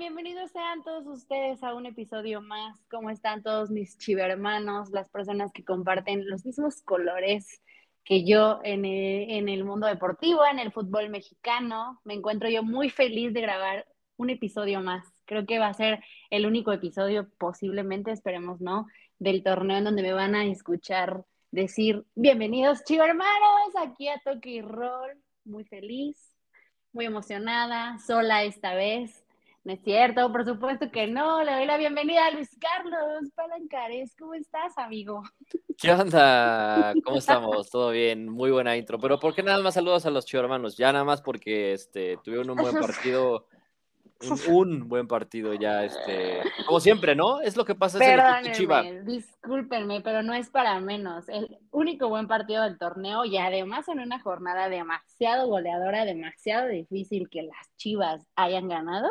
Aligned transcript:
Bienvenidos 0.00 0.50
sean 0.50 0.82
todos 0.82 1.06
ustedes 1.06 1.62
a 1.62 1.74
un 1.74 1.84
episodio 1.84 2.40
más. 2.40 2.80
¿Cómo 2.90 3.10
están 3.10 3.42
todos 3.42 3.70
mis 3.70 3.98
chivermanos, 3.98 4.88
las 4.92 5.10
personas 5.10 5.52
que 5.52 5.62
comparten 5.62 6.26
los 6.26 6.46
mismos 6.46 6.80
colores 6.80 7.60
que 8.02 8.24
yo 8.24 8.60
en 8.64 8.86
el, 8.86 9.30
en 9.30 9.50
el 9.50 9.62
mundo 9.62 9.86
deportivo, 9.86 10.40
en 10.50 10.58
el 10.58 10.72
fútbol 10.72 11.10
mexicano? 11.10 12.00
Me 12.04 12.14
encuentro 12.14 12.48
yo 12.48 12.62
muy 12.62 12.88
feliz 12.88 13.34
de 13.34 13.42
grabar 13.42 13.86
un 14.16 14.30
episodio 14.30 14.80
más. 14.80 15.04
Creo 15.26 15.44
que 15.44 15.58
va 15.58 15.68
a 15.68 15.74
ser 15.74 16.02
el 16.30 16.46
único 16.46 16.72
episodio, 16.72 17.28
posiblemente, 17.36 18.10
esperemos 18.10 18.62
no, 18.62 18.86
del 19.18 19.42
torneo 19.42 19.76
en 19.76 19.84
donde 19.84 20.00
me 20.00 20.14
van 20.14 20.34
a 20.34 20.46
escuchar 20.46 21.26
decir 21.50 22.06
bienvenidos 22.14 22.84
chivermanos 22.84 23.76
aquí 23.76 24.08
a 24.08 24.18
Toque 24.24 24.48
y 24.48 24.62
Roll. 24.62 25.22
Muy 25.44 25.64
feliz, 25.64 26.34
muy 26.90 27.04
emocionada, 27.04 27.98
sola 27.98 28.44
esta 28.44 28.72
vez 28.72 29.26
no 29.70 29.76
es 29.76 29.82
cierto, 29.84 30.32
por 30.32 30.44
supuesto 30.44 30.90
que 30.90 31.06
no. 31.06 31.44
Le 31.44 31.52
doy 31.52 31.64
la 31.64 31.76
bienvenida 31.76 32.26
a 32.26 32.32
Luis 32.32 32.50
Carlos 32.58 33.30
Palancares. 33.36 34.16
¿Cómo 34.18 34.34
estás, 34.34 34.76
amigo? 34.76 35.22
¿Qué 35.78 35.92
onda? 35.92 36.92
¿Cómo 37.04 37.18
estamos? 37.18 37.70
Todo 37.70 37.90
bien, 37.92 38.28
muy 38.28 38.50
buena 38.50 38.76
intro. 38.76 38.98
Pero 38.98 39.20
¿por 39.20 39.32
qué 39.32 39.44
nada 39.44 39.62
más 39.62 39.74
saludos 39.74 40.04
a 40.06 40.10
los 40.10 40.26
chicos 40.26 40.42
hermanos? 40.42 40.76
Ya 40.76 40.92
nada 40.92 41.04
más 41.04 41.22
porque 41.22 41.72
este, 41.72 42.18
tuvieron 42.24 42.50
un 42.50 42.56
buen 42.56 42.74
partido. 42.80 43.46
Un, 44.50 44.86
buen 44.86 45.08
partido 45.08 45.54
ya, 45.54 45.82
este, 45.82 46.42
como 46.66 46.78
siempre, 46.78 47.16
¿no? 47.16 47.40
Es 47.40 47.56
lo 47.56 47.64
que 47.64 47.74
pasa 47.74 47.96
en 48.04 48.44
el 48.44 48.52
Chiva. 48.52 48.82
Discúlpenme, 48.82 50.02
pero 50.02 50.22
no 50.22 50.34
es 50.34 50.50
para 50.50 50.78
menos. 50.78 51.26
El 51.30 51.56
único 51.70 52.10
buen 52.10 52.28
partido 52.28 52.64
del 52.64 52.76
torneo 52.76 53.24
y 53.24 53.38
además 53.38 53.88
en 53.88 53.98
una 53.98 54.20
jornada 54.20 54.68
demasiado 54.68 55.48
goleadora, 55.48 56.04
demasiado 56.04 56.68
difícil 56.68 57.30
que 57.30 57.44
las 57.44 57.74
Chivas 57.78 58.26
hayan 58.36 58.68
ganado 58.68 59.08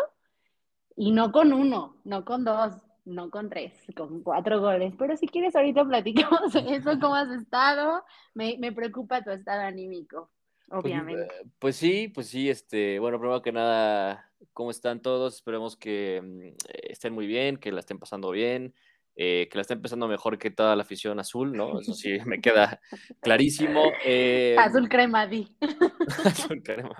y 0.96 1.12
no 1.12 1.32
con 1.32 1.54
uno, 1.54 1.98
no 2.04 2.26
con 2.26 2.44
dos, 2.44 2.74
no 3.06 3.30
con 3.30 3.50
tres, 3.50 3.73
con 3.95 4.22
cuatro 4.22 4.59
goles. 4.59 4.94
Pero 4.98 5.18
si 5.18 5.28
quieres, 5.28 5.56
ahorita 5.56 5.86
platicamos 5.86 6.54
eso, 6.56 7.00
cómo 7.00 7.16
has 7.16 7.30
estado. 7.30 8.04
Me, 8.34 8.58
me 8.59 8.72
preocupa 8.72 9.23
tu 9.23 9.31
estado 9.31 9.62
anímico, 9.62 10.30
pues, 10.68 10.84
obviamente. 10.84 11.28
Pues, 11.28 11.52
pues, 11.59 11.76
sí, 11.76 12.08
pues 12.09 12.28
sí, 12.28 12.50
este, 12.50 13.00
bueno, 13.00 13.20
primero 13.20 13.42
que 13.42 13.52
nada, 13.52 14.31
¿cómo 14.54 14.72
están 14.72 15.02
todos? 15.02 15.36
Esperemos 15.36 15.76
que 15.76 16.22
mm, 16.23 16.66
estén 16.90 17.14
muy 17.14 17.28
bien, 17.28 17.58
que 17.58 17.72
la 17.72 17.80
estén 17.80 18.00
pasando 18.00 18.31
bien. 18.31 18.74
Eh, 19.22 19.50
que 19.52 19.58
la 19.58 19.64
está 19.64 19.73
empezando 19.73 20.08
mejor 20.08 20.38
que 20.38 20.50
toda 20.50 20.78
la 20.78 20.84
afición 20.84 21.20
azul, 21.20 21.52
¿no? 21.52 21.81
Eso 21.81 21.94
sí, 21.94 22.20
me 22.25 22.39
queda 22.39 22.80
clarísimo. 23.20 23.92
Eh, 24.06 24.56
azul 24.58 24.88
crema, 24.88 25.28
di. 25.28 25.45
azul 26.23 26.64
crema. 26.64 26.95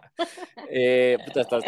Eh, 0.70 1.16
hasta, 1.34 1.60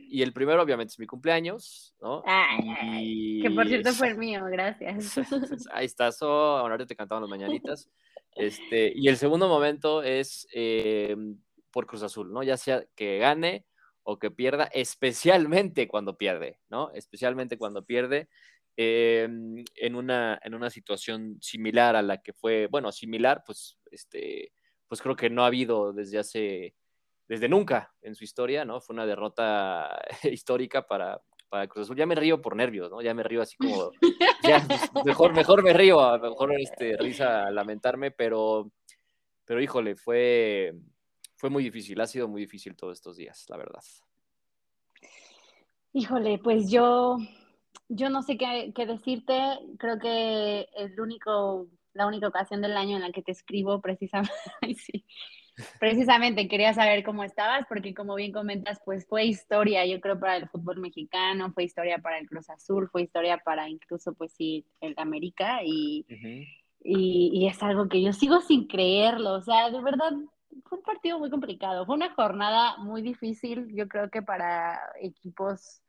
Y 0.09 0.21
el 0.21 0.31
primero, 0.31 0.61
obviamente, 0.61 0.91
es 0.91 0.99
mi 0.99 1.07
cumpleaños, 1.07 1.95
¿no? 1.99 2.21
Ay, 2.25 3.41
Que 3.41 3.49
por 3.49 3.67
cierto 3.67 3.93
fue 3.93 4.09
el 4.09 4.17
mío, 4.19 4.43
gracias. 4.45 5.17
Ahí 5.71 5.85
estás, 5.85 6.21
oh, 6.21 6.57
ahora 6.57 6.85
te 6.85 6.95
cantaban 6.95 7.23
las 7.23 7.29
mañanitas. 7.29 7.89
Este, 8.35 8.91
y 8.95 9.07
el 9.07 9.17
segundo 9.17 9.47
momento 9.47 10.03
es 10.03 10.47
eh, 10.53 11.15
por 11.71 11.85
Cruz 11.85 12.03
Azul, 12.03 12.31
¿no? 12.31 12.43
Ya 12.43 12.57
sea 12.57 12.85
que 12.95 13.17
gane 13.17 13.65
o 14.03 14.19
que 14.19 14.31
pierda, 14.31 14.65
especialmente 14.65 15.87
cuando 15.87 16.17
pierde, 16.17 16.59
¿no? 16.69 16.91
Especialmente 16.91 17.57
cuando 17.57 17.85
pierde. 17.85 18.29
Eh, 18.75 19.27
en, 19.75 19.95
una, 19.95 20.39
en 20.43 20.55
una 20.55 20.71
situación 20.71 21.37
similar 21.41 21.95
a 21.95 22.01
la 22.01 22.23
que 22.23 22.33
fue, 22.33 22.65
bueno, 22.67 22.91
similar, 22.91 23.43
pues, 23.45 23.77
este, 23.91 24.51
pues 24.87 24.99
creo 24.99 25.15
que 25.15 25.29
no 25.29 25.43
ha 25.43 25.47
habido 25.47 25.93
desde 25.93 26.17
hace, 26.17 26.75
desde 27.27 27.49
nunca 27.49 27.93
en 28.01 28.15
su 28.15 28.23
historia, 28.23 28.65
¿no? 28.65 28.81
Fue 28.81 28.95
una 28.95 29.05
derrota 29.05 30.01
histórica 30.23 30.87
para, 30.87 31.21
para 31.53 31.67
Cruz 31.67 31.83
Azul. 31.83 31.95
Ya 31.95 32.07
me 32.07 32.15
río 32.15 32.41
por 32.41 32.55
nervios, 32.55 32.89
¿no? 32.89 32.99
Ya 33.03 33.13
me 33.13 33.21
río 33.21 33.43
así 33.43 33.55
como, 33.57 33.91
ya, 34.43 34.65
mejor, 35.05 35.35
mejor 35.35 35.61
me 35.61 35.71
río, 35.71 35.99
a 35.99 36.17
mejor 36.17 36.51
este, 36.59 36.97
risa 36.97 37.51
lamentarme, 37.51 38.09
pero, 38.09 38.71
pero 39.45 39.61
híjole, 39.61 39.95
fue, 39.95 40.73
fue 41.35 41.51
muy 41.51 41.63
difícil, 41.63 42.01
ha 42.01 42.07
sido 42.07 42.27
muy 42.27 42.41
difícil 42.41 42.75
todos 42.75 42.97
estos 42.97 43.17
días, 43.17 43.45
la 43.49 43.57
verdad. 43.57 43.83
Híjole, 45.93 46.39
pues 46.39 46.71
yo, 46.71 47.17
yo 47.87 48.09
no 48.09 48.23
sé 48.23 48.35
qué, 48.35 48.71
qué 48.73 48.87
decirte, 48.87 49.39
creo 49.77 49.99
que 49.99 50.61
es 50.75 50.91
el 50.93 50.99
único, 50.99 51.67
la 51.93 52.07
única 52.07 52.29
ocasión 52.29 52.63
del 52.63 52.75
año 52.75 52.95
en 52.95 53.03
la 53.03 53.11
que 53.11 53.21
te 53.21 53.31
escribo 53.31 53.79
precisamente, 53.79 54.33
sí, 54.75 55.05
Precisamente 55.79 56.47
quería 56.47 56.73
saber 56.73 57.03
cómo 57.03 57.23
estabas, 57.23 57.65
porque 57.69 57.93
como 57.93 58.15
bien 58.15 58.31
comentas, 58.31 58.79
pues 58.83 59.05
fue 59.07 59.25
historia, 59.25 59.85
yo 59.85 60.01
creo, 60.01 60.19
para 60.19 60.37
el 60.37 60.49
fútbol 60.49 60.79
mexicano, 60.79 61.51
fue 61.53 61.65
historia 61.65 61.99
para 61.99 62.17
el 62.17 62.27
Cruz 62.27 62.49
Azul, 62.49 62.89
fue 62.89 63.03
historia 63.03 63.37
para 63.37 63.69
incluso, 63.69 64.13
pues 64.13 64.33
sí, 64.33 64.65
el 64.81 64.95
América, 64.97 65.59
y, 65.63 66.05
y, 66.83 67.47
es 67.47 67.61
algo 67.61 67.87
que 67.87 68.01
yo 68.01 68.13
sigo 68.13 68.41
sin 68.41 68.67
creerlo, 68.67 69.33
o 69.33 69.41
sea, 69.41 69.69
de 69.69 69.81
verdad, 69.81 70.11
fue 70.65 70.79
un 70.79 70.83
partido 70.83 71.19
muy 71.19 71.29
complicado, 71.29 71.85
fue 71.85 71.95
una 71.95 72.13
jornada 72.13 72.77
muy 72.77 73.03
difícil, 73.03 73.67
yo 73.75 73.87
creo 73.87 74.09
que 74.09 74.23
para 74.23 74.79
equipos, 75.01 75.83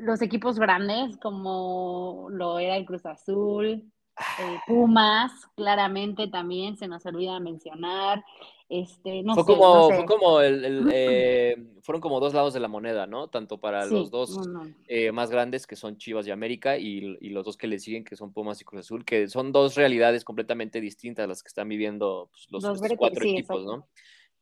los 0.00 0.22
equipos 0.22 0.58
grandes, 0.58 1.18
como 1.18 2.28
lo 2.30 2.58
era 2.58 2.76
el 2.76 2.86
Cruz 2.86 3.04
Azul, 3.04 3.92
eh, 4.40 4.58
Pumas, 4.66 5.32
claramente 5.54 6.26
también 6.28 6.76
se 6.76 6.88
nos 6.88 7.06
olvida 7.06 7.38
mencionar. 7.38 8.24
Este, 8.68 9.22
no 9.22 9.34
fue 9.34 9.46
como, 9.46 9.90
Fue 9.90 10.04
como 10.04 10.40
el, 10.40 10.88
eh, 10.92 11.56
fueron 11.82 12.02
como 12.02 12.20
dos 12.20 12.34
lados 12.34 12.52
de 12.52 12.60
la 12.60 12.68
moneda, 12.68 13.06
¿no? 13.06 13.28
Tanto 13.28 13.58
para 13.58 13.86
los 13.86 14.10
dos 14.10 14.38
eh, 14.86 15.10
más 15.10 15.30
grandes, 15.30 15.66
que 15.66 15.74
son 15.74 15.96
Chivas 15.96 16.26
y 16.26 16.30
América, 16.30 16.76
y, 16.76 17.16
los 17.30 17.44
dos 17.44 17.56
que 17.56 17.66
le 17.66 17.78
siguen, 17.78 18.04
que 18.04 18.16
son 18.16 18.32
Pumas 18.32 18.60
y 18.60 18.64
Cruz 18.64 18.80
Azul, 18.80 19.04
que 19.04 19.28
son 19.28 19.52
dos 19.52 19.74
realidades 19.74 20.24
completamente 20.24 20.80
distintas 20.80 21.26
las 21.26 21.42
que 21.42 21.48
están 21.48 21.68
viviendo 21.68 22.28
pues, 22.30 22.46
los, 22.50 22.96
cuatro 22.96 23.24
equipos, 23.24 23.64
¿no? 23.64 23.88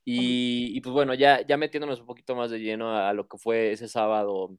Y, 0.05 0.77
y, 0.77 0.81
pues 0.81 0.93
bueno, 0.93 1.15
ya, 1.15 1.45
ya 1.47 1.57
metiéndonos 1.57 2.01
un 2.01 2.07
poquito 2.07 2.35
más 2.35 2.51
de 2.51 2.61
lleno 2.61 2.97
a 2.97 3.13
lo 3.13 3.27
que 3.29 3.39
fue 3.39 3.73
ese 3.73 3.89
sábado 3.89 4.57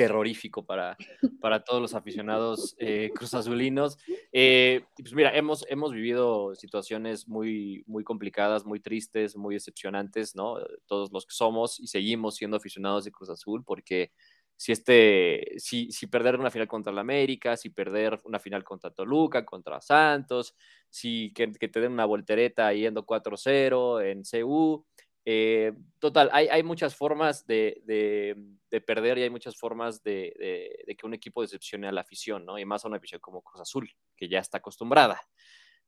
terrorífico 0.00 0.64
para, 0.64 0.96
para 1.42 1.62
todos 1.62 1.82
los 1.82 1.92
aficionados 1.92 2.74
eh, 2.78 3.10
cruzazulinos. 3.14 3.98
Eh, 4.32 4.82
pues 4.96 5.12
mira, 5.12 5.36
hemos, 5.36 5.66
hemos 5.68 5.92
vivido 5.92 6.54
situaciones 6.54 7.28
muy, 7.28 7.84
muy 7.86 8.02
complicadas, 8.02 8.64
muy 8.64 8.80
tristes, 8.80 9.36
muy 9.36 9.56
decepcionantes, 9.56 10.34
¿no? 10.34 10.56
Todos 10.86 11.12
los 11.12 11.26
que 11.26 11.34
somos 11.34 11.78
y 11.78 11.86
seguimos 11.86 12.36
siendo 12.36 12.56
aficionados 12.56 13.04
de 13.04 13.12
Cruz 13.12 13.28
Azul, 13.28 13.62
porque 13.62 14.10
si, 14.56 14.72
este, 14.72 15.52
si, 15.58 15.92
si 15.92 16.06
perder 16.06 16.40
una 16.40 16.50
final 16.50 16.66
contra 16.66 16.94
la 16.94 17.02
América, 17.02 17.58
si 17.58 17.68
perder 17.68 18.20
una 18.24 18.38
final 18.38 18.64
contra 18.64 18.90
Toluca, 18.90 19.44
contra 19.44 19.82
Santos, 19.82 20.54
si 20.88 21.30
que, 21.34 21.52
que 21.52 21.68
te 21.68 21.80
den 21.80 21.92
una 21.92 22.06
voltereta 22.06 22.72
yendo 22.72 23.04
4-0 23.04 24.02
en 24.02 24.22
CU, 24.22 24.86
eh, 25.24 25.72
total, 25.98 26.30
hay, 26.32 26.62
muchas 26.62 26.94
formas 26.94 27.46
de, 27.46 27.82
de, 27.84 28.80
perder 28.80 29.18
y 29.18 29.22
hay 29.22 29.30
muchas 29.30 29.56
formas 29.56 30.02
de, 30.02 30.96
que 30.98 31.06
un 31.06 31.14
equipo 31.14 31.42
decepcione 31.42 31.88
a 31.88 31.92
la 31.92 32.00
afición. 32.00 32.46
Y 32.58 32.64
más 32.64 32.84
a 32.84 32.88
una 32.88 32.96
afición 32.96 33.20
como 33.20 33.42
Cruz 33.42 33.60
Azul, 33.60 33.90
que 34.16 34.28
ya 34.28 34.38
está 34.38 34.58
acostumbrada. 34.58 35.20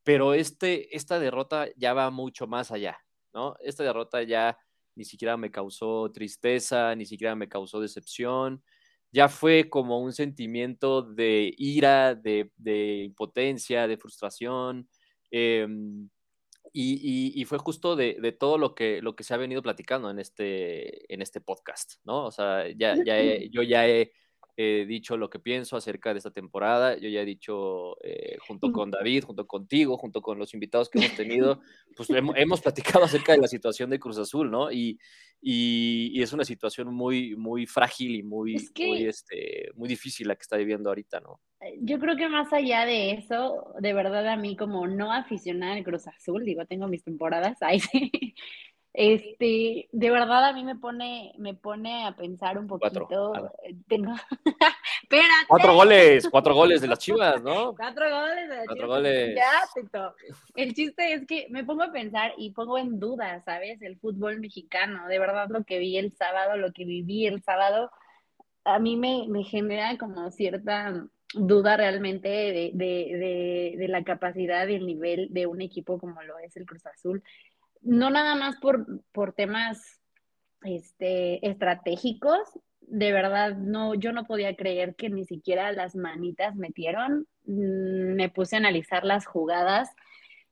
Pero 0.04 0.34
este, 0.34 0.94
esta 0.96 1.18
derrota 1.18 1.68
ya 1.76 1.94
va 1.94 2.10
mucho 2.10 2.46
más 2.46 2.72
allá, 2.72 2.98
¿no? 3.32 3.56
Esta 3.60 3.84
derrota 3.84 4.22
ya 4.22 4.58
ni 4.94 5.04
siquiera 5.04 5.36
me 5.36 5.50
causó 5.50 6.10
tristeza, 6.12 6.94
ni 6.94 7.06
siquiera 7.06 7.34
me 7.34 7.48
causó 7.48 7.80
decepción. 7.80 8.62
Ya 9.12 9.28
fue 9.28 9.68
como 9.70 10.00
un 10.00 10.12
sentimiento 10.12 11.02
de 11.02 11.54
ira, 11.56 12.14
de, 12.14 12.50
impotencia, 13.04 13.86
de 13.86 13.96
frustración. 13.96 14.88
Eh, 15.30 15.66
y, 16.72 17.44
fue 17.44 17.58
justo 17.58 17.96
de, 17.96 18.36
todo 18.38 18.58
lo 18.58 18.74
que, 18.74 19.02
lo 19.02 19.14
que 19.14 19.24
se 19.24 19.34
ha 19.34 19.36
venido 19.36 19.62
platicando 19.62 20.10
en 20.10 20.18
este, 20.18 21.12
en 21.12 21.22
este 21.22 21.40
podcast, 21.40 21.94
¿no? 22.04 22.26
O 22.26 22.30
sea, 22.30 22.68
ya, 22.70 22.96
ya 23.04 23.16
yo 23.50 23.62
ya 23.62 23.86
he 23.86 24.12
he 24.56 24.84
dicho 24.86 25.16
lo 25.16 25.30
que 25.30 25.38
pienso 25.38 25.76
acerca 25.76 26.12
de 26.12 26.18
esta 26.18 26.30
temporada. 26.30 26.96
Yo 26.96 27.08
ya 27.08 27.22
he 27.22 27.24
dicho, 27.24 27.96
eh, 28.02 28.36
junto 28.46 28.70
con 28.72 28.90
David, 28.90 29.24
junto 29.24 29.46
contigo, 29.46 29.96
junto 29.96 30.20
con 30.20 30.38
los 30.38 30.52
invitados 30.54 30.88
que 30.90 30.98
hemos 30.98 31.16
tenido, 31.16 31.60
pues 31.96 32.10
hemos, 32.10 32.60
platicado 32.60 33.04
acerca 33.04 33.32
de 33.32 33.38
la 33.38 33.48
situación 33.48 33.90
de 33.90 33.98
Cruz 33.98 34.18
Azul, 34.18 34.50
¿no? 34.50 34.70
Y, 34.70 34.98
y, 35.44 36.22
es 36.22 36.32
una 36.32 36.44
situación 36.44 36.94
muy, 36.94 37.34
muy 37.34 37.66
frágil 37.66 38.14
y 38.14 38.22
muy, 38.22 38.70
muy, 38.78 39.06
este, 39.06 39.70
muy 39.74 39.88
difícil 39.88 40.28
la 40.28 40.36
que 40.36 40.42
está 40.42 40.56
viviendo 40.56 40.88
ahorita, 40.88 41.18
¿no? 41.18 41.40
Eh, 41.60 41.78
yo 41.80 41.98
creo 41.98 42.16
que 42.16 42.28
más 42.28 42.52
allá 42.52 42.86
de 42.86 43.10
eso, 43.10 43.74
de 43.80 43.92
verdad 43.92 44.28
a 44.28 44.36
mí 44.36 44.56
como 44.56 44.86
no 44.86 45.12
aficionada 45.12 45.74
al 45.74 45.82
Cruz 45.82 46.06
Azul, 46.06 46.44
digo, 46.44 46.64
tengo 46.66 46.86
mis 46.86 47.02
temporadas, 47.02 47.58
ahí 47.62 47.80
este, 48.94 49.88
de 49.90 50.10
verdad 50.10 50.44
a 50.44 50.52
mí 50.52 50.64
me 50.64 50.76
pone, 50.76 51.32
me 51.38 51.54
pone 51.54 52.06
a 52.06 52.14
pensar 52.14 52.58
un 52.58 52.66
poquito. 52.66 53.32
Eh, 53.64 53.74
tengo, 53.88 54.14
Cuatro 55.48 55.74
goles, 55.74 56.28
cuatro 56.30 56.54
goles 56.54 56.80
de 56.80 56.88
las 56.88 56.98
Chivas, 56.98 57.42
¿no? 57.42 57.74
Cuatro 57.74 58.08
goles 58.08 58.48
de 58.48 58.56
las 58.56 58.66
cuatro 58.66 58.86
goles. 58.88 59.36
Ya, 59.36 60.10
El 60.54 60.74
chiste 60.74 61.12
es 61.12 61.26
que 61.26 61.46
me 61.50 61.64
pongo 61.64 61.82
a 61.82 61.92
pensar 61.92 62.32
y 62.36 62.52
pongo 62.52 62.78
en 62.78 62.98
duda, 62.98 63.42
¿sabes? 63.44 63.80
El 63.82 63.98
fútbol 63.98 64.40
mexicano. 64.40 65.06
De 65.08 65.18
verdad 65.18 65.48
lo 65.50 65.64
que 65.64 65.78
vi 65.78 65.96
el 65.98 66.12
sábado, 66.14 66.56
lo 66.56 66.72
que 66.72 66.84
viví 66.84 67.26
el 67.26 67.42
sábado, 67.42 67.90
a 68.64 68.78
mí 68.78 68.96
me, 68.96 69.26
me 69.28 69.44
genera 69.44 69.96
como 69.98 70.30
cierta 70.30 71.06
duda 71.34 71.76
realmente 71.76 72.28
de, 72.28 72.70
de, 72.74 72.74
de, 72.74 73.74
de 73.78 73.88
la 73.88 74.04
capacidad 74.04 74.68
y 74.68 74.74
el 74.74 74.86
nivel 74.86 75.28
de 75.30 75.46
un 75.46 75.62
equipo 75.62 75.98
como 75.98 76.22
lo 76.22 76.38
es 76.38 76.56
el 76.56 76.66
Cruz 76.66 76.84
Azul 76.86 77.22
no 77.82 78.10
nada 78.10 78.34
más 78.34 78.56
por, 78.56 78.86
por 79.12 79.32
temas 79.32 80.00
este, 80.62 81.46
estratégicos, 81.46 82.40
de 82.80 83.12
verdad, 83.12 83.56
no, 83.56 83.94
yo 83.94 84.12
no 84.12 84.24
podía 84.24 84.54
creer 84.54 84.94
que 84.96 85.08
ni 85.08 85.24
siquiera 85.24 85.72
las 85.72 85.94
manitas 85.94 86.54
metieron. 86.56 87.26
Mm, 87.46 88.14
me 88.14 88.28
puse 88.28 88.56
a 88.56 88.58
analizar 88.58 89.04
las 89.04 89.26
jugadas 89.26 89.88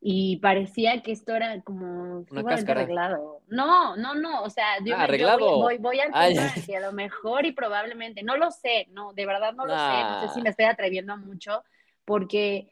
y 0.00 0.38
parecía 0.38 1.03
que 1.03 1.12
esto 1.12 1.35
era 1.35 1.61
como 1.61 2.25
arreglado. 2.32 3.43
No, 3.49 3.97
no, 3.97 4.15
no, 4.15 4.43
o 4.43 4.49
sea, 4.49 4.65
yo, 4.85 4.97
ah, 4.97 5.06
voy, 5.38 5.77
voy, 5.77 6.00
a 6.00 6.11
pensar 6.11 6.65
que 6.65 6.77
a 6.77 6.81
lo 6.81 6.93
mejor 6.93 7.44
y 7.44 7.53
probablemente, 7.53 8.23
no 8.23 8.37
lo 8.38 8.50
sé, 8.50 8.87
no, 8.93 9.12
de 9.12 9.27
verdad 9.27 9.53
no 9.53 9.67
lo 9.67 9.75
sé, 9.75 10.03
no 10.03 10.21
sé 10.23 10.35
si 10.35 10.41
me 10.41 10.50
estoy 10.50 10.65
atreviendo 10.65 11.17
mucho, 11.19 11.62
porque 12.06 12.69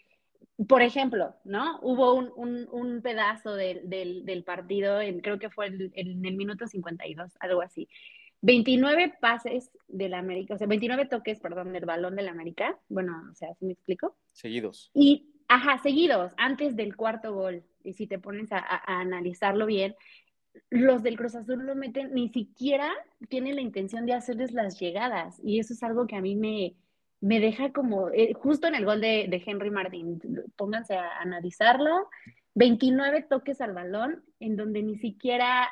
por 0.67 0.83
ejemplo, 0.83 1.37
¿no? 1.45 1.79
Hubo 1.83 2.15
un, 2.15 3.01
pedazo 3.03 3.55
del, 3.55 4.43
partido, 4.45 5.01
en, 5.01 5.21
creo 5.21 5.39
que 5.39 5.51
fue 5.51 5.67
en, 5.67 6.25
el 6.25 6.37
minuto 6.37 6.67
52, 6.67 7.37
algo 7.39 7.63
así. 7.63 7.89
29 8.41 9.15
pases 9.21 9.71
del 9.87 10.15
América, 10.15 10.55
o 10.55 10.59
sea, 10.59 10.67
29 10.67 11.07
toques, 11.07 11.41
perdón, 11.41 11.73
del 11.73 11.85
balón 11.85 12.17
del 12.17 12.29
América. 12.29 12.79
Bueno, 12.89 13.13
o 13.31 13.35
sea, 13.35 13.55
¿sí 13.55 13.67
me 13.67 13.73
explico? 13.73 14.17
Seguidos. 14.33 14.91
Y, 14.95 15.31
ajá, 15.47 15.79
seguidos, 15.79 16.33
antes 16.37 16.75
del 16.75 16.97
cuarto 16.97 17.35
gol. 17.35 17.65
Y 17.85 17.93
si 17.93 18.07
te 18.07 18.19
pones 18.19 18.51
a, 18.51 18.59
a 18.59 19.01
analizarlo 19.01 19.67
bien, 19.67 19.95
los 20.71 21.05
del 21.05 21.17
Cruz 21.17 21.37
Azul 21.37 21.65
no 21.65 21.75
meten, 21.77 22.13
ni 22.15 22.31
siquiera 22.31 22.93
tienen 23.29 23.55
la 23.55 23.63
intención 23.63 24.07
de 24.07 24.15
hacerles 24.15 24.53
las 24.53 24.79
llegadas. 24.81 25.41
Y 25.43 25.61
eso 25.61 25.73
es 25.73 25.83
algo 25.85 26.07
que 26.07 26.17
a 26.17 26.21
mí 26.21 26.35
me, 26.35 26.77
me 27.21 27.41
deja 27.41 27.73
como, 27.73 28.11
eh, 28.11 28.33
justo 28.35 28.67
en 28.67 28.75
el 28.75 28.85
gol 28.85 29.01
de, 29.01 29.43
Henry 29.45 29.71
Martin, 29.71 30.21
pónganse 30.57 30.97
a 30.97 31.19
analizarlo, 31.19 32.09
29 32.55 33.23
toques 33.29 33.61
al 33.61 33.73
balón, 33.73 34.25
en 34.41 34.57
donde 34.57 34.83
ni 34.83 34.97
siquiera, 34.97 35.69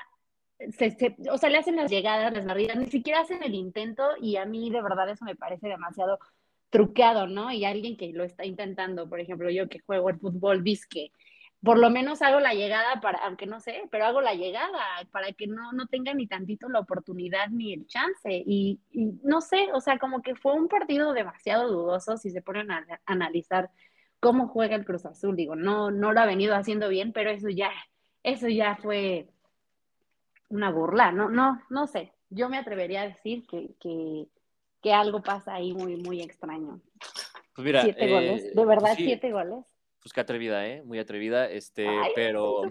se, 0.59 1.17
o 1.31 1.39
sea, 1.39 1.51
le 1.51 1.59
hacen 1.59 1.77
las 1.77 1.91
llegadas, 1.91 2.33
las 2.33 2.45
barridas, 2.45 2.77
ni 2.77 2.87
siquiera 2.87 3.21
hacen 3.21 3.43
el 3.43 3.55
intento 3.55 4.03
y 4.21 4.37
a 4.37 4.45
mí 4.45 4.71
de 4.71 4.83
verdad 4.83 5.09
eso 5.11 5.25
me 5.25 5.37
parece 5.37 5.69
demasiado 5.69 6.19
truqueado, 6.71 7.27
¿no? 7.27 7.53
Y 7.53 7.65
alguien 7.65 7.97
que 7.97 8.13
lo 8.13 8.25
está 8.25 8.45
intentando, 8.45 9.09
por 9.09 9.21
ejemplo, 9.21 9.51
yo 9.51 9.69
que 9.69 9.81
juego 9.81 10.11
el 10.11 10.19
fútbol, 10.19 10.63
que 10.91 11.13
por 11.63 11.79
lo 11.79 11.91
menos 11.91 12.23
hago 12.23 12.41
la 12.41 12.55
llegada 12.55 13.01
para, 13.01 13.19
aunque 13.21 13.47
no 13.47 13.61
sé, 13.61 13.83
pero 13.91 14.05
hago 14.05 14.21
la 14.21 14.35
llegada 14.35 14.79
para 15.11 15.33
que 15.33 15.47
no, 15.47 15.73
no 15.73 15.87
tenga 15.87 16.13
ni 16.15 16.27
tantito 16.27 16.69
la 16.69 16.81
oportunidad 16.81 17.49
ni 17.49 17.73
el 17.73 17.87
chance. 17.87 18.31
Y, 18.47 18.81
no 19.23 19.41
sé, 19.41 19.69
o 19.73 19.81
sea, 19.81 19.99
como 19.99 20.23
que 20.23 20.35
fue 20.35 20.53
un 20.53 20.69
partido 20.69 21.13
demasiado 21.13 21.69
dudoso 21.69 22.17
si 22.19 22.31
se 22.31 22.43
ponen 22.43 22.71
a, 22.71 22.87
analizar 23.07 23.71
cómo 24.21 24.49
juega 24.49 24.77
el 24.77 24.85
Cruz 24.85 25.07
Azul. 25.07 25.35
Digo, 25.35 25.57
no, 25.57 25.91
no 25.91 26.13
lo 26.13 26.21
ha 26.21 26.27
venido 26.27 26.55
haciendo 26.55 26.89
bien, 26.89 27.13
pero 27.13 27.31
eso 27.31 27.49
ya, 27.49 27.71
eso 28.23 28.49
ya 28.49 28.77
fue 28.77 29.29
una 30.49 30.71
burla, 30.71 31.11
no, 31.11 31.31
no, 31.31 31.63
no 31.71 31.87
sé. 31.87 32.13
Yo 32.29 32.49
me 32.49 32.59
atrevería 32.59 33.03
a 33.03 33.09
decir 33.09 33.47
que, 33.47 33.75
que, 33.81 34.27
que 34.83 34.93
algo 34.93 35.23
pasa 35.23 35.55
ahí 35.55 35.73
muy, 35.73 35.97
muy 35.97 36.21
extraño. 36.21 36.81
Pues 37.55 37.65
mira, 37.65 37.83
siete 37.83 38.11
goles, 38.11 38.55
de 38.55 38.65
verdad, 38.65 38.93
pues 38.95 38.97
siete 38.99 39.33
goles 39.33 39.76
pues 40.07 40.13
qué 40.13 40.21
atrevida, 40.21 40.65
¿eh? 40.69 40.83
Muy 40.85 41.01
atrevida, 41.01 41.51
este, 41.51 41.85
pero... 42.15 42.63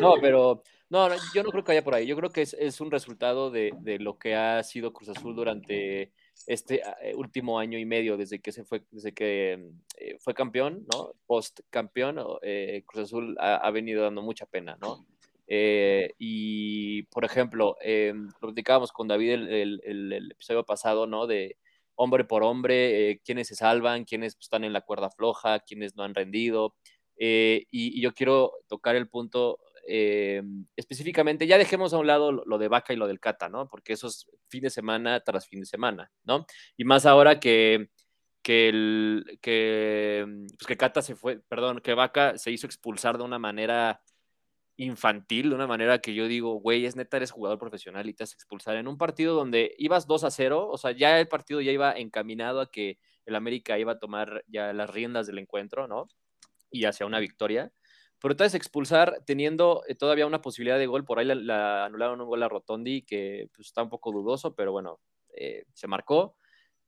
no, 0.00 0.14
pero 0.22 0.62
no, 0.88 1.10
yo 1.34 1.42
no 1.42 1.50
creo 1.50 1.62
que 1.62 1.72
haya 1.72 1.84
por 1.84 1.94
ahí. 1.94 2.06
Yo 2.06 2.16
creo 2.16 2.30
que 2.30 2.40
es, 2.40 2.80
un 2.80 2.90
resultado 2.90 3.50
de, 3.50 3.74
lo 4.00 4.18
que 4.18 4.34
ha 4.34 4.62
sido 4.62 4.94
Cruz 4.94 5.10
Azul 5.10 5.36
durante 5.36 6.14
este 6.46 6.80
ah, 6.82 6.96
eh, 7.02 7.14
último 7.14 7.58
año 7.58 7.78
y 7.78 7.84
medio, 7.84 8.16
desde 8.16 8.40
que 8.40 8.52
se 8.52 8.64
fue, 8.64 8.84
desde 8.90 9.12
que 9.12 9.68
eh, 9.98 10.16
fue 10.18 10.32
campeón, 10.32 10.86
¿no? 10.94 11.12
Post 11.26 11.60
campeón, 11.68 12.18
eh, 12.40 12.84
Cruz 12.86 13.04
Azul 13.04 13.36
ha, 13.38 13.70
venido 13.70 14.02
dando 14.02 14.22
mucha 14.22 14.46
pena, 14.46 14.78
¿no? 14.80 15.04
y, 15.46 17.02
por 17.04 17.26
ejemplo, 17.26 17.76
lo 17.84 18.38
platicábamos 18.40 18.92
con 18.92 19.08
David 19.08 19.32
el, 19.32 19.82
el 19.84 20.32
episodio 20.32 20.64
pasado, 20.64 21.06
¿no? 21.06 21.26
De 21.26 21.58
hombre 21.98 22.24
por 22.24 22.44
hombre, 22.44 23.10
eh, 23.10 23.20
quiénes 23.24 23.48
se 23.48 23.56
salvan, 23.56 24.04
quiénes 24.04 24.36
están 24.40 24.64
en 24.64 24.72
la 24.72 24.82
cuerda 24.82 25.10
floja, 25.10 25.58
quiénes 25.60 25.96
no 25.96 26.04
han 26.04 26.14
rendido. 26.14 26.76
Eh, 27.18 27.66
y, 27.70 28.00
yo 28.00 28.14
quiero 28.14 28.52
tocar 28.68 28.94
el 28.94 29.08
punto 29.08 29.58
eh, 29.86 30.42
específicamente, 30.76 31.48
ya 31.48 31.58
dejemos 31.58 31.92
a 31.92 31.98
un 31.98 32.06
lado 32.06 32.30
lo, 32.30 32.58
de 32.58 32.68
Vaca 32.68 32.92
y 32.92 32.96
lo 32.96 33.08
del 33.08 33.18
Cata, 33.18 33.48
¿no? 33.48 33.68
Porque 33.68 33.94
eso 33.94 34.06
es 34.06 34.26
fin 34.48 34.62
de 34.62 34.70
semana 34.70 35.20
tras 35.20 35.48
fin 35.48 35.60
de 35.60 35.66
semana, 35.66 36.10
¿no? 36.22 36.46
Y 36.76 36.84
más 36.84 37.04
ahora 37.04 37.40
que, 37.40 37.90
que, 38.42 38.68
el, 38.68 39.38
que, 39.42 40.24
pues 40.56 40.66
que 40.68 40.76
Cata 40.76 41.02
se 41.02 41.16
fue, 41.16 41.40
perdón, 41.48 41.80
que 41.80 41.94
Vaca 41.94 42.38
se 42.38 42.52
hizo 42.52 42.66
expulsar 42.66 43.18
de 43.18 43.24
una 43.24 43.40
manera 43.40 44.00
infantil, 44.78 45.50
de 45.50 45.56
una 45.56 45.66
manera 45.66 45.98
que 45.98 46.14
yo 46.14 46.28
digo, 46.28 46.54
güey, 46.54 46.86
es 46.86 46.96
neta, 46.96 47.16
eres 47.18 47.32
jugador 47.32 47.58
profesional 47.58 48.08
y 48.08 48.14
te 48.14 48.22
has 48.22 48.32
expulsar 48.32 48.76
en 48.76 48.86
un 48.86 48.96
partido 48.96 49.34
donde 49.34 49.74
ibas 49.76 50.06
2 50.06 50.24
a 50.24 50.30
0, 50.30 50.68
o 50.70 50.78
sea, 50.78 50.92
ya 50.92 51.18
el 51.18 51.26
partido 51.28 51.60
ya 51.60 51.72
iba 51.72 51.92
encaminado 51.92 52.60
a 52.60 52.70
que 52.70 52.98
el 53.26 53.34
América 53.34 53.78
iba 53.78 53.92
a 53.92 53.98
tomar 53.98 54.44
ya 54.46 54.72
las 54.72 54.88
riendas 54.88 55.26
del 55.26 55.38
encuentro, 55.38 55.88
¿no? 55.88 56.08
Y 56.70 56.84
hacia 56.84 57.06
una 57.06 57.18
victoria. 57.18 57.72
Pero 58.20 58.32
entonces 58.32 58.54
expulsar 58.54 59.22
teniendo 59.26 59.82
eh, 59.88 59.94
todavía 59.96 60.26
una 60.26 60.40
posibilidad 60.42 60.78
de 60.78 60.86
gol, 60.86 61.04
por 61.04 61.18
ahí 61.18 61.26
la, 61.26 61.84
anularon 61.84 62.20
un 62.20 62.28
gol 62.28 62.42
a 62.42 62.48
Rotondi 62.48 63.02
que 63.02 63.50
pues, 63.54 63.66
está 63.68 63.82
un 63.82 63.90
poco 63.90 64.12
dudoso, 64.12 64.54
pero 64.54 64.72
bueno, 64.72 65.00
eh, 65.34 65.64
se 65.74 65.88
marcó. 65.88 66.36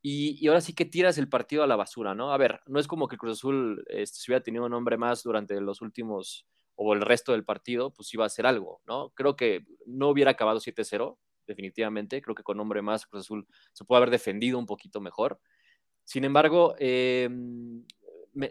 Y, 0.02 0.46
ahora 0.48 0.60
sí 0.60 0.74
que 0.74 0.86
tiras 0.86 1.18
el 1.18 1.28
partido 1.28 1.62
a 1.62 1.66
la 1.66 1.76
basura, 1.76 2.14
¿no? 2.14 2.32
A 2.32 2.38
ver, 2.38 2.60
no 2.66 2.80
es 2.80 2.86
como 2.86 3.06
que 3.08 3.18
Cruz 3.18 3.38
Azul 3.38 3.84
este, 3.88 4.18
se 4.18 4.30
hubiera 4.30 4.42
tenido 4.42 4.64
un 4.64 4.72
hombre 4.74 4.96
más 4.96 5.22
durante 5.22 5.60
los 5.60 5.82
últimos 5.82 6.46
o 6.82 6.94
el 6.94 7.02
resto 7.02 7.32
del 7.32 7.44
partido, 7.44 7.92
pues 7.92 8.12
iba 8.14 8.24
a 8.24 8.28
hacer 8.28 8.46
algo, 8.46 8.80
¿no? 8.86 9.10
Creo 9.10 9.36
que 9.36 9.66
no 9.84 10.08
hubiera 10.08 10.30
acabado 10.30 10.60
7-0, 10.60 11.18
definitivamente. 11.46 12.22
Creo 12.22 12.34
que 12.34 12.42
con 12.42 12.58
hombre 12.58 12.80
más 12.80 13.04
Cruz 13.06 13.26
Azul 13.26 13.46
se 13.74 13.84
puede 13.84 13.98
haber 13.98 14.10
defendido 14.10 14.58
un 14.58 14.64
poquito 14.64 14.98
mejor. 15.02 15.40
Sin 16.04 16.24
embargo, 16.24 16.74
em, 16.78 17.84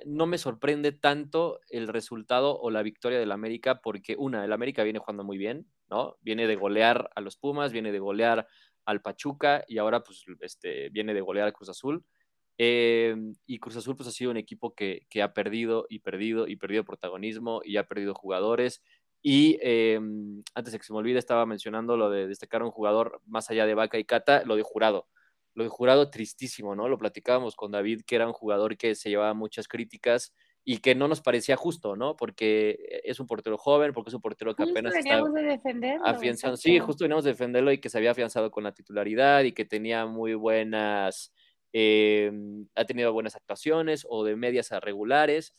no 0.06 0.28
me 0.28 0.38
sorprende 0.38 0.92
tanto 0.92 1.60
el 1.70 1.88
resultado 1.88 2.60
o 2.60 2.70
la 2.70 2.84
victoria 2.84 3.18
del 3.18 3.32
América 3.32 3.82
porque, 3.82 4.16
una, 4.16 4.46
el 4.46 4.54
América 4.54 4.84
viene 4.84 5.00
jugando 5.00 5.24
muy 5.24 5.40
bien, 5.40 5.66
¿no? 5.90 6.18
Viene 6.22 6.46
de 6.46 6.56
golear 6.56 7.10
a 7.16 7.22
los 7.22 7.36
Pumas, 7.36 7.72
viene 7.72 7.92
de 7.92 8.00
golear 8.00 8.48
al 8.86 9.02
Pachuca 9.02 9.64
y 9.68 9.80
ahora 9.80 10.04
pues 10.04 10.24
este, 10.42 10.90
viene 10.90 11.16
de 11.16 11.22
golear 11.22 11.48
al 11.48 11.54
Cruz 11.54 11.70
Azul. 11.70 12.06
Eh, 12.62 13.16
y 13.48 13.58
Cruz 13.58 13.78
Azul 13.78 13.96
pues 13.96 14.10
ha 14.10 14.12
sido 14.12 14.32
un 14.32 14.38
equipo 14.38 14.76
que, 14.76 15.08
ha 15.24 15.34
perdido 15.34 15.86
y 15.88 16.00
perdido 16.00 16.46
y 16.46 16.58
perdido 16.58 16.84
protagonismo 16.84 17.62
y 17.64 17.78
ha 17.78 17.88
perdido 17.88 18.14
jugadores. 18.14 18.84
Y 19.22 19.58
eh, 19.62 19.98
antes 20.54 20.74
de 20.74 20.78
que 20.78 20.84
se 20.84 20.92
me 20.92 21.00
olvide, 21.00 21.20
estaba 21.20 21.46
mencionando 21.46 21.96
lo 21.96 22.10
de 22.10 22.28
destacar 22.28 22.62
a 22.62 22.66
un 22.66 22.72
jugador 22.72 23.22
más 23.26 23.50
allá 23.50 23.66
de 23.66 23.76
Vaca 23.76 23.98
y 23.98 24.04
Cata, 24.04 24.44
lo 24.44 24.58
de 24.58 24.64
Jurado. 24.64 25.08
Lo 25.56 25.64
de 25.64 25.70
Jurado 25.70 26.10
tristísimo, 26.10 26.76
¿no? 26.76 26.90
Lo 26.90 26.98
platicábamos 26.98 27.56
con 27.56 27.72
David, 27.72 28.02
que 28.06 28.16
era 28.16 28.28
un 28.28 28.34
jugador 28.34 28.76
que 28.76 28.94
se 28.94 29.10
llevaba 29.10 29.34
muchas 29.34 29.70
críticas 29.70 30.34
y 30.66 30.80
que 30.80 30.96
no 30.96 31.08
nos 31.08 31.22
parecía 31.22 31.56
justo, 31.56 31.96
¿no? 31.96 32.18
Porque 32.18 33.02
es 33.06 33.22
un 33.22 33.28
portero 33.28 33.58
joven, 33.58 33.94
porque 33.94 34.10
es 34.10 34.14
un 34.14 34.22
portero 34.22 34.54
que 34.54 34.64
apenas 34.64 34.94
está 34.94 35.24
de 35.24 35.44
defenderlo, 35.44 36.06
afianzando. 36.06 36.58
Sí, 36.58 36.78
justo 36.80 37.06
veníamos 37.06 37.24
de 37.24 37.32
defenderlo 37.32 37.72
y 37.72 37.80
que 37.80 37.90
se 37.90 37.98
había 37.98 38.12
afianzado 38.12 38.52
con 38.52 38.66
la 38.66 38.74
titularidad 38.74 39.44
y 39.44 39.54
que 39.54 39.64
tenía 39.64 40.06
muy 40.06 40.34
buenas 40.34 41.34
Em, 41.72 42.68
ha 42.76 42.86
tenido 42.86 43.14
buenas 43.14 43.36
actuaciones 43.36 44.06
o 44.10 44.24
de 44.24 44.36
medias 44.36 44.72
a 44.72 44.80
regulares, 44.80 45.54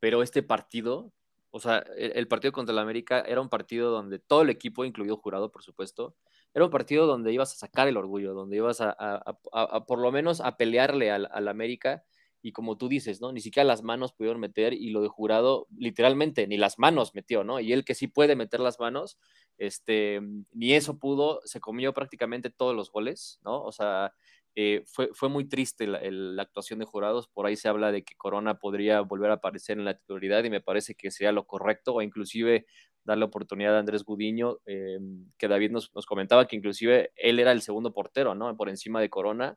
pero 0.00 0.22
este 0.22 0.42
partido, 0.42 1.12
o 1.50 1.60
sea, 1.60 1.84
el, 1.96 2.28
partido 2.28 2.52
contra 2.52 2.72
el 2.72 2.78
América 2.78 3.20
era 3.20 3.40
un 3.40 3.50
partido 3.50 3.90
donde 3.90 4.18
todo 4.18 4.42
el 4.42 4.50
equipo, 4.50 4.84
incluido 4.84 5.16
Jurado, 5.18 5.50
por 5.50 5.62
supuesto, 5.62 6.16
era 6.54 6.64
un 6.64 6.70
partido 6.70 7.06
donde 7.06 7.32
ibas 7.32 7.52
a 7.52 7.56
sacar 7.56 7.88
el 7.88 7.98
orgullo, 7.98 8.32
donde 8.32 8.56
ibas 8.56 8.80
a, 8.80 9.38
por 9.86 9.98
lo 9.98 10.10
menos 10.12 10.40
a 10.40 10.56
pelearle 10.56 11.10
al, 11.10 11.28
al, 11.30 11.48
América 11.48 12.04
y 12.40 12.52
como 12.52 12.78
tú 12.78 12.88
dices, 12.88 13.20
¿no? 13.20 13.32
Ni 13.32 13.40
siquiera 13.40 13.66
las 13.66 13.82
manos 13.82 14.12
pudieron 14.12 14.40
meter 14.40 14.72
y 14.72 14.90
lo 14.90 15.02
de 15.02 15.08
jurado, 15.08 15.66
literalmente, 15.76 16.46
ni 16.46 16.56
las 16.56 16.78
manos 16.78 17.14
metió, 17.14 17.44
¿no? 17.44 17.60
Y 17.60 17.72
él 17.72 17.84
que 17.84 17.94
sí 17.94 18.06
puede 18.06 18.36
meter 18.36 18.60
las 18.60 18.78
manos, 18.78 19.18
este, 19.58 20.20
ni 20.52 20.72
eso 20.74 20.98
pudo, 20.98 21.40
se 21.44 21.60
comió 21.60 21.92
prácticamente 21.92 22.48
todos 22.50 22.74
los 22.76 22.90
goles, 22.92 23.40
¿no? 23.42 23.62
O 23.62 23.72
sea, 23.72 24.14
eh, 24.60 24.82
fue, 24.86 25.10
fue 25.12 25.28
muy 25.28 25.48
triste 25.48 25.86
la, 25.86 26.00
la, 26.10 26.42
actuación 26.42 26.80
de 26.80 26.84
jurados, 26.84 27.28
por 27.28 27.46
ahí 27.46 27.54
se 27.54 27.68
habla 27.68 27.92
de 27.92 28.02
que 28.02 28.16
Corona 28.16 28.58
podría 28.58 29.00
volver 29.02 29.30
a 29.30 29.34
aparecer 29.34 29.78
en 29.78 29.84
la 29.84 29.96
titularidad 29.96 30.42
y 30.42 30.50
me 30.50 30.60
parece 30.60 30.96
que 30.96 31.12
sería 31.12 31.30
lo 31.30 31.46
correcto, 31.46 31.94
o 31.94 32.02
inclusive 32.02 32.66
darle 33.04 33.24
oportunidad 33.24 33.76
a 33.76 33.78
Andrés 33.78 34.02
Gudiño, 34.02 34.58
eh, 34.66 34.98
que 35.38 35.46
David 35.46 35.70
nos, 35.70 35.94
nos, 35.94 36.06
comentaba 36.06 36.48
que 36.48 36.56
inclusive 36.56 37.12
él 37.14 37.38
era 37.38 37.52
el 37.52 37.62
segundo 37.62 37.92
portero, 37.92 38.34
¿no? 38.34 38.56
Por 38.56 38.68
encima 38.68 39.00
de 39.00 39.08
Corona. 39.08 39.56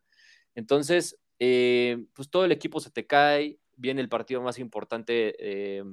Entonces, 0.53 1.19
eh, 1.39 1.97
pues 2.13 2.29
todo 2.29 2.45
el 2.45 2.51
equipo 2.51 2.79
se 2.79 2.91
te 2.91 3.07
cae, 3.07 3.57
viene 3.75 4.01
el 4.01 4.09
partido 4.09 4.39
más 4.43 4.59
importante 4.59 5.33
eh, 5.39 5.83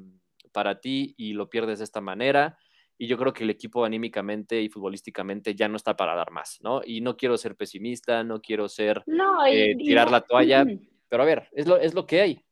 para 0.52 0.82
ti 0.82 1.14
y 1.16 1.32
lo 1.32 1.48
pierdes 1.48 1.78
de 1.78 1.84
esta 1.84 2.02
manera. 2.02 2.58
Y 2.98 3.06
yo 3.06 3.16
creo 3.16 3.32
que 3.32 3.44
el 3.44 3.50
equipo 3.50 3.84
anímicamente 3.84 4.60
y 4.60 4.68
futbolísticamente 4.68 5.54
ya 5.54 5.68
no 5.68 5.76
está 5.76 5.96
para 5.96 6.16
dar 6.16 6.32
más, 6.32 6.58
¿no? 6.62 6.80
Y 6.84 7.00
no 7.00 7.16
quiero 7.16 7.38
ser 7.38 7.54
pesimista, 7.54 8.24
no 8.24 8.40
quiero 8.40 8.68
ser 8.68 9.02
no, 9.06 9.44
tirar 9.44 10.10
la 10.10 10.20
toalla, 10.20 10.66
pero 11.08 11.22
a 11.22 11.26
ver, 11.26 11.48
es 11.52 11.66
lo, 11.66 11.76
es 11.76 11.94
lo 11.94 12.06
que 12.06 12.20
hay 12.20 12.44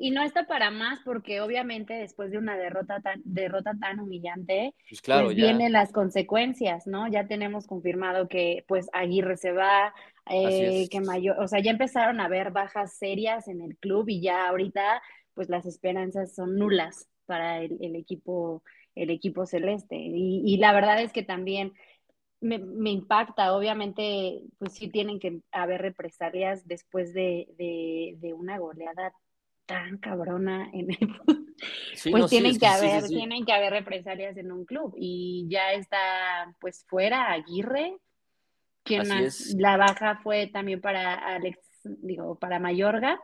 y 0.00 0.10
No, 0.10 0.22
está 0.22 0.46
para 0.46 0.70
más 0.70 1.00
porque 1.04 1.40
obviamente 1.40 1.94
después 1.94 2.30
de 2.30 2.38
una 2.38 2.56
derrota 2.56 3.00
tan, 3.00 3.22
derrota 3.24 3.72
tan 3.80 4.00
humillante, 4.00 4.74
pues, 4.88 5.00
claro, 5.00 5.26
pues 5.26 5.36
vienen 5.36 5.72
las 5.72 5.92
consecuencias, 5.92 6.86
¿no? 6.86 7.08
Ya 7.08 7.26
tenemos 7.26 7.66
confirmado 7.66 8.28
que 8.28 8.64
pues 8.68 8.88
Aguirre 8.92 9.36
se 9.36 9.52
va, 9.52 9.94
eh, 10.30 10.86
que 10.90 11.00
mayor, 11.00 11.40
o 11.40 11.48
sea, 11.48 11.60
ya 11.60 11.70
empezaron 11.70 12.20
a 12.20 12.26
haber 12.26 12.50
bajas 12.50 12.94
serias 12.94 13.48
en 13.48 13.62
el 13.62 13.76
club 13.76 14.08
y 14.08 14.20
ya 14.20 14.48
ahorita 14.48 15.02
pues 15.34 15.48
las 15.48 15.64
esperanzas 15.64 16.34
son 16.34 16.58
nulas 16.58 17.08
para 17.24 17.62
el, 17.62 17.96
equipo 17.96 18.62
el 18.94 19.10
equipo 19.10 19.46
celeste. 19.46 19.96
Y, 19.96 20.42
y 20.44 20.56
la 20.58 20.72
verdad 20.72 21.00
es 21.00 21.12
que 21.12 21.22
también 21.22 21.72
me, 22.40 22.58
me, 22.58 22.90
impacta, 22.90 23.54
obviamente, 23.54 24.42
pues 24.58 24.72
sí 24.72 24.88
tienen 24.88 25.20
que 25.20 25.40
haber 25.52 25.82
represalias 25.82 26.66
después 26.66 27.12
de, 27.12 27.46
de, 28.20 28.32
una 28.32 28.58
goleada 28.58 29.12
tan 29.66 29.98
cabrona 29.98 30.70
en 30.72 30.90
el 30.90 31.16
pues 32.10 32.30
tienen 32.30 32.58
que 32.58 32.66
haber, 32.66 33.06
tienen 33.06 33.44
que 33.44 33.52
haber 33.52 33.72
represalias 33.72 34.36
en 34.38 34.50
un 34.50 34.64
club. 34.64 34.94
Y 34.96 35.46
ya 35.50 35.72
está 35.72 36.54
pues 36.58 36.84
fuera 36.88 37.30
Aguirre, 37.30 37.98
quien 38.82 39.06
la 39.56 39.76
baja 39.76 40.20
fue 40.22 40.46
también 40.46 40.80
para 40.80 41.14
Alex, 41.14 41.58
digo, 41.84 42.38
para 42.38 42.58
Mayorga, 42.58 43.20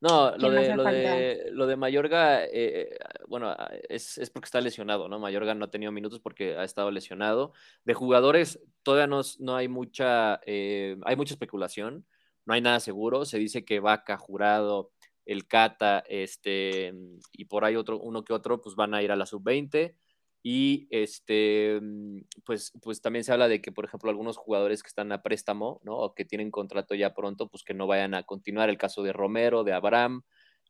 no, 0.00 0.36
lo 0.36 0.50
de, 0.50 0.76
lo, 0.76 0.84
de, 0.84 1.48
lo 1.52 1.66
de 1.66 1.76
Mayorga, 1.76 2.44
eh, 2.44 2.98
bueno, 3.28 3.48
ah, 3.48 3.70
es, 3.88 4.18
es, 4.18 4.28
porque 4.28 4.44
está 4.46 4.60
lesionado, 4.60 5.08
¿no? 5.08 5.18
Mayorga 5.18 5.54
no 5.54 5.64
ha 5.64 5.70
tenido 5.70 5.90
minutos 5.90 6.20
porque 6.20 6.56
ha 6.56 6.64
estado 6.64 6.90
lesionado. 6.90 7.52
De 7.84 7.94
jugadores, 7.94 8.60
todavía 8.82 9.06
no, 9.06 9.22
no 9.38 9.56
hay 9.56 9.68
mucha, 9.68 10.40
eh, 10.44 10.98
hay 11.04 11.16
mucha 11.16 11.32
especulación, 11.32 12.06
no 12.44 12.54
hay 12.54 12.60
nada 12.60 12.80
seguro. 12.80 13.24
Se 13.24 13.38
dice 13.38 13.64
que 13.64 13.80
Vaca, 13.80 14.18
Jurado, 14.18 14.92
el 15.24 15.46
Cata, 15.46 16.04
este, 16.08 16.92
y 17.32 17.46
por 17.46 17.64
ahí 17.64 17.76
otro, 17.76 17.98
uno 17.98 18.22
que 18.22 18.34
otro, 18.34 18.60
pues 18.60 18.76
van 18.76 18.92
a 18.94 19.02
ir 19.02 19.10
a 19.10 19.16
la 19.16 19.24
sub-20. 19.24 19.94
Y 20.42 20.86
este, 20.90 21.80
mm, 21.80 22.20
pues, 22.44 22.72
pues 22.82 23.00
también 23.00 23.24
se 23.24 23.32
habla 23.32 23.48
de 23.48 23.60
que, 23.60 23.72
por 23.72 23.84
ejemplo, 23.84 24.10
algunos 24.10 24.36
jugadores 24.36 24.82
que 24.82 24.88
están 24.88 25.12
a 25.12 25.22
préstamo, 25.22 25.80
¿no? 25.84 25.96
O 25.96 26.14
que 26.14 26.24
tienen 26.24 26.50
contrato 26.50 26.94
ya 26.94 27.14
pronto, 27.14 27.48
pues 27.48 27.64
que 27.64 27.74
no 27.74 27.86
vayan 27.86 28.14
a 28.14 28.22
continuar. 28.24 28.68
El 28.68 28.78
caso 28.78 29.02
de 29.02 29.12
Romero, 29.12 29.64
de 29.64 29.72
Abraham, 29.72 30.22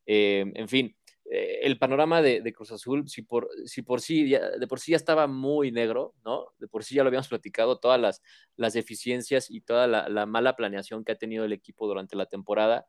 eh, 0.07 0.45
en 0.55 0.69
fin. 0.69 0.97
Eh, 1.29 1.61
el 1.63 1.79
panorama 1.79 2.23
de, 2.23 2.53
Cruz 2.53 2.71
Azul, 2.71 3.09
si 3.09 3.23
por, 3.23 3.49
si 3.65 3.83
por 3.83 4.01
sí, 4.01 4.31
de 4.31 4.67
por 4.69 4.79
sí 4.79 4.93
ya 4.93 4.97
estaba 4.97 5.27
muy 5.27 5.73
negro, 5.73 6.15
¿no? 6.25 6.47
De 6.59 6.69
por 6.69 6.85
sí 6.85 6.95
ya 6.95 7.03
lo 7.03 7.09
habíamos 7.09 7.29
platicado, 7.29 7.79
todas 7.81 8.01
las, 8.01 8.23
las 8.57 8.75
deficiencias 8.75 9.51
y 9.51 9.61
toda 9.61 9.89
la, 9.89 10.27
mala 10.27 10.55
planeación 10.55 11.05
que 11.05 11.13
ha 11.13 11.19
tenido 11.19 11.45
el 11.45 11.53
equipo 11.53 11.89
durante 11.89 12.17
la 12.17 12.27
temporada. 12.27 12.87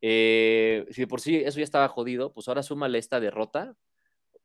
Eh, 0.00 0.86
si 0.90 1.02
de 1.02 1.06
por 1.06 1.20
sí 1.20 1.36
eso 1.36 1.58
ya 1.58 1.64
estaba 1.64 1.88
jodido, 1.88 2.32
pues 2.32 2.48
ahora 2.48 2.62
súmale 2.62 2.98
esta 2.98 3.20
derrota, 3.20 3.76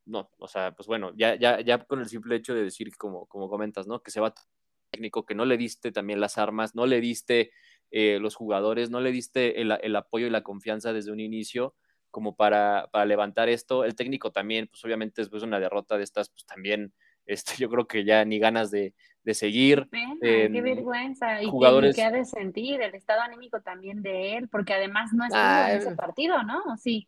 no, 0.05 0.29
o 0.37 0.47
sea, 0.47 0.71
pues 0.75 0.87
bueno, 0.87 1.11
ya, 1.15 1.35
ya, 1.35 1.61
ya 1.61 1.79
con 1.85 1.99
el 1.99 2.07
simple 2.07 2.35
hecho 2.35 2.53
de 2.53 2.63
decir, 2.63 2.95
como, 2.97 3.25
como 3.27 3.49
comentas, 3.49 3.87
¿no? 3.87 4.01
Que 4.01 4.11
se 4.11 4.19
va 4.19 4.33
técnico, 4.91 5.25
que 5.25 5.35
no 5.35 5.45
le 5.45 5.57
diste 5.57 5.91
también 5.91 6.19
las 6.19 6.37
armas, 6.37 6.75
no 6.75 6.85
le 6.85 7.01
diste 7.01 7.51
eh, 7.91 8.19
los 8.19 8.35
jugadores, 8.35 8.89
no 8.89 9.01
le 9.01 9.11
diste 9.11 9.61
el, 9.61 9.71
el, 9.81 9.95
apoyo 9.95 10.27
y 10.27 10.29
la 10.29 10.43
confianza 10.43 10.93
desde 10.93 11.11
un 11.11 11.19
inicio 11.19 11.75
como 12.11 12.35
para, 12.35 12.89
para, 12.91 13.05
levantar 13.05 13.49
esto. 13.49 13.85
El 13.85 13.95
técnico 13.95 14.31
también, 14.31 14.67
pues 14.67 14.83
obviamente 14.85 15.21
después 15.21 15.41
de 15.41 15.47
una 15.47 15.59
derrota 15.59 15.97
de 15.97 16.03
estas, 16.03 16.29
pues 16.29 16.45
también, 16.45 16.93
este, 17.25 17.53
yo 17.57 17.69
creo 17.69 17.87
que 17.87 18.03
ya 18.03 18.23
ni 18.25 18.39
ganas 18.39 18.71
de, 18.71 18.93
de 19.23 19.33
seguir. 19.33 19.87
qué 20.21 20.61
vergüenza. 20.61 21.41
Y 21.41 21.47
jugadores... 21.47 21.95
qué 21.95 22.03
ha 22.03 22.11
de 22.11 22.25
sentir 22.25 22.81
el 22.81 22.93
estado 22.93 23.21
anímico 23.21 23.61
también 23.61 24.01
de 24.01 24.37
él, 24.37 24.49
porque 24.49 24.73
además 24.73 25.11
no 25.13 25.23
estuvo 25.23 25.41
ah, 25.41 25.71
en 25.71 25.77
ese 25.77 25.95
partido, 25.95 26.43
¿no? 26.43 26.61
Sí. 26.77 27.07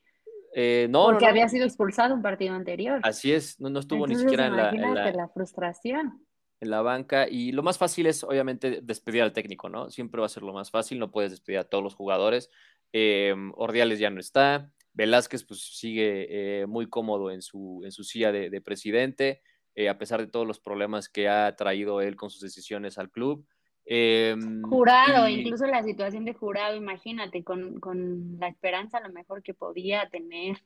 Eh, 0.58 0.88
no, 0.90 1.08
Porque 1.08 1.26
había 1.26 1.50
sido 1.50 1.66
expulsado 1.66 2.16
un 2.16 2.22
partido 2.22 2.56
anterior. 2.56 3.02
Así 3.04 3.34
es, 3.34 3.60
no, 3.60 3.78
estuvo 3.78 4.08
ni 4.08 4.16
siquiera 4.16 4.48
en 4.48 4.56
la, 4.56 4.70
en 4.70 5.18
la, 5.18 5.28
frustración. 5.28 6.26
En 6.62 6.70
la 6.70 6.82
banca. 6.82 7.28
Y 7.30 7.52
lo 7.52 7.62
más 7.62 7.78
fácil 7.78 8.06
es, 8.06 8.24
obviamente, 8.24 8.80
despedir 8.82 9.22
al 9.22 9.34
técnico, 9.34 9.68
¿no? 9.68 9.90
Siempre 9.90 10.22
va 10.22 10.28
a 10.28 10.30
ser 10.30 10.44
lo 10.44 10.54
más 10.54 10.72
fácil, 10.72 10.98
no 10.98 11.12
puedes 11.12 11.32
despedir 11.32 11.60
a 11.60 11.66
todos 11.66 11.84
los 11.84 11.96
jugadores. 11.96 12.50
Eh, 12.94 13.36
Ordiales 13.56 14.00
ya 14.00 14.10
no 14.10 14.22
está. 14.22 14.72
Velázquez, 14.94 15.44
pues 15.44 15.60
sigue 15.60 16.62
eh, 16.62 16.66
muy 16.68 16.88
cómodo 16.88 17.32
en 17.32 17.42
su, 17.42 17.82
en 17.84 17.92
su 17.92 18.06
silla 18.06 18.32
de, 18.32 18.62
presidente, 18.62 19.42
a 19.90 19.98
pesar 19.98 20.22
de 20.22 20.28
todos 20.28 20.48
los 20.48 20.62
problemas 20.62 21.10
que 21.10 21.28
ha 21.28 21.54
traído 21.58 22.00
él 22.00 22.16
con 22.16 22.30
sus 22.30 22.40
decisiones 22.40 22.98
al 22.98 23.12
club. 23.12 23.46
Em, 23.86 24.64
jurado, 24.64 25.28
incluso 25.28 25.68
la 25.68 25.84
situación 25.84 26.26
de 26.26 26.34
jurado, 26.34 26.76
imagínate, 26.76 27.44
con, 27.44 27.80
con, 27.80 28.40
la 28.40 28.48
esperanza 28.48 28.98
a 28.98 29.08
lo 29.08 29.14
mejor 29.14 29.44
que 29.44 29.54
podía 29.54 30.10
tener, 30.10 30.58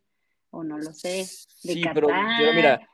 o 0.52 0.64
no 0.64 0.78
lo 0.78 0.94
sé, 0.94 1.18
de 1.18 1.26
sí, 1.26 1.84
pero, 1.94 2.08
mira, 2.56 2.88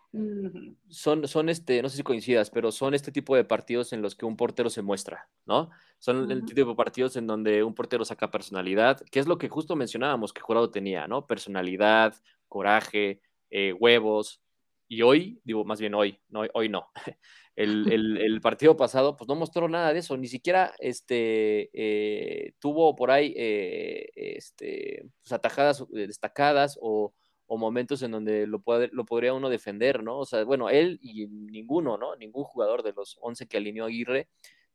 son, 0.90 1.28
son 1.28 1.50
este, 1.50 1.82
no 1.84 1.90
sé 1.90 1.98
si 1.98 2.04
coincidas, 2.04 2.50
pero 2.50 2.72
son 2.72 2.96
este 2.96 3.12
tipo 3.12 3.36
de 3.36 3.44
partidos 3.44 3.94
en 3.94 4.02
los 4.02 4.16
que 4.16 4.26
un 4.26 4.36
portero 4.36 4.70
se 4.72 4.82
muestra, 4.82 5.30
¿no? 5.46 5.70
Son 6.00 6.32
el 6.32 6.44
tipo 6.44 6.70
de 6.70 6.76
partidos 6.76 7.18
en 7.18 7.28
donde 7.28 7.64
un 7.64 7.76
portero 7.76 8.04
saca 8.04 8.32
personalidad, 8.32 9.02
que 9.12 9.20
es 9.20 9.28
lo 9.28 9.38
que 9.38 9.50
justo 9.50 9.76
mencionábamos 9.76 10.34
que 10.34 10.42
Jurado 10.42 10.72
tenía, 10.72 11.08
¿no? 11.08 11.28
Personalidad, 11.28 12.16
coraje, 12.48 13.22
eh, 13.52 13.74
huevos, 13.74 14.42
y 14.88 15.02
hoy, 15.02 15.42
digo, 15.44 15.66
más 15.66 15.80
bien 15.80 15.96
hoy, 15.96 16.20
no, 16.30 16.44
hoy 16.54 16.70
no. 16.70 16.90
El, 17.56 18.18
el, 18.20 18.42
partido 18.42 18.76
pasado, 18.76 19.16
pues 19.16 19.30
no 19.30 19.36
mostró 19.36 19.70
nada 19.70 19.94
de 19.94 20.00
eso, 20.00 20.18
ni 20.18 20.28
siquiera 20.28 20.74
este, 20.78 21.70
eh, 21.74 22.54
tuvo 22.60 22.98
por 22.98 23.12
ahí 23.12 23.34
eh, 23.38 24.10
este, 24.14 25.06
pues, 25.22 25.32
atajadas 25.32 25.82
eh, 25.94 26.08
destacadas 26.08 26.78
o, 26.82 27.14
momentos 27.48 28.02
en 28.02 28.12
donde 28.12 28.48
lo, 28.48 28.60
puede, 28.60 28.90
lo 28.92 29.06
podría 29.06 29.34
uno 29.34 29.50
defender, 29.50 30.04
¿no? 30.04 30.20
O 30.20 30.26
sea, 30.26 30.44
bueno, 30.44 30.70
él 30.70 31.00
y 31.02 31.28
ninguno, 31.28 31.98
¿no? 31.98 32.16
Ningún 32.18 32.44
jugador 32.44 32.84
de 32.84 32.92
los 32.92 33.18
11 33.22 33.48
que 33.48 33.58
alineó 33.58 33.86
Aguirre. 33.86 34.28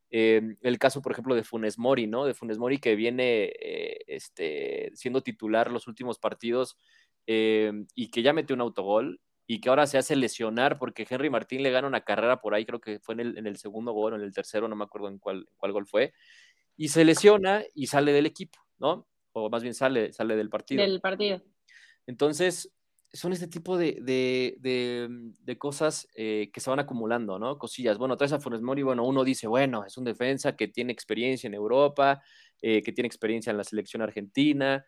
el 0.09 0.79
caso, 0.79 1.01
por 1.01 1.11
ejemplo, 1.11 1.35
de 1.35 1.43
Funes 1.43 1.77
Mori, 1.77 2.07
¿no? 2.07 2.25
De 2.25 2.33
Funes 2.33 2.57
Mori 2.57 2.79
que 2.79 2.95
viene 2.95 3.53
este, 4.07 4.91
siendo 4.95 5.21
titular 5.21 5.69
los 5.69 5.87
últimos 5.87 6.17
partidos 6.17 6.77
y 7.27 8.09
que 8.11 8.23
ya 8.23 8.33
metió 8.33 8.55
un 8.55 8.61
autogol 8.61 9.19
y 9.53 9.59
que 9.59 9.67
ahora 9.67 9.85
se 9.85 9.97
hace 9.97 10.15
lesionar 10.15 10.79
porque 10.79 11.05
Henry 11.09 11.29
Martín 11.29 11.61
le 11.61 11.71
gana 11.71 11.85
una 11.85 12.05
carrera 12.05 12.39
por 12.39 12.55
ahí, 12.55 12.65
creo 12.65 12.79
que 12.79 12.99
fue 12.99 13.15
en 13.15 13.19
el, 13.19 13.37
en 13.37 13.47
el 13.47 13.57
segundo 13.57 13.91
gol 13.91 14.13
o 14.13 14.15
en 14.15 14.21
el 14.21 14.31
tercero, 14.33 14.69
no 14.69 14.77
me 14.77 14.85
acuerdo 14.85 15.09
en 15.09 15.17
cuál, 15.17 15.45
cuál 15.57 15.73
gol 15.73 15.85
fue, 15.85 16.13
y 16.77 16.87
se 16.87 17.03
lesiona 17.03 17.61
y 17.75 17.87
sale 17.87 18.13
del 18.13 18.25
equipo, 18.25 18.59
¿no? 18.79 19.09
O 19.33 19.49
más 19.49 19.61
bien 19.61 19.73
sale, 19.73 20.13
sale 20.13 20.37
del 20.37 20.49
partido. 20.49 20.81
Del 20.81 21.01
partido. 21.01 21.41
Entonces, 22.07 22.71
son 23.11 23.33
este 23.33 23.49
tipo 23.49 23.77
de, 23.77 23.97
de, 23.99 24.55
de, 25.41 25.57
cosas 25.57 26.07
eh, 26.15 26.49
que 26.53 26.61
se 26.61 26.69
van 26.69 26.79
acumulando, 26.79 27.37
¿no? 27.37 27.57
Cosillas. 27.57 27.97
Bueno, 27.97 28.15
traes 28.15 28.31
a 28.31 28.39
Funes 28.39 28.61
Mori, 28.61 28.83
bueno, 28.83 29.03
uno 29.03 29.25
dice, 29.25 29.47
bueno, 29.47 29.83
es 29.83 29.97
un 29.97 30.05
defensa 30.05 30.55
que 30.55 30.69
tiene 30.69 30.93
experiencia 30.93 31.49
en 31.49 31.55
Europa, 31.55 32.23
eh, 32.61 32.81
que 32.81 32.93
tiene 32.93 33.07
experiencia 33.07 33.51
en 33.51 33.57
la 33.57 33.65
selección 33.65 34.01
argentina, 34.01 34.85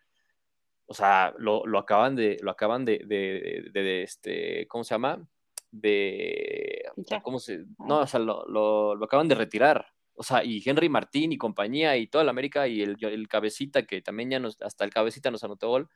o 0.86 0.94
sea, 0.94 1.34
lo, 1.38 1.66
lo 1.66 1.78
acaban 1.78 2.16
de, 2.16 2.38
lo 2.42 2.50
acaban 2.50 2.84
de, 2.84 3.00
de, 3.06 3.70
de, 3.72 4.02
este, 4.02 4.66
¿cómo 4.68 4.84
se 4.84 4.94
llama? 4.94 5.26
De, 5.70 6.84
¿cómo 7.22 7.38
se? 7.38 7.64
No, 7.78 8.00
o 8.00 8.06
sea, 8.06 8.20
lo, 8.20 8.46
lo, 8.46 8.94
lo, 8.94 9.04
acaban 9.04 9.28
de 9.28 9.34
retirar. 9.34 9.86
O 10.14 10.22
sea, 10.22 10.44
y 10.44 10.62
Henry 10.64 10.88
Martín 10.88 11.32
y 11.32 11.38
compañía 11.38 11.96
y 11.96 12.06
toda 12.06 12.22
la 12.22 12.30
América 12.30 12.68
y 12.68 12.82
el, 12.82 12.96
el 13.00 13.28
cabecita, 13.28 13.84
que 13.84 14.00
también 14.00 14.30
ya 14.30 14.38
nos, 14.38 14.60
hasta 14.62 14.84
el 14.84 14.92
cabecita 14.92 15.30
nos 15.30 15.42
anotó 15.42 15.68
gol. 15.68 15.88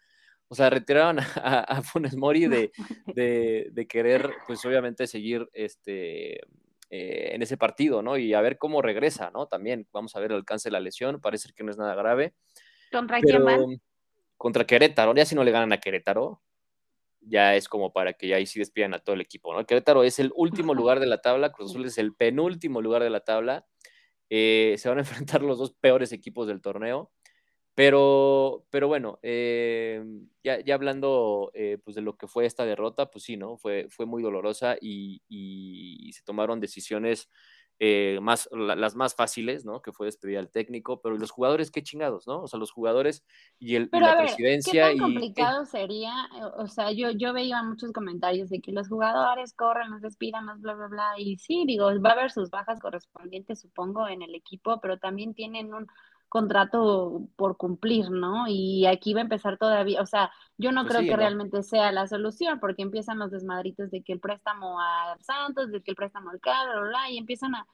O 0.48 0.54
sea, 0.54 0.70
retiraron 0.70 1.18
a, 1.36 1.60
a 1.60 1.82
Funes 1.82 2.16
Mori 2.16 2.46
de, 2.46 2.72
de, 3.14 3.68
de, 3.70 3.86
querer, 3.86 4.32
pues 4.46 4.64
obviamente, 4.64 5.06
seguir 5.06 5.48
este, 5.52 6.40
eh, 6.90 7.34
en 7.34 7.42
ese 7.42 7.58
partido, 7.58 8.00
¿no? 8.00 8.16
Y 8.16 8.32
a 8.32 8.40
ver 8.40 8.56
cómo 8.56 8.80
regresa, 8.80 9.30
¿no? 9.30 9.46
También 9.46 9.86
vamos 9.92 10.16
a 10.16 10.20
ver 10.20 10.30
el 10.30 10.38
alcance 10.38 10.70
de 10.70 10.72
la 10.72 10.80
lesión, 10.80 11.20
parece 11.20 11.50
que 11.54 11.62
no 11.62 11.70
es 11.70 11.76
nada 11.76 11.94
grave. 11.94 12.34
¿Contra 12.90 13.20
quién 13.20 13.44
van? 13.44 13.80
Contra 14.38 14.64
Querétaro, 14.64 15.14
ya 15.14 15.26
si 15.26 15.34
no 15.34 15.44
le 15.44 15.50
ganan 15.50 15.72
a 15.72 15.78
Querétaro, 15.78 16.40
ya 17.20 17.56
es 17.56 17.68
como 17.68 17.92
para 17.92 18.14
que 18.14 18.28
ya 18.28 18.36
ahí 18.36 18.46
sí 18.46 18.58
despidan 18.58 18.94
a 18.94 19.00
todo 19.00 19.14
el 19.14 19.20
equipo, 19.20 19.52
¿no? 19.52 19.66
Querétaro 19.66 20.04
es 20.04 20.18
el 20.18 20.32
último 20.34 20.74
lugar 20.74 21.00
de 21.00 21.06
la 21.06 21.20
tabla, 21.20 21.52
Cruz 21.52 21.72
Azul 21.72 21.86
es 21.86 21.98
el 21.98 22.14
penúltimo 22.14 22.80
lugar 22.80 23.02
de 23.02 23.10
la 23.10 23.20
tabla. 23.20 23.66
Eh, 24.30 24.76
se 24.78 24.88
van 24.88 24.98
a 24.98 25.00
enfrentar 25.32 25.42
los 25.42 25.58
dos 25.58 25.72
peores 25.72 26.12
equipos 26.12 26.46
del 26.46 26.62
torneo. 26.62 27.10
Pero, 27.74 28.66
pero 28.70 28.88
bueno, 28.88 29.20
eh, 29.22 30.02
ya, 30.42 30.58
ya, 30.60 30.74
hablando 30.74 31.52
eh, 31.54 31.78
pues 31.84 31.94
de 31.94 32.02
lo 32.02 32.16
que 32.16 32.26
fue 32.26 32.44
esta 32.44 32.64
derrota, 32.64 33.08
pues 33.08 33.22
sí, 33.24 33.36
¿no? 33.36 33.56
Fue, 33.56 33.86
fue 33.88 34.04
muy 34.04 34.20
dolorosa 34.20 34.76
y, 34.80 35.22
y 35.28 36.12
se 36.12 36.24
tomaron 36.24 36.58
decisiones 36.58 37.28
eh, 37.80 38.18
más, 38.20 38.48
las 38.52 38.96
más 38.96 39.14
fáciles, 39.14 39.64
¿no? 39.64 39.82
Que 39.82 39.92
fue 39.92 40.06
despedir 40.06 40.38
al 40.38 40.50
técnico, 40.50 41.00
pero 41.00 41.16
los 41.16 41.30
jugadores, 41.30 41.70
qué 41.70 41.82
chingados, 41.82 42.26
¿no? 42.26 42.42
O 42.42 42.48
sea, 42.48 42.58
los 42.58 42.72
jugadores 42.72 43.24
y, 43.60 43.76
el, 43.76 43.88
la 43.92 44.18
presidencia. 44.18 44.88
¿qué 44.88 44.98
tan 44.98 44.98
complicado 44.98 45.64
sería? 45.64 46.12
O 46.56 46.66
sea, 46.66 46.90
yo, 46.90 47.10
yo 47.12 47.32
veía 47.32 47.62
muchos 47.62 47.92
comentarios 47.92 48.48
de 48.48 48.60
que 48.60 48.72
los 48.72 48.88
jugadores 48.88 49.54
corren, 49.54 49.90
los 49.90 50.02
despidan, 50.02 50.46
bla, 50.60 50.74
bla, 50.74 50.88
bla. 50.88 51.12
Y 51.18 51.36
sí, 51.36 51.64
digo, 51.66 51.86
va 52.00 52.10
a 52.10 52.12
haber 52.14 52.32
sus 52.32 52.50
bajas 52.50 52.80
correspondientes, 52.80 53.60
supongo, 53.60 54.08
en 54.08 54.22
el 54.22 54.34
equipo, 54.34 54.80
pero 54.80 54.98
también 54.98 55.34
tienen 55.34 55.72
un 55.72 55.86
contrato 56.28 57.22
por 57.36 57.56
cumplir, 57.56 58.10
¿no? 58.10 58.46
Y 58.48 58.86
aquí 58.86 59.14
va 59.14 59.20
a 59.20 59.22
empezar 59.22 59.56
todavía, 59.56 60.02
o 60.02 60.06
sea, 60.06 60.30
yo 60.58 60.72
no 60.72 60.82
pues 60.82 60.96
creo 60.96 61.10
que 61.10 61.16
realmente 61.16 61.62
sea 61.62 61.90
la 61.90 62.06
solución, 62.06 62.60
porque 62.60 62.82
empiezan 62.82 63.18
los 63.18 63.30
desmadritos 63.30 63.90
de 63.90 64.02
que 64.02 64.12
el 64.12 64.20
préstamo 64.20 64.78
a 64.80 65.16
Santos, 65.20 65.70
de 65.70 65.82
que 65.82 65.92
el 65.92 65.96
préstamo 65.96 66.30
al 66.30 66.40
Carlos, 66.40 66.94
y 67.10 67.18
empiezan 67.18 67.54
a, 67.54 67.66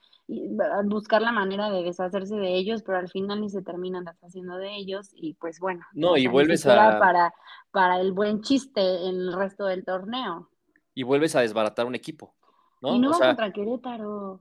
buscar 0.84 1.20
la 1.20 1.32
manera 1.32 1.68
de 1.70 1.82
deshacerse 1.82 2.36
de 2.36 2.54
ellos, 2.54 2.82
pero 2.82 2.98
al 2.98 3.08
final 3.08 3.40
ni 3.40 3.50
se 3.50 3.62
terminan 3.62 4.04
deshaciendo 4.04 4.56
de 4.56 4.76
ellos, 4.76 5.10
y 5.14 5.34
pues 5.34 5.58
bueno. 5.58 5.84
No, 5.92 6.16
y 6.16 6.26
vuelves 6.26 6.64
a... 6.66 6.98
Para, 6.98 7.34
para 7.72 8.00
el 8.00 8.12
buen 8.12 8.40
chiste 8.40 8.80
en 8.80 9.16
el 9.16 9.32
resto 9.32 9.66
del 9.66 9.84
torneo. 9.84 10.48
Y 10.94 11.02
vuelves 11.02 11.34
a 11.34 11.40
desbaratar 11.40 11.86
un 11.86 11.96
equipo, 11.96 12.34
¿no? 12.80 12.94
Y 12.94 13.00
no 13.00 13.10
va 13.10 13.18
contra 13.18 13.52
Querétaro. 13.52 14.40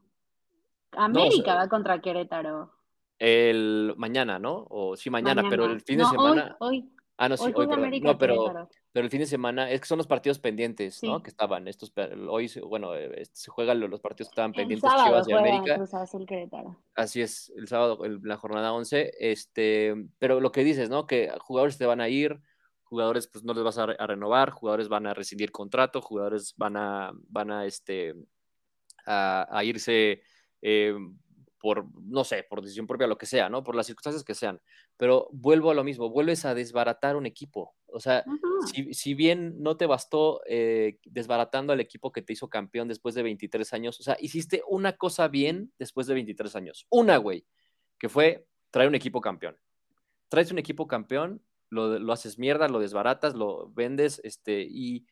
América 0.92 1.56
va 1.56 1.68
contra 1.68 2.00
Querétaro 2.00 2.72
el 3.24 3.94
mañana, 3.96 4.38
¿no? 4.38 4.68
O 4.70 4.98
sí, 4.98 5.10
mañana, 5.10 5.44
pero 5.50 5.66
el 5.66 5.80
fin 5.82 6.00
de 6.00 6.06
semana. 6.06 6.58
Hoy, 6.60 6.94
Ah, 7.16 7.30
no, 7.30 7.38
sí, 7.38 7.44
hoy, 7.46 7.54
pero, 7.54 7.78
no, 7.78 8.18
pero, 8.18 8.70
pero, 8.92 9.06
el 9.06 9.12
fin 9.12 9.20
de 9.20 9.28
semana, 9.28 9.70
es 9.70 9.80
que 9.80 9.88
son 9.88 10.00
los 10.00 10.08
partidos 10.08 10.40
pendientes, 10.40 11.02
¿no? 11.04 11.22
Que 11.22 11.30
estaban 11.30 11.68
estos, 11.68 11.94
hoy, 12.28 12.52
bueno, 12.68 12.96
eh, 12.96 13.24
se 13.32 13.52
juegan 13.52 13.80
los 13.80 14.02
partidos 14.02 14.30
que 14.30 14.32
estaban 14.32 14.52
pendientes 14.52 14.90
Chivas 14.90 15.28
de 15.28 15.34
América. 15.36 15.78
Así 16.96 17.22
es, 17.22 17.54
el 17.56 17.68
sábado, 17.68 18.00
la 18.24 18.36
jornada 18.38 18.74
11, 18.74 19.14
este, 19.20 19.94
pero 20.18 20.40
lo 20.40 20.52
que 20.52 20.64
dices, 20.64 20.90
¿no? 20.90 21.06
Que 21.06 21.32
jugadores 21.40 21.78
te 21.78 21.86
van 21.86 22.02
a 22.02 22.10
ir, 22.10 22.42
jugadores 22.84 23.28
pues 23.28 23.44
no 23.44 23.54
les 23.54 23.64
vas 23.64 23.78
a, 23.78 23.86
renovar, 23.86 24.50
jugadores 24.50 24.90
van 24.90 25.06
a 25.06 25.14
rescindir 25.14 25.52
contrato, 25.52 26.02
jugadores 26.02 26.56
van 26.58 26.78
a, 26.78 27.12
van 27.30 27.52
a, 27.52 27.66
este, 27.68 28.16
a, 29.06 29.62
irse 29.64 30.24
eh, 30.64 30.96
por, 31.64 31.86
no 32.02 32.26
sé, 32.26 32.44
por 32.44 32.62
decisión 32.62 32.88
propia, 32.88 33.08
lo 33.08 33.18
que 33.18 33.26
sea, 33.26 33.48
¿no? 33.48 33.64
Por 33.64 33.78
las 33.78 33.86
circunstancias 33.86 34.26
que 34.26 34.36
sean. 34.36 34.60
Pero 34.98 35.30
vuelvo 35.32 35.72
a 35.72 35.74
lo 35.74 35.86
mismo, 35.86 36.10
vuelves 36.10 36.44
a 36.44 36.54
desbaratar 36.54 37.16
un 37.16 37.26
equipo. 37.26 37.74
O 37.86 38.02
sea, 38.02 38.26
si, 38.92 39.14
bien 39.14 39.64
no 39.64 39.78
te 39.78 39.86
bastó 39.86 40.42
eh, 40.46 40.98
desbaratando 41.06 41.72
al 41.72 41.80
equipo 41.80 42.12
que 42.12 42.22
te 42.22 42.34
hizo 42.34 42.50
campeón 42.50 42.90
después 42.90 43.16
de 43.16 43.24
23 43.24 43.72
años, 43.72 43.98
o 44.02 44.04
sea, 44.04 44.18
hiciste 44.20 44.62
una 44.68 44.98
cosa 44.98 45.30
bien 45.30 45.72
después 45.80 46.06
de 46.06 46.16
23 46.16 46.54
años. 46.58 46.86
Una, 46.90 47.16
güey, 47.16 47.46
que 47.98 48.10
fue 48.10 48.46
traer 48.70 48.90
un 48.90 48.96
equipo 48.96 49.22
campeón. 49.22 49.58
Traes 50.28 50.52
un 50.52 50.60
equipo 50.60 50.86
campeón, 50.86 51.42
lo, 51.70 51.98
lo 51.98 52.12
haces 52.12 52.38
mierda, 52.38 52.68
lo 52.68 52.82
desbaratas, 52.82 53.36
lo 53.36 53.70
vendes, 53.70 54.20
este, 54.26 54.68
y, 54.70 55.06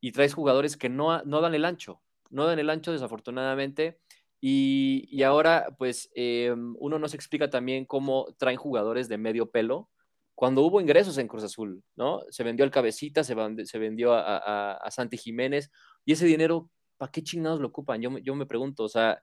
y 0.00 0.12
traes 0.12 0.32
jugadores 0.32 0.76
que 0.76 0.90
no, 0.90 1.24
no 1.24 1.40
dan 1.40 1.56
el 1.56 1.64
ancho. 1.64 2.00
No 2.30 2.46
dan 2.46 2.60
el 2.60 2.70
ancho, 2.70 2.92
desafortunadamente 2.92 3.98
y, 4.40 5.22
ahora, 5.22 5.74
pues, 5.78 6.10
eh, 6.14 6.54
uno 6.78 6.98
no 6.98 7.08
se 7.08 7.16
explica 7.16 7.50
también 7.50 7.84
cómo 7.84 8.26
traen 8.38 8.56
jugadores 8.56 9.08
de 9.08 9.18
medio 9.18 9.50
pelo 9.50 9.90
cuando 10.36 10.62
hubo 10.62 10.80
ingresos 10.80 11.18
en 11.18 11.26
Cruz 11.26 11.42
Azul, 11.42 11.82
¿no? 11.96 12.20
Se 12.30 12.44
vendió 12.44 12.64
al 12.64 12.70
Cabecita, 12.70 13.24
se, 13.24 13.34
se 13.64 13.78
vendió 13.78 14.14
a, 14.14 14.88
Santi 14.90 15.16
Jiménez, 15.16 15.72
y 16.04 16.12
ese 16.12 16.26
dinero, 16.26 16.70
¿para 16.96 17.10
qué 17.10 17.24
chingados 17.24 17.58
lo 17.58 17.66
ocupan? 17.66 18.00
Yo, 18.00 18.16
yo 18.18 18.36
me 18.36 18.46
pregunto, 18.46 18.84
o 18.84 18.88
sea, 18.88 19.20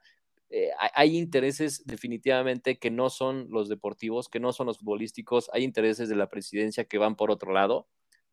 eh, 0.49 0.71
hay 0.93 1.17
intereses 1.17 1.85
definitivamente 1.85 2.77
que 2.77 2.91
no 2.91 3.09
son 3.09 3.47
los 3.49 3.69
deportivos, 3.69 4.27
que 4.27 4.41
no 4.41 4.51
son 4.51 4.67
los 4.67 4.79
futbolísticos, 4.79 5.49
hay 5.53 5.63
intereses 5.63 6.09
de 6.09 6.17
la 6.17 6.29
presidencia 6.29 6.83
que 6.83 6.97
van 6.97 7.15
por 7.15 7.31
otro 7.31 7.53
lado, 7.53 7.87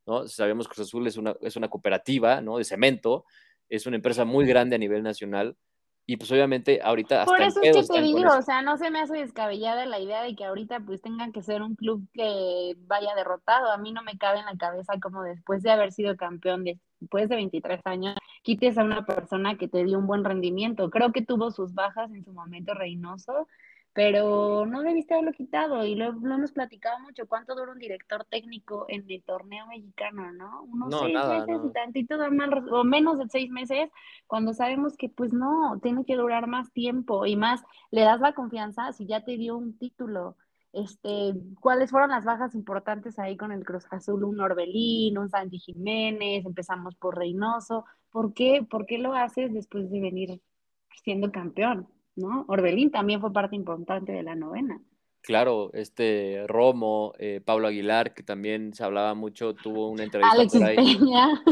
¿no? 0.04 0.26
Sabemos 0.26 0.66
que 0.66 0.74
Cruz 0.74 0.88
Azul 0.88 1.06
es 1.06 1.16
una, 1.16 1.36
es 1.40 1.54
una 1.54 1.68
cooperativa, 1.70 2.40
¿no? 2.40 2.58
De 2.58 2.64
cemento, 2.64 3.24
es 3.68 3.86
una 3.86 3.96
empresa 3.96 4.24
muy 4.24 4.44
grande 4.44 4.74
a 4.76 4.78
nivel 4.80 5.04
nacional, 5.04 5.56
y 6.06 6.16
pues 6.16 6.30
obviamente 6.32 6.80
ahorita 6.82 7.22
hasta 7.22 7.32
Por 7.32 7.42
eso 7.42 7.60
es 7.62 7.88
que 7.88 7.94
te 7.94 8.02
digo, 8.02 8.30
o 8.36 8.42
sea, 8.42 8.62
no 8.62 8.76
se 8.76 8.90
me 8.90 9.00
hace 9.00 9.16
descabellada 9.16 9.86
la 9.86 10.00
idea 10.00 10.22
de 10.22 10.34
que 10.34 10.44
ahorita 10.44 10.80
pues 10.80 11.00
tengan 11.00 11.32
que 11.32 11.42
ser 11.42 11.62
un 11.62 11.76
club 11.76 12.06
que 12.12 12.76
vaya 12.86 13.14
derrotado. 13.14 13.70
A 13.70 13.78
mí 13.78 13.92
no 13.92 14.02
me 14.02 14.18
cabe 14.18 14.40
en 14.40 14.46
la 14.46 14.56
cabeza 14.56 14.94
como 15.00 15.22
después 15.22 15.62
de 15.62 15.70
haber 15.70 15.92
sido 15.92 16.16
campeón 16.16 16.64
después 16.64 17.28
de 17.28 17.36
23 17.36 17.80
años, 17.84 18.16
quites 18.42 18.78
a 18.78 18.84
una 18.84 19.06
persona 19.06 19.56
que 19.56 19.68
te 19.68 19.84
dio 19.84 19.98
un 19.98 20.06
buen 20.06 20.24
rendimiento. 20.24 20.90
Creo 20.90 21.12
que 21.12 21.22
tuvo 21.22 21.50
sus 21.52 21.72
bajas 21.72 22.12
en 22.12 22.24
su 22.24 22.32
momento 22.32 22.74
Reynoso, 22.74 23.46
pero 23.94 24.64
no 24.64 24.82
debiste 24.82 25.12
haberlo 25.14 25.32
quitado 25.32 25.84
y 25.84 25.94
lo, 25.94 26.08
hemos 26.08 26.52
platicado 26.52 26.98
mucho. 27.00 27.26
¿Cuánto 27.26 27.54
dura 27.54 27.72
un 27.72 27.78
director 27.78 28.24
técnico 28.24 28.86
en 28.88 29.04
el 29.08 29.22
torneo 29.22 29.66
mexicano, 29.66 30.32
no? 30.32 30.62
Unos 30.62 30.98
seis 30.98 31.14
meses 31.14 31.60
y 31.64 31.72
tantito 31.72 32.16
más, 32.30 32.48
o 32.70 32.84
menos 32.84 33.18
de 33.18 33.28
seis 33.28 33.50
meses, 33.50 33.90
cuando 34.26 34.54
sabemos 34.54 34.96
que 34.96 35.10
pues 35.10 35.32
no, 35.32 35.78
tiene 35.82 36.04
que 36.06 36.16
durar 36.16 36.46
más 36.46 36.72
tiempo 36.72 37.26
y 37.26 37.36
más, 37.36 37.62
le 37.90 38.02
das 38.02 38.20
la 38.20 38.32
confianza 38.32 38.92
si 38.92 39.06
ya 39.06 39.24
te 39.24 39.36
dio 39.36 39.56
un 39.56 39.76
título. 39.76 40.36
Este, 40.72 41.34
¿cuáles 41.60 41.90
fueron 41.90 42.10
las 42.10 42.24
bajas 42.24 42.54
importantes 42.54 43.18
ahí 43.18 43.36
con 43.36 43.52
el 43.52 43.62
Cruz 43.62 43.84
Azul? 43.90 44.24
Un 44.24 44.40
Orbelín, 44.40 45.18
un 45.18 45.28
Santi 45.28 45.58
Jiménez, 45.58 46.46
empezamos 46.46 46.94
por 46.94 47.18
Reynoso. 47.18 47.84
¿Por 48.10 48.32
qué? 48.32 48.66
¿Por 48.68 48.86
qué 48.86 48.96
lo 48.96 49.14
haces 49.14 49.52
después 49.52 49.90
de 49.90 50.00
venir 50.00 50.40
siendo 51.04 51.30
campeón? 51.30 51.88
¿No? 52.16 52.44
Orbelín 52.48 52.90
también 52.90 53.20
fue 53.20 53.32
parte 53.32 53.56
importante 53.56 54.12
de 54.12 54.22
la 54.22 54.34
novena. 54.34 54.80
Claro, 55.22 55.70
este 55.72 56.44
Romo, 56.48 57.12
eh, 57.16 57.40
Pablo 57.44 57.68
Aguilar, 57.68 58.12
que 58.12 58.24
también 58.24 58.74
se 58.74 58.82
hablaba 58.82 59.14
mucho, 59.14 59.54
tuvo 59.54 59.88
una 59.88 60.02
entrevista 60.02 60.34
Alex 60.34 60.52
Peña. 60.52 61.44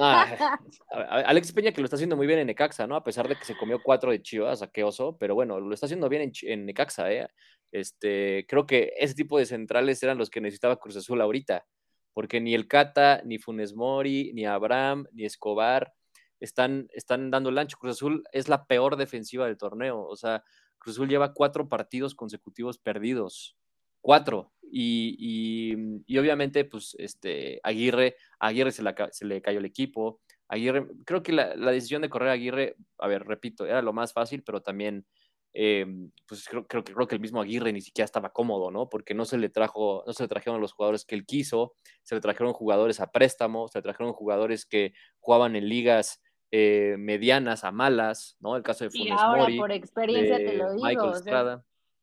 Ah, 0.00 0.58
Alex 1.26 1.52
Peña 1.52 1.72
que 1.72 1.82
lo 1.82 1.84
está 1.84 1.96
haciendo 1.96 2.16
muy 2.16 2.26
bien 2.26 2.38
en 2.38 2.46
Necaxa, 2.46 2.86
¿no? 2.86 2.96
A 2.96 3.04
pesar 3.04 3.28
de 3.28 3.36
que 3.36 3.44
se 3.44 3.58
comió 3.58 3.78
cuatro 3.82 4.10
de 4.10 4.22
Chivas, 4.22 4.62
a 4.62 4.68
qué 4.68 4.84
oso, 4.84 5.18
pero 5.18 5.34
bueno, 5.34 5.60
lo 5.60 5.74
está 5.74 5.84
haciendo 5.84 6.08
bien 6.08 6.32
en, 6.42 6.64
Necaxa, 6.64 7.12
¿eh? 7.12 7.28
Este, 7.72 8.46
creo 8.48 8.64
que 8.66 8.94
ese 8.98 9.14
tipo 9.14 9.38
de 9.38 9.44
centrales 9.44 10.02
eran 10.02 10.16
los 10.16 10.30
que 10.30 10.40
necesitaba 10.40 10.80
Cruz 10.80 10.96
Azul 10.96 11.20
ahorita, 11.20 11.66
porque 12.14 12.40
ni 12.40 12.54
el 12.54 12.68
Cata, 12.68 13.20
ni 13.26 13.36
Funes 13.36 13.74
Mori, 13.74 14.32
ni 14.32 14.46
Abraham, 14.46 15.06
ni 15.12 15.26
Escobar, 15.26 15.92
están, 16.40 16.88
están 16.92 17.30
dando 17.30 17.50
el 17.50 17.58
ancho. 17.58 17.78
Cruz 17.78 17.92
Azul 17.96 18.24
es 18.32 18.48
la 18.48 18.66
peor 18.66 18.96
defensiva 18.96 19.46
del 19.46 19.58
torneo. 19.58 20.02
O 20.02 20.16
sea, 20.16 20.42
Cruz 20.78 20.96
Azul 20.96 21.08
lleva 21.08 21.34
cuatro 21.34 21.68
partidos 21.68 22.14
consecutivos 22.14 22.78
perdidos. 22.78 23.56
Cuatro. 24.00 24.52
Y, 24.72 26.04
y, 26.06 26.18
obviamente, 26.18 26.64
pues, 26.64 26.94
este, 26.98 27.60
Aguirre, 27.62 28.16
Aguirre 28.38 28.72
se, 28.72 28.82
se, 29.10 29.24
le 29.26 29.42
cayó 29.42 29.58
el 29.58 29.64
equipo. 29.64 30.20
Aguirre, 30.48 30.86
creo 31.04 31.22
que 31.22 31.32
la, 31.32 31.54
decisión 31.54 32.02
de 32.02 32.08
correr 32.08 32.28
a 32.30 32.32
Aguirre, 32.32 32.76
a 32.98 33.08
ver, 33.08 33.24
repito, 33.24 33.66
era 33.66 33.82
lo 33.82 33.92
más 33.92 34.12
fácil, 34.12 34.42
pero 34.44 34.62
también, 34.62 35.06
eh, 35.52 35.86
pues 36.26 36.48
creo, 36.48 36.66
creo, 36.66 36.84
creo, 36.84 37.06
que 37.06 37.16
el 37.16 37.20
mismo 37.20 37.40
Aguirre 37.40 37.72
ni 37.72 37.80
siquiera 37.80 38.04
estaba 38.04 38.32
cómodo, 38.32 38.70
¿no? 38.70 38.88
Porque 38.88 39.12
no 39.12 39.24
se 39.24 39.38
le 39.38 39.48
trajo, 39.48 40.04
no 40.06 40.12
se 40.12 40.22
le 40.22 40.28
trajeron 40.28 40.60
los 40.60 40.72
jugadores 40.72 41.04
que 41.04 41.16
él 41.16 41.26
quiso, 41.26 41.74
se 42.02 42.14
le 42.14 42.20
trajeron 42.20 42.52
jugadores 42.52 43.00
a 43.00 43.10
préstamo, 43.10 43.68
se 43.68 43.78
le 43.78 43.82
trajeron 43.82 44.12
jugadores 44.12 44.66
que 44.66 44.92
jugaban 45.18 45.56
en 45.56 45.68
ligas 45.68 46.20
eh, 46.50 46.96
medianas 46.98 47.64
a 47.64 47.70
malas, 47.70 48.36
¿no? 48.40 48.56
El 48.56 48.62
caso 48.62 48.84
de 48.84 48.90
Funes 48.90 49.06
y 49.06 49.10
ahora, 49.10 49.46
por 49.56 49.72
experiencia 49.72 50.36
te 50.36 50.56
lo 50.56 50.72
digo, 50.74 51.12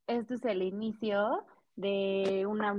este 0.07 0.35
es 0.35 0.45
el 0.45 0.61
inicio 0.61 1.45
de 1.75 2.45
una 2.47 2.75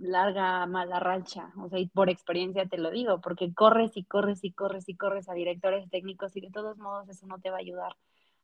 larga 0.00 0.66
mala 0.66 0.98
rancha, 0.98 1.52
o 1.58 1.68
sea, 1.68 1.78
y 1.78 1.88
por 1.88 2.10
experiencia 2.10 2.66
te 2.66 2.78
lo 2.78 2.90
digo, 2.90 3.20
porque 3.20 3.52
corres 3.54 3.96
y 3.96 4.04
corres 4.04 4.42
y 4.42 4.52
corres 4.52 4.88
y 4.88 4.96
corres 4.96 5.28
a 5.28 5.34
directores 5.34 5.88
técnicos 5.90 6.36
y 6.36 6.40
de 6.40 6.50
todos 6.50 6.78
modos 6.78 7.08
eso 7.08 7.26
no 7.26 7.38
te 7.38 7.50
va 7.50 7.56
a 7.56 7.60
ayudar 7.60 7.96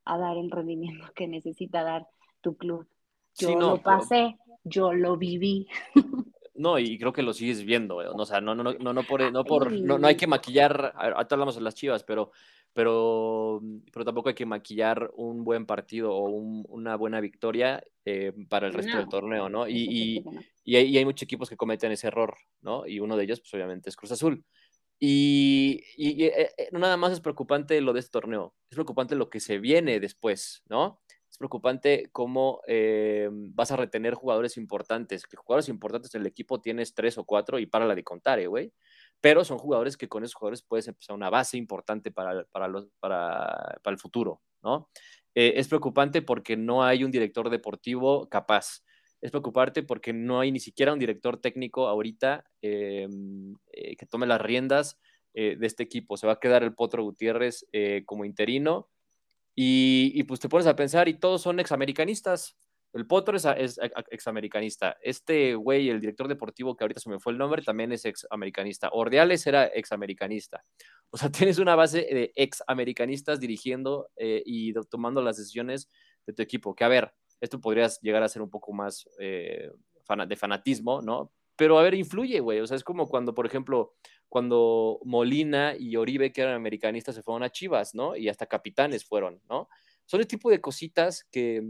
a 0.05 0.17
dar 0.17 0.37
el 0.37 0.49
rendimiento 0.49 1.05
que 1.15 1.27
necesita 1.27 1.83
dar 1.83 2.07
tu 2.41 2.55
club. 2.55 2.87
Yo 3.35 3.59
lo 3.59 3.81
pasé, 3.81 4.37
yo 4.63 4.93
lo 4.93 5.17
viví. 5.17 5.67
No, 6.57 6.79
y 6.79 6.97
creo 6.97 7.13
que 7.13 7.21
lo 7.21 7.33
sigues 7.33 7.63
viendo, 7.63 7.97
o 7.97 8.25
sea, 8.25 8.41
no, 8.41 8.55
no, 8.55 8.63
no, 8.63 8.93
no, 8.93 9.03
por, 9.03 9.31
no, 9.31 9.43
por, 9.43 9.71
no, 9.71 9.99
no 9.99 10.07
hay 10.07 10.17
que 10.17 10.25
maquillar, 10.25 10.91
ahorita 10.95 11.35
hablamos 11.35 11.55
de 11.55 11.61
las 11.61 11.75
chivas, 11.75 12.03
pero, 12.03 12.31
pero, 12.73 13.61
pero 13.93 14.03
tampoco 14.03 14.29
hay 14.29 14.35
que 14.35 14.45
maquillar 14.47 15.11
un 15.15 15.43
buen 15.43 15.67
partido 15.67 16.13
o 16.13 16.29
una 16.29 16.95
buena 16.95 17.21
victoria 17.21 17.83
eh, 18.05 18.33
para 18.49 18.67
el 18.67 18.73
resto 18.73 18.97
del 18.97 19.07
torneo, 19.07 19.49
¿no? 19.49 19.67
Y, 19.67 20.23
y, 20.63 20.75
hay, 20.75 21.05
muchos 21.05 21.23
equipos 21.23 21.47
que 21.47 21.57
cometen 21.57 21.91
ese 21.91 22.07
error, 22.07 22.35
¿no? 22.61 22.87
Y 22.87 22.99
uno 22.99 23.15
de 23.17 23.23
ellos, 23.25 23.39
pues 23.39 23.53
obviamente, 23.53 23.89
es 23.89 23.95
Cruz 23.95 24.11
Azul. 24.11 24.43
Y, 24.99 25.83
y 25.95 26.23
eh, 26.23 26.49
eh, 26.57 26.69
nada 26.71 26.97
más 26.97 27.13
es 27.13 27.19
preocupante 27.19 27.79
lo 27.81 27.93
de 27.93 27.99
este 27.99 28.11
torneo, 28.11 28.55
es 28.69 28.75
preocupante 28.75 29.15
lo 29.15 29.29
que 29.29 29.39
se 29.39 29.59
viene 29.59 29.99
después, 29.99 30.63
¿no? 30.69 31.01
Es 31.29 31.37
preocupante 31.37 32.09
cómo 32.11 32.61
eh, 32.67 33.29
vas 33.31 33.71
a 33.71 33.75
retener 33.75 34.13
jugadores 34.13 34.57
importantes. 34.57 35.25
Que 35.25 35.37
jugadores 35.37 35.69
importantes 35.69 36.11
del 36.11 36.25
equipo 36.25 36.61
tienes 36.61 36.93
tres 36.93 37.17
o 37.17 37.25
cuatro 37.25 37.59
y 37.59 37.65
para 37.65 37.85
la 37.85 37.95
de 37.95 38.03
contar, 38.03 38.39
¿eh, 38.39 38.47
güey. 38.47 38.73
Pero 39.19 39.43
son 39.43 39.57
jugadores 39.57 39.97
que 39.97 40.07
con 40.07 40.23
esos 40.23 40.35
jugadores 40.35 40.63
puedes 40.63 40.87
empezar 40.87 41.15
una 41.15 41.29
base 41.29 41.57
importante 41.57 42.11
para, 42.11 42.45
para, 42.45 42.67
los, 42.67 42.87
para, 42.99 43.79
para 43.83 43.93
el 43.93 43.99
futuro, 43.99 44.41
¿no? 44.63 44.89
Eh, 45.35 45.53
es 45.57 45.67
preocupante 45.67 46.21
porque 46.21 46.55
no 46.55 46.83
hay 46.83 47.03
un 47.03 47.11
director 47.11 47.49
deportivo 47.49 48.29
capaz. 48.29 48.83
Es 49.19 49.31
preocupante 49.31 49.83
porque 49.83 50.13
no 50.13 50.39
hay 50.39 50.51
ni 50.51 50.59
siquiera 50.59 50.93
un 50.93 50.99
director 50.99 51.41
técnico 51.41 51.87
ahorita 51.87 52.45
em, 52.61 53.55
que 53.71 54.05
tome 54.09 54.27
las 54.27 54.41
riendas 54.41 54.99
de 55.33 55.57
este 55.61 55.83
equipo. 55.83 56.17
Se 56.17 56.25
va 56.25 56.33
a 56.33 56.39
quedar 56.39 56.63
el 56.63 56.73
Potro 56.73 57.03
Gutiérrez 57.03 57.67
como 58.05 58.25
interino 58.25 58.89
y, 59.59 60.21
pues 60.25 60.39
te 60.39 60.49
pones 60.49 60.67
a 60.67 60.75
pensar 60.75 61.07
y 61.07 61.15
todos 61.15 61.41
son 61.41 61.59
examericanistas. 61.59 62.55
El 62.93 63.07
Potro 63.07 63.35
es, 63.35 63.43
es 63.43 63.79
examericanista. 64.11 64.97
Este 65.01 65.55
güey, 65.55 65.89
el 65.89 65.99
director 65.99 66.27
deportivo, 66.27 66.77
que 66.77 66.83
ahorita 66.83 66.99
se 66.99 67.09
me 67.09 67.19
fue 67.19 67.33
el 67.33 67.39
nombre, 67.39 67.63
también 67.63 67.91
es 67.91 68.05
examericanista. 68.05 68.89
Ordeales 68.91 69.47
era 69.47 69.65
examericanista. 69.65 70.63
O 71.09 71.17
sea, 71.17 71.31
tienes 71.31 71.57
una 71.57 71.75
base 71.75 72.01
de 72.01 72.31
examericanistas 72.35 73.39
dirigiendo 73.39 74.11
eh, 74.15 74.43
y 74.45 74.73
tomando 74.91 75.23
las 75.23 75.37
decisiones 75.37 75.89
de 76.27 76.33
tu 76.33 76.43
equipo. 76.43 76.75
Que 76.75 76.83
a 76.83 76.89
ver, 76.89 77.15
esto 77.41 77.59
podría 77.59 77.87
llegar 78.03 78.21
a 78.21 78.29
ser 78.29 78.43
un 78.43 78.51
poco 78.51 78.73
más 78.73 79.09
eh, 79.19 79.71
de 80.27 80.35
fanatismo, 80.35 81.01
¿no? 81.01 81.31
Pero 81.55 81.79
a 81.79 81.81
ver, 81.81 81.95
influye, 81.95 82.39
güey. 82.41 82.59
O 82.59 82.67
sea, 82.67 82.77
es 82.77 82.83
como 82.83 83.07
cuando, 83.07 83.33
por 83.33 83.47
ejemplo, 83.47 83.95
cuando 84.29 84.99
Molina 85.03 85.75
y 85.77 85.95
Oribe, 85.95 86.31
que 86.31 86.41
eran 86.41 86.55
americanistas, 86.55 87.15
se 87.15 87.23
fueron 87.23 87.43
a 87.43 87.51
Chivas, 87.51 87.95
¿no? 87.95 88.15
Y 88.15 88.29
hasta 88.29 88.45
capitanes 88.45 89.05
fueron, 89.05 89.41
¿no? 89.49 89.69
Son 90.05 90.19
el 90.19 90.27
tipo 90.27 90.49
de 90.49 90.61
cositas 90.61 91.23
que, 91.31 91.63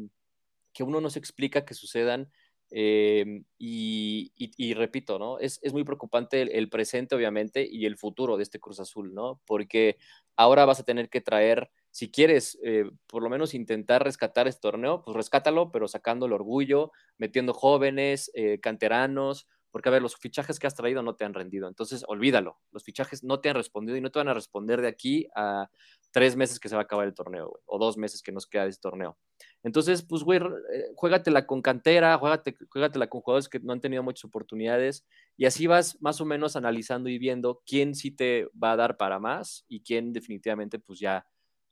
que 0.74 0.84
uno 0.84 1.02
no 1.02 1.10
se 1.10 1.20
explica 1.20 1.66
que 1.66 1.74
sucedan. 1.74 2.30
Eh, 2.70 3.44
y, 3.58 4.74
repito, 4.74 5.18
¿no? 5.18 5.40
Es, 5.40 5.60
muy 5.72 5.84
preocupante 5.84 6.42
el, 6.42 6.70
presente, 6.70 7.16
obviamente, 7.16 7.68
y 7.70 7.86
el 7.86 7.98
futuro 7.98 8.38
de 8.38 8.44
este 8.44 8.60
Cruz 8.60 8.80
Azul, 8.80 9.14
¿no? 9.14 9.42
Porque 9.46 9.98
ahora 10.36 10.66
vas 10.66 10.80
a 10.80 10.84
tener 10.84 11.10
que 11.10 11.22
traer, 11.22 11.72
si 11.92 12.12
quieres, 12.12 12.60
eh, 12.64 12.90
por 13.08 13.24
lo 13.24 13.30
menos 13.30 13.54
intentar 13.54 14.04
rescatar 14.04 14.48
este 14.48 14.62
torneo, 14.62 15.02
pues 15.04 15.16
rescátalo, 15.16 15.72
pero 15.72 15.88
sacando 15.88 16.26
el 16.26 16.34
orgullo, 16.34 16.92
metiendo 17.18 17.54
jóvenes, 17.54 18.30
eh, 18.36 18.60
canteranos, 18.60 19.48
porque, 19.78 19.90
a 19.90 19.92
ver, 19.92 20.02
los 20.02 20.16
fichajes 20.16 20.58
que 20.58 20.66
has 20.66 20.74
traído 20.74 21.04
no 21.04 21.16
te 21.16 21.24
han 21.24 21.36
rendido. 21.36 21.68
Entonces, 21.68 22.04
olvídalo. 22.08 22.58
Los 22.72 22.84
fichajes 22.84 23.24
no 23.24 23.42
te 23.42 23.50
han 23.50 23.56
respondido 23.56 23.96
y 23.96 24.02
no 24.02 24.10
te 24.10 24.18
van 24.18 24.28
a 24.28 24.34
responder 24.34 24.82
de 24.82 24.88
aquí 24.88 25.28
a 25.36 25.70
tres 26.10 26.36
meses 26.36 26.60
que 26.60 26.68
se 26.68 26.74
va 26.74 26.82
a 26.82 26.86
acabar 26.86 27.06
el 27.06 27.14
torneo, 27.14 27.50
güey, 27.50 27.62
o 27.68 27.78
dos 27.78 27.96
meses 27.96 28.24
que 28.24 28.32
nos 28.32 28.48
queda 28.48 28.64
de 28.64 28.70
este 28.72 28.82
torneo. 28.82 29.20
Entonces, 29.62 30.02
pues, 30.02 30.24
güey, 30.24 30.40
eh, 30.40 30.86
juégatela 30.96 31.46
con 31.46 31.62
cantera, 31.62 32.18
juégate, 32.18 32.58
juégatela 32.72 33.06
con 33.06 33.22
jugadores 33.22 33.48
que 33.48 33.60
no 33.60 33.72
han 33.72 33.80
tenido 33.80 34.02
muchas 34.02 34.26
oportunidades 34.26 35.06
y 35.38 35.46
así 35.46 35.68
vas 35.68 36.02
más 36.02 36.20
o 36.22 36.26
menos 36.26 36.56
analizando 36.56 37.08
y 37.08 37.20
viendo 37.20 37.62
quién 37.64 37.94
sí 37.94 38.10
te 38.10 38.50
va 38.52 38.72
a 38.72 38.78
dar 38.78 38.98
para 38.98 39.20
más 39.20 39.64
y 39.68 39.82
quién 39.82 40.12
definitivamente, 40.12 40.80
pues, 40.80 40.98
ya 40.98 41.24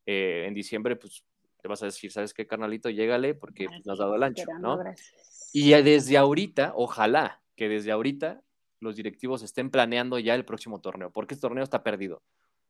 eh, 0.05 0.45
en 0.47 0.53
diciembre, 0.53 0.95
pues, 0.95 1.25
te 1.59 1.67
vas 1.67 1.81
a 1.81 1.87
decir, 1.87 2.11
¿sabes 2.11 2.35
qué, 2.35 2.45
carnalito? 2.45 2.91
Llégale 2.91 3.33
porque 3.33 3.65
pues, 3.65 3.83
nos 3.83 3.93
has 3.93 3.97
dado 3.97 4.13
el 4.13 4.21
ancho, 4.21 4.45
¿no? 4.59 4.77
Y 5.51 5.71
desde 5.71 6.17
ahorita, 6.17 6.73
ojalá, 6.75 7.41
que 7.55 7.69
desde 7.69 7.91
ahorita 7.91 8.41
los 8.79 8.95
directivos 8.95 9.41
estén 9.43 9.69
planeando 9.69 10.19
ya 10.19 10.35
el 10.35 10.45
próximo 10.45 10.81
torneo, 10.81 11.11
porque 11.11 11.33
este 11.33 11.47
torneo 11.47 11.63
está 11.63 11.83
perdido. 11.83 12.21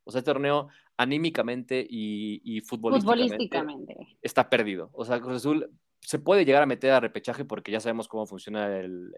O 0.03 0.11
sea, 0.11 0.19
este 0.19 0.31
torneo 0.31 0.67
anímicamente 0.97 1.85
y, 1.87 2.61
futbolísticamente, 2.61 3.95
está 4.21 4.49
perdido. 4.49 4.89
O 4.93 5.03
sea, 5.03 5.19
Cruz 5.19 5.37
Azul 5.37 5.69
se 5.99 6.19
puede 6.19 6.45
llegar 6.45 6.61
a 6.61 6.67
meter 6.67 6.91
a 6.91 6.99
repechaje 6.99 7.43
porque 7.43 7.71
ya 7.71 7.79
sabemos 7.79 8.07
cómo 8.07 8.27
funciona 8.27 8.77
el, 8.77 9.11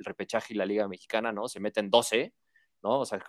repechaje 0.00 0.52
y 0.52 0.56
la 0.56 0.66
Liga 0.66 0.86
Mexicana, 0.88 1.32
¿no? 1.32 1.48
Se 1.48 1.58
meten 1.58 1.90
12, 1.90 2.34
¿no? 2.82 3.00
O 3.00 3.04
sea, 3.06 3.18
que 3.18 3.24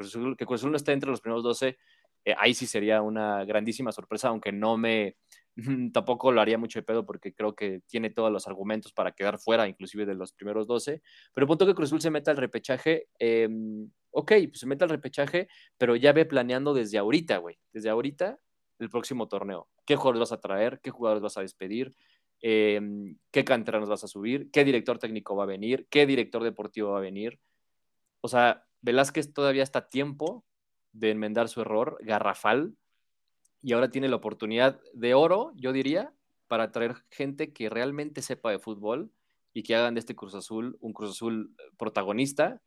Cruz 0.45 0.61
Azul 0.61 0.71
no 0.71 0.77
esté 0.77 0.91
entre 0.91 1.09
los 1.09 1.21
primeros 1.21 1.43
12, 1.43 1.77
eh, 2.25 2.35
ahí 2.37 2.53
sí 2.53 2.67
sería 2.67 3.01
una 3.01 3.45
grandísima 3.45 3.93
sorpresa, 3.93 4.27
aunque 4.27 4.51
no 4.51 4.77
me, 4.77 5.15
tampoco 5.93 6.31
lo 6.31 6.41
haría 6.41 6.57
mucho 6.57 6.79
de 6.79 6.83
pedo 6.83 7.05
porque 7.05 7.33
creo 7.33 7.55
que 7.55 7.81
tiene 7.87 8.09
todos 8.09 8.31
los 8.31 8.47
argumentos 8.47 8.93
para 8.93 9.11
quedar 9.11 9.39
fuera, 9.39 9.67
inclusive 9.67 10.05
de 10.05 10.15
los 10.15 10.31
primeros 10.31 10.67
12. 10.67 11.01
Pero 11.33 11.47
punto 11.47 11.65
que 11.65 11.73
Cruzul 11.73 12.01
se 12.01 12.11
meta 12.11 12.31
al 12.31 12.37
repechaje, 12.37 13.07
em, 13.19 13.89
ok, 14.11 14.31
pues 14.49 14.59
se 14.59 14.67
mete 14.67 14.83
al 14.83 14.89
repechaje, 14.89 15.47
pero 15.77 15.95
ya 15.95 16.13
ve 16.13 16.25
planeando 16.25 16.73
desde 16.73 16.97
ahorita, 16.97 17.37
güey, 17.37 17.57
desde 17.73 17.89
ahorita 17.89 18.39
el 18.79 18.89
próximo 18.89 19.27
torneo. 19.27 19.67
¿Qué 19.85 19.95
jugadores 19.95 20.19
vas 20.19 20.31
a 20.31 20.41
traer? 20.41 20.79
¿Qué 20.81 20.91
jugadores 20.91 21.23
vas 21.23 21.37
a 21.37 21.41
despedir? 21.41 21.95
Em, 22.41 23.17
¿Qué 23.31 23.43
cantera 23.43 23.79
nos 23.79 23.89
vas 23.89 24.03
a 24.03 24.07
subir? 24.07 24.51
¿Qué 24.51 24.63
director 24.63 24.99
técnico 24.99 25.35
va 25.35 25.43
a 25.43 25.47
venir? 25.47 25.87
¿Qué 25.89 26.05
director 26.05 26.43
deportivo 26.43 26.91
va 26.91 26.99
a 26.99 27.01
venir? 27.01 27.39
O 28.21 28.27
sea, 28.27 28.65
Velázquez 28.81 29.33
todavía 29.33 29.63
está 29.63 29.79
a 29.79 29.89
tiempo 29.89 30.45
de 30.91 31.11
enmendar 31.11 31.49
su 31.49 31.61
error 31.61 31.97
garrafal 32.01 32.75
y 33.61 33.73
ahora 33.73 33.89
tiene 33.89 34.07
la 34.07 34.15
oportunidad 34.15 34.79
de 34.93 35.13
oro, 35.13 35.51
yo 35.55 35.73
diría, 35.73 36.13
para 36.47 36.71
traer 36.71 36.95
gente 37.11 37.53
que 37.53 37.69
realmente 37.69 38.21
sepa 38.21 38.51
de 38.51 38.59
fútbol 38.59 39.11
y 39.53 39.63
que 39.63 39.75
hagan 39.75 39.95
de 39.95 39.99
este 39.99 40.15
Cruz 40.15 40.35
Azul 40.35 40.77
un 40.81 40.93
Cruz 40.93 41.11
Azul 41.11 41.55
protagonista 41.77 42.61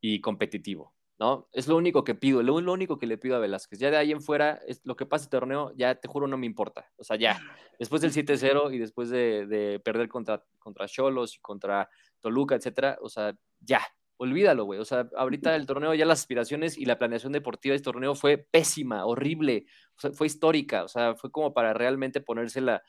y 0.00 0.20
competitivo, 0.20 0.94
¿no? 1.18 1.48
Es 1.52 1.66
lo 1.66 1.76
único 1.76 2.04
que 2.04 2.14
pido, 2.14 2.42
lo, 2.42 2.54
único 2.54 2.98
que 2.98 3.06
le 3.06 3.18
pido 3.18 3.36
a 3.36 3.40
Velázquez. 3.40 3.78
Ya 3.78 3.90
de 3.90 3.96
ahí 3.96 4.12
en 4.12 4.22
fuera, 4.22 4.60
es, 4.66 4.80
lo 4.84 4.96
que 4.96 5.06
pasa 5.06 5.24
este 5.24 5.36
torneo, 5.36 5.72
ya 5.76 5.96
te 5.96 6.08
juro 6.08 6.26
no 6.28 6.38
me 6.38 6.46
importa. 6.46 6.90
O 6.96 7.04
sea, 7.04 7.16
ya, 7.16 7.40
después 7.78 8.02
del 8.02 8.12
7-0 8.12 8.72
y 8.72 8.78
después 8.78 9.10
de, 9.10 9.46
de, 9.46 9.80
perder 9.80 10.08
contra, 10.08 10.44
contra 10.58 10.86
Cholos 10.86 11.36
y 11.36 11.40
contra 11.40 11.90
Toluca, 12.20 12.54
etcétera, 12.54 12.98
o 13.02 13.08
sea, 13.08 13.36
ya, 13.60 13.80
olvídalo, 14.18 14.64
güey. 14.64 14.80
O 14.80 14.84
sea, 14.84 15.08
ahorita 15.16 15.56
el 15.56 15.64
torneo, 15.64 15.94
ya 15.94 16.04
las 16.04 16.20
aspiraciones 16.20 16.76
y 16.76 16.84
la 16.84 16.98
planeación 16.98 17.32
deportiva 17.32 17.72
de 17.72 17.76
este 17.76 17.84
torneo 17.84 18.14
fue 18.14 18.36
pésima, 18.36 19.06
horrible, 19.06 19.66
fue 19.96 20.26
histórica, 20.26 20.84
o 20.84 20.88
sea, 20.88 21.14
fue 21.14 21.30
como 21.30 21.54
para 21.54 21.72
realmente 21.72 22.20
ponérsela 22.20 22.82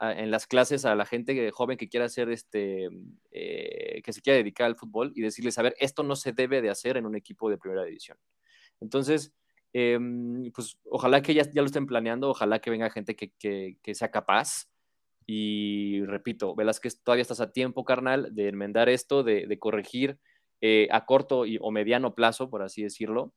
en 0.00 0.30
las 0.30 0.46
clases 0.46 0.84
a 0.84 0.94
la 0.94 1.04
gente 1.04 1.50
joven 1.50 1.76
que 1.76 1.88
quiera 1.88 2.06
hacer 2.06 2.30
este, 2.30 2.88
eh, 3.30 4.00
que 4.02 4.12
se 4.12 4.22
quiera 4.22 4.38
dedicar 4.38 4.66
al 4.66 4.76
fútbol 4.76 5.12
y 5.14 5.22
decirles, 5.22 5.58
a 5.58 5.62
ver, 5.62 5.74
esto 5.78 6.02
no 6.02 6.14
se 6.16 6.32
debe 6.32 6.62
de 6.62 6.70
hacer 6.70 6.96
en 6.96 7.06
un 7.06 7.16
equipo 7.16 7.50
de 7.50 7.58
primera 7.58 7.84
división. 7.84 8.18
Entonces, 8.80 9.34
em, 9.72 10.50
pues 10.52 10.78
ojalá 10.90 11.22
que 11.22 11.34
ya, 11.34 11.42
ya, 11.42 11.62
lo 11.62 11.66
estén 11.66 11.86
planeando, 11.86 12.30
ojalá 12.30 12.60
que 12.60 12.70
venga 12.70 12.90
gente 12.90 13.16
que, 13.16 13.32
que, 13.38 13.94
sea 13.94 14.10
capaz. 14.10 14.68
Y 15.26 16.04
repito, 16.04 16.54
Velázquez, 16.54 17.02
todavía 17.02 17.22
estás 17.22 17.40
a 17.40 17.52
tiempo, 17.52 17.84
carnal, 17.84 18.34
de 18.34 18.48
enmendar 18.48 18.88
esto, 18.88 19.24
de 19.24 19.58
corregir 19.58 20.18
eh, 20.60 20.88
a 20.90 21.04
corto 21.04 21.46
y, 21.46 21.58
o 21.60 21.70
mediano 21.70 22.14
plazo, 22.14 22.48
por 22.48 22.62
así 22.62 22.82
decirlo, 22.82 23.32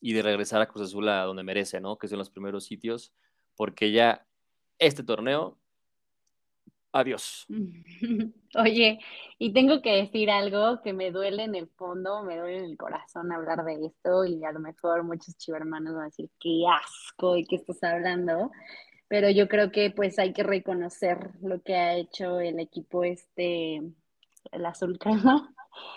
y 0.00 0.12
de 0.12 0.22
regresar 0.22 0.60
a 0.60 0.66
Cruz 0.66 0.86
Azul 0.86 1.08
a 1.08 1.24
donde 1.24 1.42
merece, 1.42 1.80
¿no? 1.80 1.98
Que 1.98 2.06
es 2.06 2.12
en 2.12 2.18
los 2.18 2.30
primeros 2.30 2.64
sitios, 2.64 3.12
porque 3.56 3.90
ya 3.90 4.26
este 4.78 5.02
torneo, 5.02 5.58
adiós. 6.92 7.46
Oye, 8.54 9.00
y 9.38 9.52
tengo 9.52 9.82
que 9.82 9.92
decir 9.92 10.30
algo 10.30 10.80
que 10.82 10.92
me 10.92 11.10
duele 11.10 11.44
en 11.44 11.54
el 11.54 11.68
fondo, 11.68 12.22
me 12.22 12.36
duele 12.36 12.58
en 12.58 12.64
el 12.64 12.76
corazón 12.76 13.32
hablar 13.32 13.64
de 13.64 13.86
esto, 13.86 14.24
y 14.24 14.44
a 14.44 14.52
lo 14.52 14.60
mejor 14.60 15.02
muchos 15.02 15.36
chivermanos 15.36 15.94
van 15.94 16.02
a 16.02 16.06
decir, 16.06 16.30
qué 16.38 16.62
asco 16.68 17.36
y 17.36 17.44
qué 17.44 17.56
estás 17.56 17.82
hablando, 17.82 18.52
pero 19.08 19.30
yo 19.30 19.48
creo 19.48 19.72
que 19.72 19.90
pues 19.90 20.18
hay 20.18 20.32
que 20.32 20.42
reconocer 20.42 21.30
lo 21.42 21.62
que 21.62 21.74
ha 21.74 21.94
hecho 21.94 22.40
el 22.40 22.60
equipo 22.60 23.04
este, 23.04 23.82
el 24.52 24.66
azul 24.66 24.98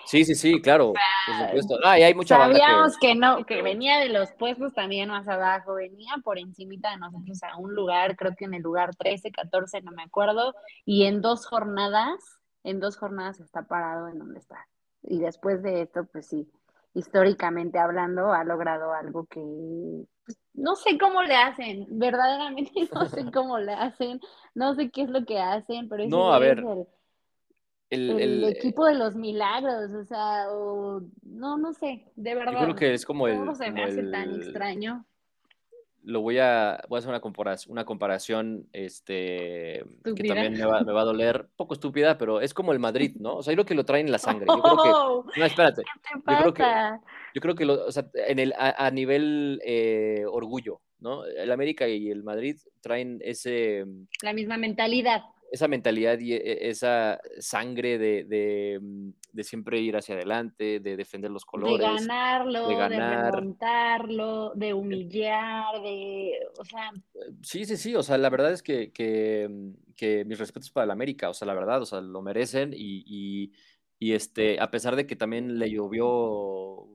Sí, 0.06 0.26
sí, 0.26 0.36
sí, 0.36 0.62
claro, 0.62 0.94
por 0.94 1.48
supuesto. 1.48 1.80
Ah, 1.86 1.98
y 1.98 2.04
hay 2.04 2.14
mucha 2.14 2.36
Sabíamos 2.36 2.98
que... 2.98 3.16
no, 3.16 3.46
que 3.46 3.62
venía 3.62 4.00
de 4.00 4.10
los 4.10 4.32
puestos 4.34 4.74
también 4.74 5.10
más 5.10 5.28
abajo, 5.28 5.76
venía 5.76 6.14
por 6.24 6.38
encimita 6.38 6.92
de 6.92 6.98
nosotros 6.98 7.42
a 7.44 7.58
un 7.58 7.74
lugar, 7.74 8.16
creo 8.18 8.36
que 8.36 8.46
en 8.46 8.54
el 8.56 8.62
lugar 8.62 8.96
13, 8.96 9.32
14, 9.32 9.82
no 9.82 9.92
me 9.92 10.04
acuerdo, 10.04 10.54
y 10.86 11.06
en 11.06 11.22
dos 11.22 11.46
jornadas, 11.46 12.40
en 12.64 12.80
dos 12.80 12.98
jornadas 12.98 13.40
está 13.40 13.64
parado 13.64 14.08
en 14.08 14.20
donde 14.20 14.40
está. 14.40 14.68
Y 15.04 15.20
después 15.20 15.64
de 15.64 15.84
esto, 15.84 16.06
pues 16.12 16.28
sí, 16.28 16.52
históricamente 16.94 17.80
hablando, 17.80 18.34
ha 18.34 18.44
logrado 18.44 18.94
algo 18.94 19.26
que 19.26 19.42
pues, 20.26 20.38
no 20.54 20.76
sé 20.76 20.98
cómo 20.98 21.24
le 21.24 21.36
hacen, 21.36 21.88
verdaderamente 21.90 22.72
no 22.94 23.06
sé 23.06 23.32
cómo 23.32 23.60
le 23.60 23.74
hacen, 23.74 24.20
no 24.54 24.76
sé 24.76 24.92
qué 24.92 25.04
es 25.04 25.10
lo 25.10 25.26
que 25.26 25.40
hacen, 25.40 25.88
pero 25.90 26.06
no, 26.08 26.34
a 26.34 26.40
ver. 26.40 26.60
el, 26.60 26.88
equipo 27.92 28.86
de 28.86 28.96
los 28.96 29.16
milagros, 29.16 29.92
o 29.92 30.04
sea, 30.06 30.46
no, 31.24 31.58
no 31.58 31.74
sé, 31.74 32.06
de 32.16 32.36
verdad. 32.36 32.54
Yo 32.54 32.60
creo 32.60 32.76
que 32.76 32.94
es 32.94 33.06
como 33.06 33.28
el. 33.28 33.38
¿Cómo 33.38 33.56
se 33.56 33.70
me 33.72 33.84
hace 33.84 34.04
tan 34.04 34.36
extraño? 34.36 35.06
Lo 36.04 36.22
voy 36.22 36.40
a, 36.40 36.82
voy 36.90 36.98
a 36.98 37.00
hacer 37.00 37.10
una 37.10 37.20
comparación, 37.20 37.72
una 37.74 37.86
comparación 37.86 38.68
este, 38.74 39.84
que 40.04 40.24
también 40.24 40.54
me 40.54 40.66
va, 40.66 40.80
a 40.80 41.06
doler, 41.06 41.48
poco 41.56 41.76
estúpida, 41.76 42.18
pero 42.18 42.42
es 42.42 42.56
como 42.56 42.74
el 42.74 42.80
Madrid, 42.80 43.16
¿no? 43.20 43.36
O 43.36 43.44
sea, 43.44 43.52
yo 43.52 43.58
creo 43.58 43.66
que 43.66 43.76
lo 43.76 43.86
traen 43.86 44.08
en 44.08 44.12
la 44.12 44.18
sangre. 44.18 44.48
Yo 44.48 44.62
creo 44.62 44.84
que, 44.84 44.90
oh, 44.90 45.26
no, 45.38 45.46
espérate. 45.46 45.84
Yo 46.16 46.38
creo 46.40 46.54
que, 46.54 46.64
yo 47.36 47.42
creo 47.42 47.56
que 47.56 47.66
lo, 47.66 47.86
o 47.86 47.92
sea, 47.92 48.10
en 48.16 48.40
el, 48.40 48.54
a, 48.58 48.90
nivel 48.90 49.62
eh, 49.64 50.24
orgullo, 50.28 50.82
¿no? 51.00 51.24
El 51.26 51.52
América 51.52 51.88
y 51.88 52.10
el 52.10 52.24
Madrid 52.24 52.58
traen 52.82 53.20
ese... 53.22 53.86
La 54.24 54.34
misma 54.34 54.58
mentalidad 54.58 55.22
esa 55.52 55.68
mentalidad 55.68 56.18
y 56.20 56.34
e, 56.34 56.70
esa 56.70 57.20
sangre 57.40 57.98
de, 57.98 58.80
mm, 58.82 59.10
de, 59.34 59.44
siempre 59.44 59.82
ir 59.82 59.98
hacia 59.98 60.16
adelante, 60.16 60.80
de 60.80 60.96
defender 60.96 61.30
los 61.30 61.44
colores. 61.44 61.78
De 61.78 62.08
ganarlo, 62.08 62.68
de, 62.70 62.76
ganar. 62.76 63.26
de 63.26 63.32
remontarlo, 63.32 64.54
de 64.56 64.74
humillar, 64.74 65.82
de, 65.84 66.40
o 66.58 66.64
sea... 66.64 66.92
Sí, 67.44 67.66
sí, 67.66 67.76
sí, 67.76 67.96
o 67.96 68.02
sea, 68.02 68.18
la 68.18 68.30
verdad 68.30 68.54
es 68.54 68.64
que, 68.64 68.94
que, 68.94 69.48
mm, 69.50 69.94
que 69.96 70.24
mis 70.24 70.40
respetos 70.40 70.72
para 70.72 70.86
el 70.86 70.92
América, 70.92 71.30
o 71.30 71.34
sea, 71.34 71.46
la 71.46 71.54
verdad, 71.54 71.82
o 71.82 71.86
sea, 71.86 72.00
lo 72.00 72.22
merecen 72.22 72.74
y, 72.74 73.04
y, 73.06 73.52
y 74.00 74.14
este, 74.14 74.58
a 74.62 74.72
pesar 74.72 74.96
de 74.96 75.06
que 75.06 75.18
también 75.18 75.60
le 75.60 75.70
llovió 75.70 76.88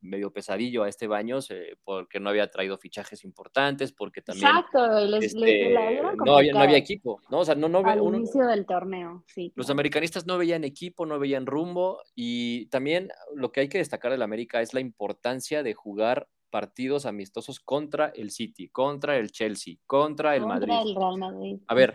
medio 0.00 0.32
pesadillo 0.32 0.84
a 0.84 0.88
este 0.88 1.06
baño 1.06 1.38
porque 1.84 2.20
no 2.20 2.30
había 2.30 2.50
traído 2.50 2.78
fichajes 2.78 3.24
importantes, 3.24 3.92
porque 3.92 4.22
también... 4.22 4.48
Exacto, 4.48 5.00
les, 5.06 5.24
este, 5.24 5.72
no, 5.72 6.36
había, 6.36 6.52
no, 6.52 6.60
había, 6.60 6.76
equipo, 6.76 7.20
¿no? 7.30 7.40
O 7.40 7.44
sea, 7.44 7.54
no, 7.54 7.68
no 7.68 7.78
Al 7.78 8.02
inicio 8.02 8.46
del 8.46 8.66
torneo, 8.66 9.24
sí. 9.26 9.52
Los 9.54 9.70
americanistas 9.70 10.26
no 10.26 10.38
veían 10.38 10.64
equipo, 10.64 11.06
no 11.06 11.18
veían 11.18 11.46
rumbo 11.46 12.00
y 12.14 12.66
también 12.66 13.10
lo 13.34 13.52
que 13.52 13.60
hay 13.60 13.68
que 13.68 13.78
destacar 13.78 14.12
del 14.12 14.22
América 14.22 14.60
es 14.60 14.74
la 14.74 14.80
importancia 14.80 15.62
de 15.62 15.74
jugar 15.74 16.28
partidos 16.50 17.06
amistosos 17.06 17.60
contra 17.60 18.08
el 18.08 18.30
City, 18.30 18.68
contra 18.68 19.16
el 19.18 19.30
Chelsea, 19.30 19.76
contra 19.86 20.34
el 20.36 20.46
Madrid. 20.46 20.72
El 20.72 20.94
Real 20.94 21.18
Madrid. 21.18 21.58
A 21.66 21.74
ver, 21.74 21.94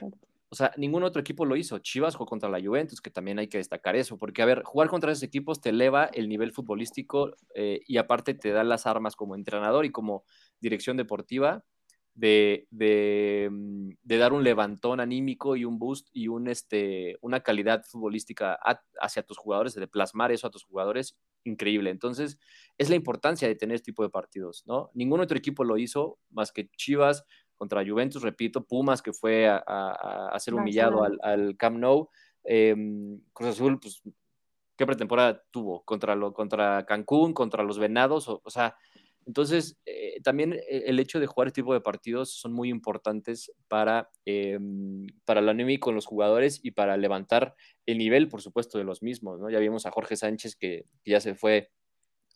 o 0.54 0.56
sea, 0.56 0.72
ningún 0.78 1.02
otro 1.02 1.20
equipo 1.20 1.46
lo 1.46 1.56
hizo. 1.56 1.80
Chivas 1.80 2.14
jugó 2.14 2.28
contra 2.28 2.48
la 2.48 2.62
Juventus, 2.62 3.02
que 3.02 3.10
también 3.10 3.40
hay 3.40 3.48
que 3.48 3.58
destacar 3.58 3.96
eso, 3.96 4.20
porque, 4.20 4.44
a 4.44 4.46
ver, 4.46 4.62
jugar 4.64 4.88
contra 4.88 5.12
esos 5.12 5.24
equipos 5.24 5.60
te 5.60 5.70
eleva 5.70 6.06
el 6.06 6.30
nivel 6.30 6.52
futbolístico 6.52 7.32
eh, 7.56 7.80
y 7.88 7.98
aparte 7.98 8.36
te 8.36 8.52
da 8.52 8.64
las 8.64 8.86
armas 8.86 9.16
como 9.16 9.34
entrenador 9.34 9.84
y 9.84 9.90
como 9.90 10.26
dirección 10.60 10.96
deportiva 10.96 11.66
de, 12.14 13.50
mm, 13.50 13.94
dar 14.04 14.32
un 14.32 14.44
levantón 14.44 15.00
anímico 15.00 15.56
y 15.56 15.66
un 15.66 15.80
boost 15.80 16.10
y 16.14 16.28
este, 16.48 17.18
una 17.22 17.40
calidad 17.40 17.84
futbolística 17.84 18.60
hacia 19.02 19.24
tus 19.24 19.40
jugadores, 19.40 19.74
de 19.74 19.88
plasmar 19.88 20.32
eso 20.32 20.46
a 20.46 20.52
tus 20.52 20.64
jugadores, 20.66 21.18
increíble. 21.46 21.90
Entonces, 21.90 22.38
es 22.78 22.90
la 22.92 22.96
importancia 22.96 23.48
de 23.48 23.56
tener 23.56 23.74
este 23.74 23.86
tipo 23.86 24.04
de 24.04 24.10
partidos, 24.12 24.64
¿no? 24.68 24.92
Ningún 24.94 25.20
otro 25.20 25.36
equipo 25.36 25.64
lo 25.64 25.80
hizo 25.80 26.20
más 26.30 26.52
que 26.52 26.70
Chivas, 26.78 27.26
contra 27.58 27.86
Juventus, 27.86 28.22
repito, 28.22 28.66
Pumas, 28.66 29.02
que 29.02 29.14
fue 29.14 29.48
a, 29.48 30.36
ser 30.40 30.54
humillado 30.54 31.04
al, 31.04 31.56
Camp 31.58 31.78
Nou. 31.78 32.10
Em, 32.44 33.20
Cruz 33.32 33.50
Azul, 33.52 33.80
pues, 33.80 34.02
¿qué 34.78 34.86
pretemporada 34.86 35.44
tuvo? 35.52 35.84
Contra, 35.84 36.16
lo, 36.16 36.34
contra 36.34 36.86
Cancún, 36.86 37.34
contra 37.34 37.64
los 37.64 37.80
Venados, 37.80 38.28
o, 38.28 38.42
sea, 38.50 38.76
entonces, 39.26 39.80
eh, 39.86 40.20
también 40.22 40.54
e, 40.54 40.84
el 40.88 41.00
hecho 41.00 41.20
de 41.20 41.28
jugar 41.28 41.48
este 41.48 41.62
tipo 41.62 41.74
de 41.74 41.82
partidos 41.82 42.32
son 42.32 42.54
muy 42.54 42.70
importantes 42.70 43.52
para, 43.68 44.10
em, 44.26 45.08
para 45.26 45.42
la 45.42 45.52
anémico 45.52 45.86
con 45.86 45.96
los 45.96 46.06
jugadores 46.06 46.60
y 46.64 46.72
para 46.72 46.98
levantar 46.98 47.56
el 47.86 47.98
nivel, 47.98 48.28
por 48.28 48.42
supuesto, 48.42 48.78
de 48.78 48.84
los 48.84 49.02
mismos, 49.02 49.40
¿no? 49.40 49.50
Ya 49.50 49.60
vimos 49.60 49.86
a 49.86 49.92
Jorge 49.92 50.16
Sánchez 50.16 50.56
que 50.56 50.86
ya 51.06 51.20
se 51.20 51.36
fue 51.36 51.72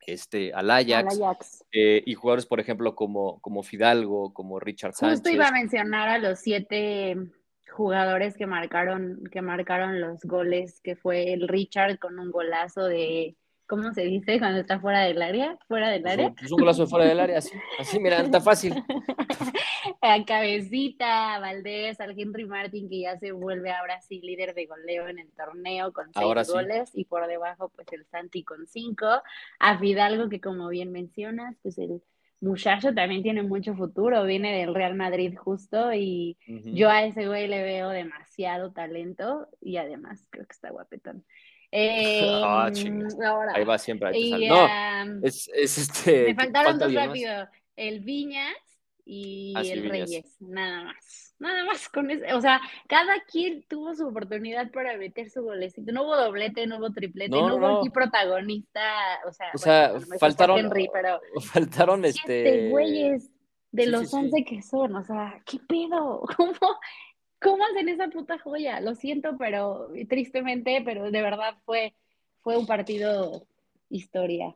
este, 0.07 0.53
al 0.53 0.71
Ajax, 0.71 1.65
eh, 1.71 2.01
y 2.05 2.15
jugadores, 2.15 2.45
por 2.45 2.59
ejemplo, 2.59 2.95
como, 2.95 3.39
como 3.41 3.61
Fidalgo, 3.61 4.33
como 4.33 4.59
Richard 4.59 4.93
Sánchez. 4.93 5.19
Justo 5.19 5.29
iba 5.29 5.47
a 5.47 5.51
mencionar 5.51 6.09
a 6.09 6.17
los 6.17 6.39
siete 6.39 7.17
jugadores 7.69 8.35
que 8.37 8.47
marcaron, 8.47 9.21
que 9.31 9.41
marcaron 9.41 9.99
los 9.99 10.21
goles, 10.23 10.79
que 10.81 10.95
fue 10.95 11.33
el 11.33 11.47
Richard 11.47 11.99
con 11.99 12.17
un 12.17 12.31
golazo 12.31 12.85
de 12.85 13.35
¿cómo 13.67 13.93
se 13.93 14.03
dice 14.03 14.39
cuando 14.39 14.59
está 14.59 14.79
fuera 14.79 15.01
del 15.01 15.21
área? 15.21 15.57
¿Fuera 15.67 15.89
del 15.89 16.07
área? 16.07 16.33
Es 16.41 16.51
un, 16.51 16.59
golazo 16.59 16.87
fuera 16.87 17.05
del 17.05 17.19
área, 17.19 17.39
así, 17.39 17.51
así 17.79 17.99
mira, 17.99 18.19
está 18.21 18.41
fácil. 18.41 18.73
a 20.01 20.25
Cabecita, 20.25 21.39
Valdés, 21.39 21.99
al 21.99 22.19
Henry 22.19 22.45
Martin, 22.45 22.89
que 22.89 23.01
ya 23.01 23.17
se 23.17 23.31
vuelve 23.31 23.71
ahora 23.71 24.01
sí 24.01 24.21
líder 24.21 24.53
de 24.53 24.65
goleo 24.65 25.07
en 25.07 25.19
el 25.19 25.31
torneo 25.31 25.93
con 25.93 26.11
seis 26.13 26.49
goles, 26.49 26.91
y 26.93 27.05
por 27.05 27.27
debajo, 27.27 27.69
pues 27.75 27.87
el 27.91 28.05
Santi 28.05 28.43
con 28.43 28.65
cinco. 28.67 29.07
A 29.59 29.77
Fidalgo, 29.77 30.29
que 30.29 30.41
como 30.41 30.69
bien 30.69 30.91
mencionas, 30.91 31.55
pues 31.61 31.77
el 31.77 32.01
muchacho 32.39 32.93
también 32.93 33.23
tiene 33.23 33.43
mucho 33.43 33.75
futuro, 33.75 34.23
viene 34.23 34.59
del 34.59 34.75
Real 34.75 34.95
Madrid 34.95 35.35
justo, 35.35 35.93
y 35.93 36.37
yo 36.47 36.89
a 36.89 37.03
ese 37.03 37.27
güey 37.27 37.47
le 37.47 37.63
veo 37.63 37.89
demasiado 37.89 38.71
talento, 38.71 39.47
y 39.59 39.77
además 39.77 40.27
creo 40.29 40.45
que 40.45 40.53
está 40.53 40.69
guapetón. 40.69 41.25
Ah, 41.73 42.71
em, 42.75 43.07
Ahí 43.53 43.63
va 43.65 43.77
siempre. 43.77 44.11
no, 44.47 44.67
es, 45.23 45.49
este. 45.53 46.27
Me 46.27 46.35
faltaron 46.35 46.79
dos 46.79 46.93
rápido. 46.93 47.47
El 47.75 47.99
Viñas 47.99 48.55
y 49.05 49.53
ah, 49.55 49.61
el 49.61 49.89
Reyes. 49.89 50.37
Nada 50.39 50.85
más. 50.85 51.35
Nada 51.39 51.65
más 51.65 51.87
con 51.89 52.09
eso. 52.09 52.23
O 52.35 52.41
sea, 52.41 52.59
cada 52.87 53.21
quien 53.25 53.63
tuvo 53.67 53.93
su 53.93 54.07
oportunidad 54.07 54.71
para 54.71 54.97
meter 54.97 55.29
su 55.29 55.43
golecito. 55.43 55.91
No 55.91 56.03
hubo 56.03 56.15
doblete, 56.15 56.65
no 56.65 56.77
hubo 56.77 56.91
triplete, 56.91 57.29
no, 57.29 57.55
hubo 57.55 57.79
aquí 57.79 57.89
protagonista. 57.89 58.81
O 59.27 59.31
sea, 59.31 59.51
o 59.53 59.57
sea 59.57 59.93
faltaron. 60.19 60.71
pero 60.91 61.21
faltaron 61.41 62.05
este. 62.05 62.69
güeyes 62.69 63.29
de 63.71 63.85
los 63.87 64.11
once 64.13 64.43
que 64.43 64.61
son. 64.63 64.95
O 64.95 65.03
sea, 65.03 65.39
¿qué 65.45 65.59
pedo? 65.59 66.23
¿Cómo? 66.37 66.79
¿Cómo 67.41 67.63
hacen 67.65 67.89
esa 67.89 68.07
puta 68.07 68.39
joya? 68.39 68.79
Lo 68.81 68.95
siento, 68.95 69.37
pero 69.37 69.89
tristemente, 70.09 70.81
pero 70.83 71.11
de 71.11 71.21
verdad 71.21 71.55
fue, 71.65 71.93
fue 72.41 72.57
un 72.57 72.65
partido 72.65 73.45
historia. 73.89 74.55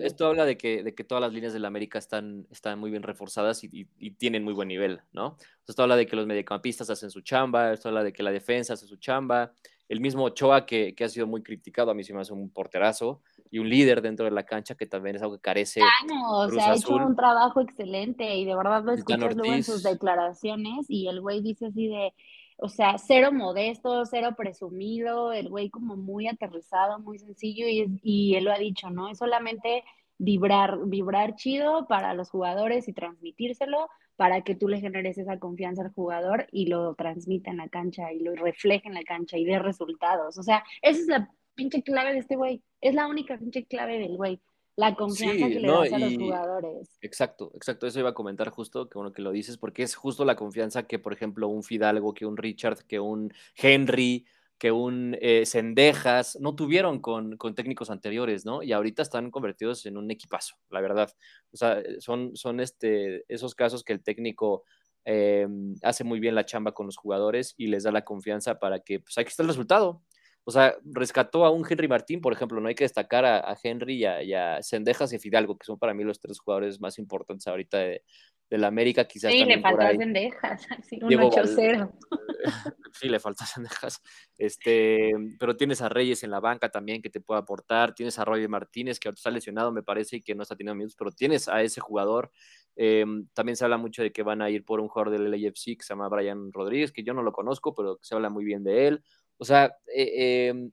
esto, 0.00 0.26
habla 0.26 0.46
de 0.46 0.56
que, 0.56 0.82
de 0.82 0.94
que 0.94 1.04
todas 1.04 1.20
las 1.20 1.32
líneas 1.32 1.52
de 1.52 1.58
la 1.58 1.68
América 1.68 1.98
están, 1.98 2.46
están 2.50 2.78
muy 2.78 2.90
bien 2.90 3.02
reforzadas 3.02 3.62
y, 3.64 3.84
tienen 4.12 4.44
muy 4.44 4.54
buen 4.54 4.68
nivel, 4.68 5.00
¿no? 5.12 5.36
Esto 5.68 5.82
habla 5.82 5.96
de 5.96 6.06
que 6.06 6.16
los 6.16 6.26
mediocampistas 6.26 6.88
hacen 6.88 7.10
su 7.10 7.20
chamba, 7.20 7.72
esto 7.72 7.88
habla 7.88 8.02
de 8.02 8.12
que 8.12 8.22
la 8.22 8.32
defensa 8.32 8.74
hace 8.74 8.86
su 8.86 8.96
chamba. 8.96 9.52
El 9.88 10.00
mismo 10.00 10.24
Ochoa, 10.24 10.64
que, 10.64 10.94
que 10.94 11.04
ha 11.04 11.08
sido 11.08 11.26
muy 11.26 11.42
criticado, 11.42 11.90
a 11.90 11.94
mí 11.94 12.02
sí 12.02 12.14
me 12.14 12.22
hace 12.22 12.32
un 12.32 12.48
porterazo 12.48 13.20
y 13.52 13.58
un 13.58 13.68
líder 13.68 14.00
dentro 14.00 14.24
de 14.24 14.30
la 14.30 14.44
cancha, 14.44 14.74
que 14.74 14.86
también 14.86 15.14
es 15.14 15.22
algo 15.22 15.36
que 15.36 15.42
carece. 15.42 15.82
o 16.26 16.48
sea, 16.48 16.72
ha 16.72 16.74
hecho 16.74 16.96
un 16.96 17.14
trabajo 17.14 17.60
excelente 17.60 18.34
y 18.34 18.46
de 18.46 18.56
verdad 18.56 18.82
lo 18.82 18.92
escuchas 18.92 19.36
luego 19.36 19.52
en 19.52 19.62
sus 19.62 19.82
declaraciones 19.82 20.86
y 20.88 21.06
el 21.06 21.20
güey 21.20 21.42
dice 21.42 21.66
así 21.66 21.86
de, 21.86 22.14
o 22.56 22.70
sea, 22.70 22.96
cero 22.96 23.30
modesto, 23.30 24.06
cero 24.06 24.30
presumido, 24.38 25.34
el 25.34 25.50
güey 25.50 25.68
como 25.68 25.96
muy 25.96 26.28
aterrizado, 26.28 26.98
muy 26.98 27.18
sencillo 27.18 27.68
y, 27.68 28.00
y 28.02 28.36
él 28.36 28.44
lo 28.44 28.52
ha 28.52 28.58
dicho, 28.58 28.88
¿no? 28.88 29.10
Es 29.10 29.18
solamente 29.18 29.84
vibrar, 30.16 30.78
vibrar 30.86 31.36
chido 31.36 31.86
para 31.86 32.14
los 32.14 32.30
jugadores 32.30 32.88
y 32.88 32.94
transmitírselo 32.94 33.90
para 34.16 34.40
que 34.40 34.54
tú 34.54 34.66
le 34.66 34.80
generes 34.80 35.18
esa 35.18 35.38
confianza 35.38 35.82
al 35.82 35.92
jugador 35.92 36.46
y 36.52 36.68
lo 36.68 36.94
transmita 36.94 37.50
en 37.50 37.58
la 37.58 37.68
cancha 37.68 38.10
y 38.14 38.20
lo 38.20 38.34
refleje 38.34 38.88
en 38.88 38.94
la 38.94 39.02
cancha 39.02 39.36
y 39.36 39.44
dé 39.44 39.58
resultados. 39.58 40.38
O 40.38 40.42
sea, 40.42 40.64
esa 40.80 41.00
es 41.00 41.06
la 41.06 41.30
pinche 41.54 41.82
clave 41.82 42.14
de 42.14 42.20
este 42.20 42.36
güey. 42.36 42.62
Es 42.82 42.94
la 42.94 43.06
única 43.06 43.38
pinche 43.38 43.64
clave 43.64 43.98
del 43.98 44.16
güey. 44.16 44.40
La 44.74 44.94
confianza 44.94 45.48
que 45.48 45.60
le 45.60 45.68
das 45.68 45.92
a 45.92 45.98
los 45.98 46.14
jugadores. 46.14 46.98
Exacto, 47.00 47.52
exacto. 47.54 47.86
Eso 47.86 48.00
iba 48.00 48.10
a 48.10 48.14
comentar 48.14 48.50
justo, 48.50 48.88
que 48.88 48.98
bueno 48.98 49.12
que 49.12 49.22
lo 49.22 49.30
dices, 49.30 49.56
porque 49.56 49.82
es 49.82 49.94
justo 49.94 50.24
la 50.24 50.34
confianza 50.34 50.82
que, 50.84 50.98
por 50.98 51.12
ejemplo, 51.12 51.48
un 51.48 51.62
Fidalgo, 51.62 52.12
que 52.12 52.26
un 52.26 52.36
Richard, 52.36 52.78
que 52.88 52.98
un 52.98 53.32
Henry, 53.54 54.26
que 54.58 54.72
un 54.72 55.16
eh, 55.20 55.46
Sendejas 55.46 56.38
no 56.40 56.56
tuvieron 56.56 57.00
con, 57.00 57.36
con, 57.36 57.54
técnicos 57.54 57.90
anteriores, 57.90 58.44
¿no? 58.44 58.62
Y 58.62 58.72
ahorita 58.72 59.02
están 59.02 59.30
convertidos 59.30 59.86
en 59.86 59.96
un 59.96 60.10
equipazo, 60.10 60.56
la 60.70 60.80
verdad. 60.80 61.12
O 61.52 61.56
sea, 61.56 61.82
son, 61.98 62.34
son 62.34 62.58
este, 62.58 63.24
esos 63.32 63.54
casos 63.54 63.84
que 63.84 63.92
el 63.92 64.02
técnico 64.02 64.64
eh, 65.04 65.46
hace 65.82 66.02
muy 66.02 66.18
bien 66.18 66.34
la 66.34 66.46
chamba 66.46 66.72
con 66.72 66.86
los 66.86 66.96
jugadores 66.96 67.54
y 67.58 67.66
les 67.66 67.82
da 67.84 67.92
la 67.92 68.04
confianza 68.04 68.58
para 68.58 68.80
que, 68.80 69.00
pues, 69.00 69.18
aquí 69.18 69.28
está 69.28 69.42
el 69.42 69.48
resultado 69.48 70.02
o 70.44 70.50
sea, 70.50 70.76
rescató 70.84 71.44
a 71.44 71.50
un 71.50 71.64
Henry 71.68 71.86
Martín, 71.86 72.20
por 72.20 72.32
ejemplo, 72.32 72.60
no 72.60 72.68
hay 72.68 72.74
que 72.74 72.84
destacar 72.84 73.24
a, 73.24 73.56
Henry 73.62 73.96
y 73.96 74.04
a, 74.04 74.22
y 74.22 74.34
a, 74.34 74.62
Sendejas 74.62 75.12
y 75.12 75.18
Fidalgo, 75.18 75.56
que 75.56 75.64
son 75.64 75.78
para 75.78 75.94
mí 75.94 76.02
los 76.02 76.20
tres 76.20 76.38
jugadores 76.40 76.80
más 76.80 76.98
importantes 76.98 77.46
ahorita 77.46 77.78
de, 77.78 78.02
la 78.50 78.66
América, 78.66 79.06
quizás. 79.06 79.32
Sí, 79.32 79.46
le 79.46 79.62
faltó 79.62 79.80
a 79.80 79.92
Sendejas, 79.92 80.66
un 81.00 81.10
8-0. 81.10 81.90
sí, 82.92 83.08
le 83.08 83.18
falta 83.18 83.44
a 83.44 83.46
Sendejas. 83.46 84.02
Este, 84.36 85.10
pero 85.38 85.56
tienes 85.56 85.80
a 85.80 85.88
Reyes 85.88 86.22
en 86.22 86.30
la 86.30 86.38
banca 86.38 86.68
también 86.68 87.00
que 87.00 87.08
te 87.08 87.20
puede 87.20 87.40
aportar, 87.40 87.94
tienes 87.94 88.18
a 88.18 88.26
Roy 88.26 88.46
Martínez, 88.48 89.00
que 89.00 89.08
ahorita 89.08 89.20
está 89.20 89.30
lesionado, 89.30 89.72
me 89.72 89.82
parece, 89.82 90.16
y 90.16 90.20
que 90.20 90.34
no 90.34 90.42
está 90.42 90.54
teniendo 90.54 90.74
minutos, 90.74 90.96
pero 90.98 91.12
tienes 91.12 91.48
a 91.48 91.62
ese 91.62 91.80
jugador. 91.80 92.30
Em, 92.76 93.26
también 93.32 93.56
se 93.56 93.64
habla 93.64 93.78
mucho 93.78 94.02
de 94.02 94.12
que 94.12 94.22
van 94.22 94.42
a 94.42 94.50
ir 94.50 94.64
por 94.64 94.80
un 94.80 94.88
jugador 94.88 95.12
del 95.12 95.30
LAFC 95.30 95.76
que 95.76 95.82
se 95.82 95.94
llama 95.94 96.08
Brian 96.08 96.52
Rodríguez, 96.52 96.92
que 96.92 97.04
yo 97.04 97.14
no 97.14 97.22
lo 97.22 97.32
conozco, 97.32 97.74
pero 97.74 97.98
se 98.02 98.14
habla 98.14 98.28
muy 98.28 98.44
bien 98.44 98.64
de 98.64 98.88
él. 98.88 99.04
O 99.42 99.44
sea, 99.44 99.76
eh, 99.92 100.46
em, 100.50 100.70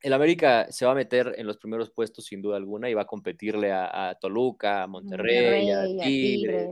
el 0.00 0.12
América 0.12 0.70
se 0.70 0.86
va 0.86 0.92
a 0.92 0.94
meter 0.94 1.34
en 1.36 1.44
los 1.44 1.56
primeros 1.56 1.90
puestos 1.90 2.24
sin 2.24 2.40
duda 2.40 2.56
alguna 2.56 2.88
y 2.88 2.94
va 2.94 3.02
a 3.02 3.06
competirle 3.06 3.72
a, 3.72 4.16
Toluca, 4.20 4.84
a 4.84 4.86
Monterrey, 4.86 5.72
a 5.72 6.04
Tigres. 6.04 6.68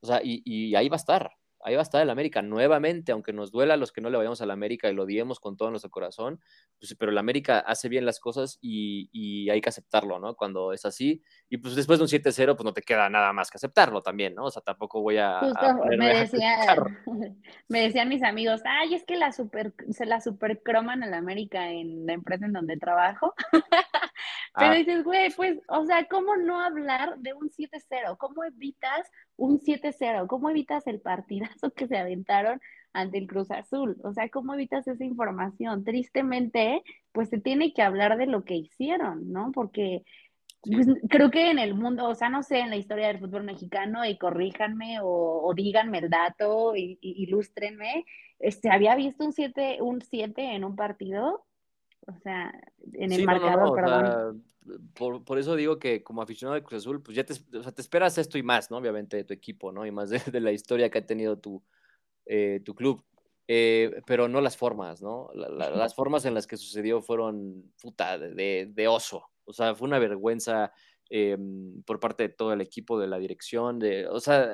O 0.00 0.06
sea, 0.08 0.20
y, 0.24 0.42
y, 0.44 0.74
ahí 0.74 0.88
va 0.88 0.96
a 0.96 0.98
estar 0.98 1.30
ahí 1.62 1.74
va 1.74 1.80
a 1.80 1.82
estar 1.82 2.02
el 2.02 2.10
América 2.10 2.42
nuevamente, 2.42 3.12
aunque 3.12 3.32
nos 3.32 3.50
duela 3.50 3.74
a 3.74 3.76
los 3.76 3.92
que 3.92 4.00
no 4.00 4.10
le 4.10 4.18
vayamos 4.18 4.40
al 4.42 4.50
América 4.50 4.88
y 4.90 4.94
lo 4.94 5.04
odiemos 5.04 5.40
con 5.40 5.56
todo 5.56 5.70
nuestro 5.70 5.90
corazón, 5.90 6.40
pues, 6.78 6.94
pero 6.98 7.12
el 7.12 7.18
América 7.18 7.58
hace 7.60 7.88
bien 7.88 8.04
las 8.04 8.20
cosas 8.20 8.58
y, 8.60 9.48
hay 9.50 9.60
que 9.60 9.68
aceptarlo, 9.68 10.18
¿no? 10.18 10.34
Cuando 10.34 10.72
es 10.72 10.84
así. 10.84 11.22
Y 11.48 11.58
pues 11.58 11.74
después 11.74 11.98
de 11.98 12.04
un 12.04 12.08
7-0, 12.08 12.56
pues 12.56 12.64
no 12.64 12.72
te 12.72 12.82
queda 12.82 13.08
nada 13.10 13.32
más 13.32 13.50
que 13.50 13.56
aceptarlo 13.56 14.02
también, 14.02 14.34
¿no? 14.34 14.44
O 14.44 14.50
sea, 14.50 14.62
tampoco 14.62 15.02
voy 15.02 15.18
a... 15.18 15.40
me, 15.88 16.28
me, 17.68 17.80
decían 17.80 18.08
mis 18.08 18.22
amigos, 18.22 18.62
ay, 18.64 18.94
es 18.94 19.04
que 19.04 19.16
la 19.16 19.32
super, 19.32 19.74
se 19.90 20.06
la 20.06 20.20
supercroman 20.20 21.02
el 21.02 21.14
América 21.14 21.70
en 21.70 22.06
la 22.06 22.14
empresa 22.14 22.46
en 22.46 22.52
donde 22.52 22.76
trabajo. 22.76 23.34
Pero 24.56 24.72
ah. 24.72 24.74
dices, 24.74 25.04
güey, 25.04 25.30
pues, 25.34 25.58
o 25.68 25.84
sea, 25.84 26.06
¿cómo 26.06 26.36
no 26.36 26.60
hablar 26.60 27.18
de 27.18 27.34
un 27.34 27.50
7-0? 27.50 28.16
¿Cómo 28.18 28.44
evitas 28.44 29.10
un 29.36 29.60
7-0? 29.60 30.26
¿Cómo 30.26 30.50
evitas 30.50 30.86
el 30.86 31.00
partidazo 31.00 31.72
que 31.72 31.86
se 31.86 31.96
aventaron 31.96 32.60
ante 32.92 33.18
el 33.18 33.26
Cruz 33.26 33.50
Azul? 33.50 33.96
O 34.04 34.12
sea, 34.12 34.28
¿cómo 34.28 34.54
evitas 34.54 34.86
esa 34.86 35.04
información? 35.04 35.84
Tristemente, 35.84 36.82
pues 37.12 37.28
se 37.28 37.40
tiene 37.40 37.72
que 37.72 37.82
hablar 37.82 38.16
de 38.18 38.26
lo 38.26 38.44
que 38.44 38.56
hicieron, 38.56 39.32
¿no? 39.32 39.52
Porque 39.52 40.04
pues, 40.62 40.86
creo 41.08 41.30
que 41.30 41.50
en 41.50 41.58
el 41.58 41.74
mundo, 41.74 42.08
o 42.08 42.14
sea, 42.14 42.28
no 42.28 42.42
sé, 42.42 42.60
en 42.60 42.70
la 42.70 42.76
historia 42.76 43.08
del 43.08 43.18
fútbol 43.18 43.44
mexicano, 43.44 44.04
y 44.04 44.16
corríjanme 44.18 44.98
o, 45.02 45.52
díganme 45.56 45.98
el 45.98 46.10
dato 46.10 46.76
y, 46.76 46.98
y 47.00 47.24
ilústrenme, 47.24 48.04
este, 48.38 48.70
había 48.70 48.94
visto 48.96 49.24
un 49.24 49.32
7 49.32 49.78
un 49.80 50.02
siete 50.02 50.42
en 50.54 50.64
un 50.64 50.76
partido 50.76 51.44
o 52.06 52.18
sea, 52.22 52.52
en 52.92 53.12
el 53.12 53.24
marcador, 53.24 53.74
perdón. 53.74 54.44
por, 55.24 55.38
eso 55.38 55.54
digo 55.56 55.78
que 55.78 56.02
como 56.02 56.22
aficionado 56.22 56.54
de 56.54 56.62
Cruz 56.62 56.82
Azul, 56.82 57.02
pues 57.02 57.16
ya 57.16 57.24
te, 57.24 57.34
o 57.56 57.62
sea, 57.62 57.72
te 57.72 57.82
esperas 57.82 58.18
esto 58.18 58.38
y 58.38 58.42
más, 58.42 58.70
¿no? 58.70 58.78
Obviamente 58.78 59.16
de 59.16 59.24
tu 59.24 59.34
equipo, 59.34 59.72
¿no? 59.72 59.86
Y 59.86 59.90
más 59.90 60.10
de, 60.10 60.40
la 60.40 60.52
historia 60.52 60.90
que 60.90 60.98
ha 60.98 61.06
tenido 61.06 61.38
tu, 61.38 61.62
eh, 62.26 62.60
tu 62.64 62.74
club. 62.74 63.04
Eh, 63.48 64.00
pero 64.06 64.28
no 64.28 64.40
las 64.40 64.56
formas, 64.56 65.02
¿no? 65.02 65.28
las 65.34 65.94
formas 65.96 66.24
en 66.24 66.32
las 66.32 66.46
que 66.46 66.56
sucedió 66.56 67.02
fueron 67.02 67.72
puta 67.82 68.16
de, 68.16 68.70
de 68.72 68.88
oso. 68.88 69.26
O 69.44 69.52
sea, 69.52 69.74
fue 69.74 69.88
una 69.88 69.98
vergüenza 69.98 70.72
eh, 71.10 71.36
por 71.84 72.00
parte 72.00 72.22
de 72.22 72.28
todo 72.30 72.52
el 72.52 72.60
equipo, 72.60 72.98
de 72.98 73.08
la 73.08 73.18
dirección, 73.18 73.78
de, 73.78 74.06
o 74.06 74.20
sea, 74.20 74.50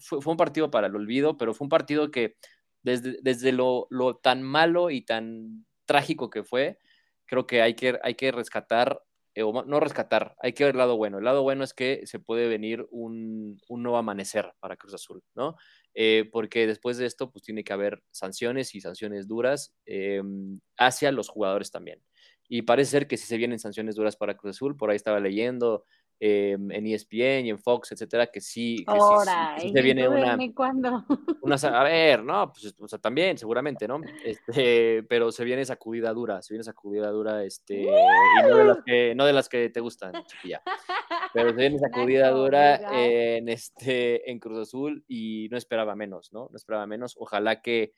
fue, 0.00 0.20
fue, 0.20 0.32
un 0.32 0.36
partido 0.36 0.70
para 0.70 0.88
el 0.88 0.96
olvido, 0.96 1.36
pero 1.36 1.54
fue 1.54 1.66
un 1.66 1.68
partido 1.68 2.10
que 2.10 2.36
desde, 2.82 3.18
desde 3.22 3.52
lo, 3.52 3.86
lo 3.90 4.16
tan 4.16 4.42
malo 4.42 4.90
y 4.90 5.02
tan 5.02 5.64
trágico 5.86 6.30
que 6.30 6.44
fue, 6.44 6.78
creo 7.26 7.46
que 7.46 7.62
hay 7.62 7.74
que, 7.74 7.98
hay 8.02 8.14
que 8.14 8.32
rescatar, 8.32 9.02
eh, 9.34 9.42
o 9.42 9.64
no 9.64 9.80
rescatar, 9.80 10.36
hay 10.40 10.52
que 10.52 10.64
ver 10.64 10.74
el 10.74 10.78
lado 10.78 10.96
bueno. 10.96 11.18
El 11.18 11.24
lado 11.24 11.42
bueno 11.42 11.64
es 11.64 11.74
que 11.74 12.06
se 12.06 12.18
puede 12.18 12.48
venir 12.48 12.86
un, 12.90 13.58
un 13.68 13.82
nuevo 13.82 13.98
amanecer 13.98 14.52
para 14.60 14.76
Cruz 14.76 14.94
Azul, 14.94 15.22
¿no? 15.34 15.56
Eh, 15.94 16.28
porque 16.32 16.66
después 16.66 16.96
de 16.96 17.06
esto, 17.06 17.30
pues 17.30 17.42
tiene 17.42 17.64
que 17.64 17.72
haber 17.72 18.02
sanciones 18.10 18.74
y 18.74 18.80
sanciones 18.80 19.28
duras 19.28 19.74
em, 19.86 20.60
hacia 20.78 21.12
los 21.12 21.28
jugadores 21.28 21.70
también. 21.70 22.02
Y 22.48 22.62
parece 22.62 22.90
ser 22.90 23.06
que 23.06 23.16
si 23.16 23.26
se 23.26 23.36
vienen 23.36 23.58
sanciones 23.58 23.96
duras 23.96 24.16
para 24.16 24.36
Cruz 24.36 24.56
Azul, 24.56 24.76
por 24.76 24.90
ahí 24.90 24.96
estaba 24.96 25.20
leyendo, 25.20 25.84
Em, 26.24 26.70
en 26.70 26.86
ESPN 26.86 27.46
y 27.46 27.50
en 27.50 27.58
Fox, 27.58 27.90
etcétera, 27.90 28.28
que 28.28 28.40
sí, 28.40 28.84
que 28.86 28.94
Ahora, 28.94 29.56
sí, 29.58 29.72
viene 29.72 30.06
una, 30.06 30.36
una, 31.42 31.56
a 31.56 31.82
ver, 31.82 32.22
no, 32.22 32.52
pues 32.52 32.72
o 32.78 32.86
sea, 32.86 33.00
también, 33.00 33.36
seguramente, 33.36 33.88
¿no? 33.88 34.00
Este, 34.24 35.02
pero 35.08 35.32
se 35.32 35.42
viene 35.42 35.64
sacudida 35.64 36.12
dura, 36.12 36.40
se 36.40 36.54
viene 36.54 36.62
sacudida 36.62 37.10
dura, 37.10 37.42
este, 37.42 37.82
y 37.82 37.86
no 38.48 38.56
de 38.56 38.64
las 38.64 38.78
que, 38.86 39.14
no 39.16 39.26
de 39.26 39.32
las 39.32 39.48
que 39.48 39.70
te 39.70 39.80
gustan, 39.80 40.12
chiquilla. 40.26 40.62
Pero 41.34 41.50
se 41.50 41.56
viene 41.56 41.78
sacudida 41.80 42.30
dura 42.30 42.76
en 42.92 43.48
este, 43.48 44.30
en 44.30 44.38
Cruz 44.38 44.60
Azul 44.60 45.04
y 45.08 45.48
no 45.50 45.56
esperaba 45.56 45.96
menos, 45.96 46.32
¿no? 46.32 46.46
No 46.52 46.56
esperaba 46.56 46.86
menos. 46.86 47.16
Ojalá 47.18 47.60
que 47.62 47.94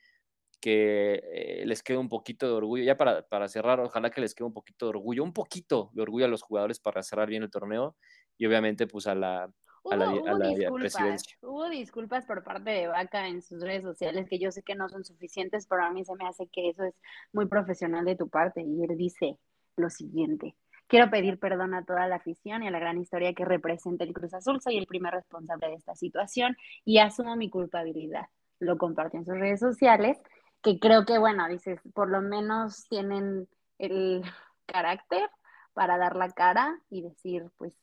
que 0.65 1.21
eh, 1.31 1.63
les 1.67 1.83
quede 1.83 1.99
un 1.99 2.09
poquito 2.09 2.47
de 2.47 2.53
orgullo, 2.53 2.83
ya 2.83 2.97
para, 2.97 3.27
para, 3.27 3.47
cerrar, 3.47 3.79
ojalá 3.81 4.09
que 4.09 4.21
les 4.21 4.33
quede 4.33 4.47
un 4.47 4.53
poquito 4.53 4.87
de 4.87 4.91
orgullo, 4.91 5.23
un 5.23 5.31
poquito 5.31 5.91
de 5.93 6.01
orgullo 6.01 6.25
a 6.25 6.27
los 6.27 6.41
jugadores 6.41 6.79
para 6.79 7.03
cerrar 7.03 7.29
bien 7.29 7.43
el 7.43 7.51
torneo 7.51 7.95
y 8.37 8.45
obviamente 8.45 8.87
pues 8.87 9.07
a 9.07 9.15
la, 9.15 9.43
a 9.43 9.95
la, 9.95 10.09
a 10.09 10.33
la 10.33 10.71
presidencia. 10.73 11.37
Hubo 11.41 11.69
disculpas 11.69 12.25
por 12.25 12.43
parte 12.43 12.71
de 12.71 12.87
Vaca 12.87 13.27
en 13.27 13.41
sus 13.41 13.61
redes 13.61 13.83
sociales 13.83 14.27
que 14.29 14.39
yo 14.39 14.51
sé 14.51 14.63
que 14.63 14.75
no 14.75 14.89
son 14.89 15.03
suficientes, 15.03 15.67
pero 15.67 15.83
a 15.83 15.91
mí 15.91 16.03
se 16.03 16.15
me 16.15 16.27
hace 16.27 16.47
que 16.47 16.69
eso 16.69 16.83
es 16.83 16.95
muy 17.33 17.47
profesional 17.47 18.05
de 18.05 18.15
tu 18.15 18.29
parte 18.29 18.61
y 18.61 18.83
él 18.83 18.97
dice 18.97 19.37
lo 19.77 19.89
siguiente. 19.89 20.55
Quiero 20.87 21.09
pedir 21.09 21.39
perdón 21.39 21.73
a 21.73 21.83
toda 21.83 22.07
la 22.07 22.17
afición 22.17 22.61
y 22.61 22.67
a 22.67 22.71
la 22.71 22.79
gran 22.79 22.99
historia 22.99 23.33
que 23.33 23.43
representa 23.43 24.03
el 24.03 24.13
Cruz 24.13 24.33
Azul. 24.33 24.61
Soy 24.61 24.77
el 24.77 24.85
primer 24.85 25.13
responsable 25.13 25.67
de 25.67 25.75
esta 25.75 25.95
situación 25.95 26.55
y 26.83 26.99
asumo 26.99 27.35
mi 27.35 27.49
culpabilidad. 27.49 28.27
Lo 28.59 28.77
compartió 28.77 29.19
en 29.19 29.25
sus 29.25 29.35
redes 29.35 29.59
sociales 29.59 30.17
que 30.61 30.79
creo 30.79 31.05
que, 31.05 31.17
bueno, 31.17 31.47
dices, 31.47 31.79
por 31.93 32.09
lo 32.09 32.21
menos 32.21 32.87
tienen 32.87 33.47
el 33.79 34.21
carácter 34.65 35.29
para 35.73 35.97
dar 35.97 36.15
la 36.15 36.31
cara 36.31 36.79
y 36.89 37.01
decir, 37.01 37.51
pues, 37.57 37.75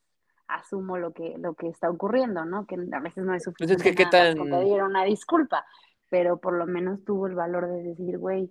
asumo 0.55 0.99
lo 0.99 1.13
que, 1.13 1.37
lo 1.39 1.55
que 1.55 1.69
está 1.69 1.91
ocurriendo, 1.91 2.45
¿no? 2.45 2.67
Que 2.67 2.77
a 2.93 3.01
veces 3.01 3.25
no 3.25 3.35
es 3.35 3.45
pues 3.45 3.57
suficiente 3.57 3.89
es 3.89 3.97
que, 3.97 4.05
¿qué 4.05 4.07
pedir 4.11 4.83
una 4.83 5.05
disculpa, 5.05 5.65
pero 6.09 6.39
por 6.39 6.55
lo 6.55 6.67
menos 6.67 7.05
tuvo 7.05 7.27
el 7.27 7.35
valor 7.35 7.69
de 7.69 7.83
decir, 7.83 8.19
güey, 8.19 8.51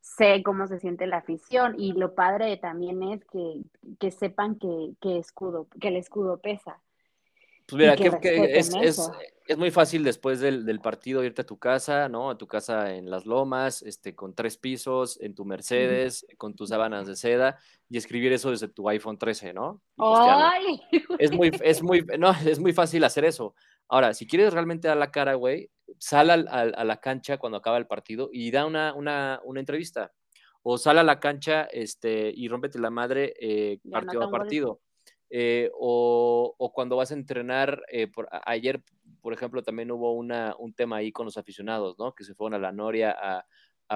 sé 0.00 0.42
cómo 0.42 0.66
se 0.66 0.78
siente 0.78 1.06
la 1.06 1.18
afición 1.18 1.74
y 1.78 1.92
lo 1.92 2.14
padre 2.14 2.56
también 2.56 3.02
es 3.02 3.24
que, 3.26 3.62
que 3.98 4.10
sepan 4.10 4.56
que, 4.56 4.94
que, 5.00 5.18
escudo, 5.18 5.68
que 5.80 5.88
el 5.88 5.96
escudo 5.96 6.38
pesa. 6.38 6.80
Pues 7.66 7.78
mira, 7.78 7.96
que, 7.96 8.58
es, 8.58 8.72
es, 8.82 9.10
es, 9.46 9.56
muy 9.56 9.70
fácil 9.70 10.04
después 10.04 10.40
del, 10.40 10.64
del, 10.64 10.80
partido 10.80 11.24
irte 11.24 11.42
a 11.42 11.46
tu 11.46 11.58
casa, 11.58 12.08
¿no? 12.08 12.30
A 12.30 12.38
tu 12.38 12.46
casa 12.46 12.94
en 12.94 13.10
Las 13.10 13.26
Lomas, 13.26 13.82
este, 13.82 14.14
con 14.14 14.34
tres 14.34 14.56
pisos, 14.56 15.20
en 15.20 15.34
tu 15.34 15.44
Mercedes, 15.44 16.26
con 16.38 16.54
tus 16.54 16.70
sábanas 16.70 17.06
de 17.06 17.16
seda, 17.16 17.58
y 17.88 17.96
escribir 17.96 18.32
eso 18.32 18.50
desde 18.50 18.68
tu 18.68 18.88
iPhone 18.88 19.18
13, 19.18 19.52
¿no? 19.52 19.80
¡Ay! 19.98 20.80
Es 21.18 21.32
muy, 21.32 21.50
es 21.62 21.82
muy, 21.82 22.04
no, 22.18 22.30
es 22.46 22.58
muy 22.58 22.72
fácil 22.72 23.04
hacer 23.04 23.24
eso. 23.24 23.54
Ahora, 23.88 24.14
si 24.14 24.26
quieres 24.26 24.52
realmente 24.52 24.88
dar 24.88 24.96
la 24.96 25.10
cara, 25.10 25.34
güey, 25.34 25.70
sal 25.98 26.30
a, 26.30 26.34
a, 26.34 26.84
la 26.84 26.96
cancha 26.98 27.38
cuando 27.38 27.58
acaba 27.58 27.78
el 27.78 27.86
partido 27.86 28.30
y 28.32 28.50
da 28.50 28.66
una, 28.66 28.94
una, 28.94 29.40
una 29.44 29.60
entrevista. 29.60 30.12
O 30.62 30.78
sal 30.78 30.98
a 30.98 31.02
la 31.02 31.18
cancha 31.18 31.64
este, 31.64 32.32
y 32.34 32.48
rómpete 32.48 32.78
la 32.78 32.90
madre 32.90 33.34
eh, 33.40 33.80
partido 33.90 34.22
a 34.22 34.30
partido. 34.30 34.80
Eh, 35.34 35.70
o, 35.72 36.70
cuando 36.74 36.96
vas 36.96 37.10
a 37.10 37.14
entrenar, 37.14 37.82
eh, 37.88 38.06
por, 38.06 38.28
ayer, 38.44 38.82
por 39.22 39.32
ejemplo, 39.32 39.62
también 39.62 39.90
hubo 39.90 40.12
una, 40.12 40.54
un 40.58 40.74
tema 40.74 40.96
ahí 40.96 41.10
con 41.10 41.24
los 41.24 41.38
aficionados, 41.38 41.98
¿no? 41.98 42.14
Que 42.14 42.22
se 42.22 42.34
fueron 42.34 42.52
a 42.52 42.58
la 42.58 42.70
Noria 42.70 43.16
a, 43.18 43.46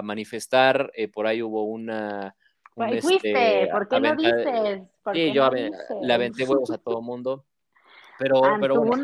manifestar, 0.02 0.90
eh, 0.94 1.08
por 1.08 1.26
ahí 1.26 1.42
hubo 1.42 1.64
una... 1.64 2.34
Un, 2.74 3.00
fuiste, 3.00 3.30
este, 3.30 3.72
¿por 3.72 3.88
qué 3.88 4.00
no 4.00 4.14
dices? 4.14 4.82
sí, 5.12 5.32
yo 5.32 5.50
le 6.02 6.12
aventé 6.12 6.44
huevos 6.44 6.70
a 6.70 6.78
todo 6.78 7.00
mundo. 7.00 7.44
Pero, 8.18 8.40
pero 8.60 8.82
bueno, 8.82 9.02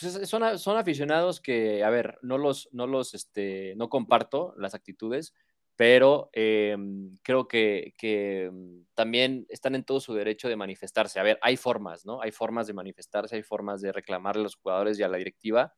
pues 0.00 0.28
son, 0.28 0.58
son 0.58 0.76
aficionados 0.76 1.40
que, 1.40 1.82
a 1.82 1.90
ver, 1.90 2.18
no 2.22 2.38
los, 2.38 2.68
no 2.72 2.86
los, 2.86 3.14
este, 3.14 3.74
no 3.76 3.88
comparto 3.88 4.54
las 4.56 4.74
actitudes, 4.74 5.34
pero 5.82 6.30
em, 6.32 7.18
creo 7.24 7.48
que, 7.48 7.92
em, 8.02 8.84
también 8.94 9.46
están 9.48 9.74
en 9.74 9.82
todo 9.82 9.98
su 9.98 10.14
derecho 10.14 10.48
de 10.48 10.54
manifestarse. 10.54 11.18
A 11.18 11.24
ver, 11.24 11.40
hay 11.42 11.56
formas, 11.56 12.06
¿no? 12.06 12.22
Hay 12.22 12.30
formas 12.30 12.68
de 12.68 12.72
manifestarse, 12.72 13.34
hay 13.34 13.42
formas 13.42 13.80
de 13.80 13.90
reclamar 13.90 14.36
a 14.36 14.40
los 14.40 14.54
jugadores 14.54 14.96
y 14.96 15.02
a 15.02 15.08
la 15.08 15.18
directiva. 15.18 15.74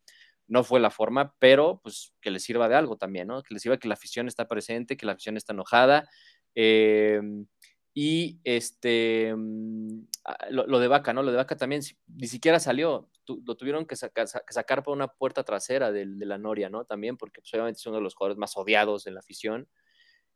No 0.47 0.63
fue 0.63 0.79
la 0.79 0.91
forma, 0.91 1.35
pero 1.39 1.81
pues 1.83 2.13
que 2.21 2.31
les 2.31 2.43
sirva 2.45 2.69
de 2.69 2.75
algo 2.75 2.99
también, 2.99 3.29
¿no? 3.29 3.43
Que 3.43 3.55
les 3.55 3.63
sirva 3.63 3.79
que 3.79 3.89
la 3.89 3.95
afición 3.95 4.29
está 4.29 4.47
presente, 4.47 4.99
que 4.99 5.07
la 5.07 5.13
afición 5.13 5.39
está 5.39 5.55
enojada. 5.55 6.07
Em, 6.55 7.47
y 7.95 8.41
este, 8.45 9.35
mm, 9.35 10.07
ah, 10.27 10.37
lo, 10.51 10.79
de 10.81 10.89
Vaca, 10.89 11.15
¿no? 11.15 11.23
Lo 11.23 11.31
de 11.31 11.39
Vaca 11.39 11.57
también 11.57 11.81
ni 12.09 12.27
siquiera 12.27 12.61
salió, 12.61 13.09
lo 13.27 13.57
tuvieron 13.57 13.87
que, 13.87 13.97
sacar 13.97 14.83
por 14.83 14.95
una 14.95 15.09
puerta 15.09 15.45
trasera 15.45 15.93
de, 15.93 16.05
la 16.07 16.37
Noria, 16.37 16.69
¿no? 16.69 16.85
También 16.85 17.17
porque 17.17 17.41
pues, 17.41 17.55
obviamente 17.55 17.79
es 17.79 17.87
uno 17.87 17.97
de 17.97 18.03
los 18.03 18.15
jugadores 18.15 18.37
más 18.37 18.55
odiados 18.59 19.07
en 19.07 19.15
la 19.15 19.21
afición. 19.21 19.67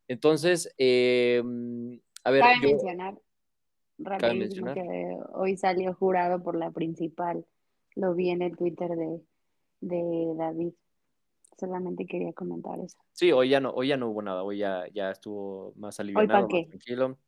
Entonces, 0.08 0.74
eh, 0.78 1.42
a 2.24 2.30
ver. 2.30 2.40
Cabe 2.40 2.66
mencionar, 2.66 3.20
rapidísimo, 3.98 4.74
que 4.74 5.16
hoy 5.34 5.56
salió 5.56 5.94
jurado 5.94 6.42
por 6.42 6.56
la 6.56 6.70
principal. 6.70 7.46
Lo 7.94 8.14
vi 8.14 8.30
en 8.30 8.42
el 8.42 8.56
Twitter 8.56 8.90
de, 8.90 9.20
de 9.80 10.34
David. 10.36 10.72
Solamente 11.58 12.06
quería 12.06 12.32
comentar 12.32 12.78
eso. 12.80 12.96
Sí, 13.12 13.32
hoy 13.32 13.48
ya 13.48 13.60
no, 13.60 13.70
hoy 13.70 13.88
ya 13.88 13.96
no 13.96 14.08
hubo 14.08 14.22
nada, 14.22 14.44
hoy 14.44 14.58
ya, 14.58 14.86
ya 14.94 15.10
estuvo 15.10 15.72
más 15.76 15.98
aliviado, 15.98 16.26
más 16.26 16.48
tranquilo. 16.48 17.18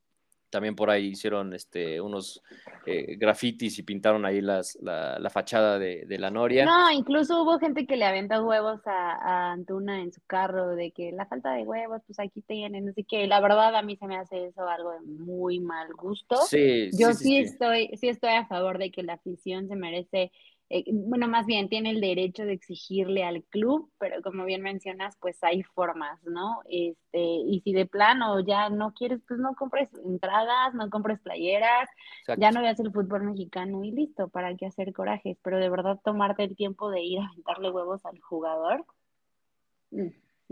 También 0.50 0.76
por 0.76 0.90
ahí 0.90 1.08
hicieron 1.08 1.54
este, 1.54 2.00
unos 2.00 2.42
eh, 2.86 3.16
grafitis 3.16 3.78
y 3.78 3.82
pintaron 3.82 4.26
ahí 4.26 4.40
las, 4.40 4.76
la, 4.82 5.30
fachada 5.30 5.78
de, 5.78 6.04
la 6.18 6.30
Noria. 6.30 6.64
No, 6.64 6.90
incluso 6.90 7.42
hubo 7.42 7.58
gente 7.58 7.86
que 7.86 7.96
le 7.96 8.04
aventó 8.04 8.44
huevos 8.44 8.80
a, 8.86 9.52
Antuna 9.52 10.02
en 10.02 10.12
su 10.12 10.20
carro, 10.26 10.74
de 10.74 10.90
que 10.90 11.12
la 11.12 11.26
falta 11.26 11.52
de 11.52 11.62
huevos, 11.62 12.02
pues 12.06 12.18
aquí 12.18 12.42
tienen. 12.42 12.88
Así 12.88 13.04
que 13.04 13.26
la 13.26 13.40
verdad 13.40 13.74
a 13.74 13.82
mí 13.82 13.96
se 13.96 14.06
me 14.06 14.16
hace 14.16 14.46
eso 14.46 14.68
algo 14.68 14.92
de 14.92 15.00
muy 15.00 15.60
mal 15.60 15.92
gusto. 15.94 16.36
Sí, 16.48 16.90
Yo 16.92 17.12
sí, 17.12 17.38
estoy, 17.38 17.90
sí 17.96 18.08
estoy 18.08 18.30
a 18.30 18.46
favor 18.46 18.78
de 18.78 18.90
que 18.90 19.02
la 19.02 19.14
afición 19.14 19.68
se 19.68 19.76
merece 19.76 20.32
eh, 20.72 20.84
bueno, 20.92 21.26
más 21.26 21.46
bien 21.46 21.68
tiene 21.68 21.90
el 21.90 22.00
derecho 22.00 22.44
de 22.44 22.52
exigirle 22.52 23.24
al 23.24 23.42
club, 23.42 23.90
pero 23.98 24.22
como 24.22 24.44
bien 24.44 24.62
mencionas, 24.62 25.16
pues 25.20 25.42
hay 25.42 25.64
formas, 25.64 26.22
¿no? 26.22 26.60
Este, 26.66 27.18
y 27.18 27.60
si 27.64 27.72
de 27.72 27.86
plano 27.86 28.38
ya 28.38 28.70
no 28.70 28.94
quieres, 28.94 29.20
pues 29.26 29.40
no 29.40 29.56
compres 29.56 29.88
entradas, 30.04 30.72
no 30.74 30.88
compres 30.88 31.18
playeras, 31.18 31.88
ya 32.38 32.52
no 32.52 32.62
veas 32.62 32.78
el 32.78 32.92
fútbol 32.92 33.24
mexicano 33.24 33.82
y 33.82 33.90
listo, 33.90 34.28
¿para 34.28 34.54
qué 34.54 34.66
hacer 34.66 34.92
corajes? 34.92 35.36
Pero 35.42 35.58
de 35.58 35.68
verdad 35.68 35.98
tomarte 36.04 36.44
el 36.44 36.54
tiempo 36.54 36.88
de 36.88 37.02
ir 37.02 37.18
a 37.18 37.26
aventarle 37.26 37.70
huevos 37.70 38.06
al 38.06 38.20
jugador. 38.20 38.86
Mm, 39.90 40.06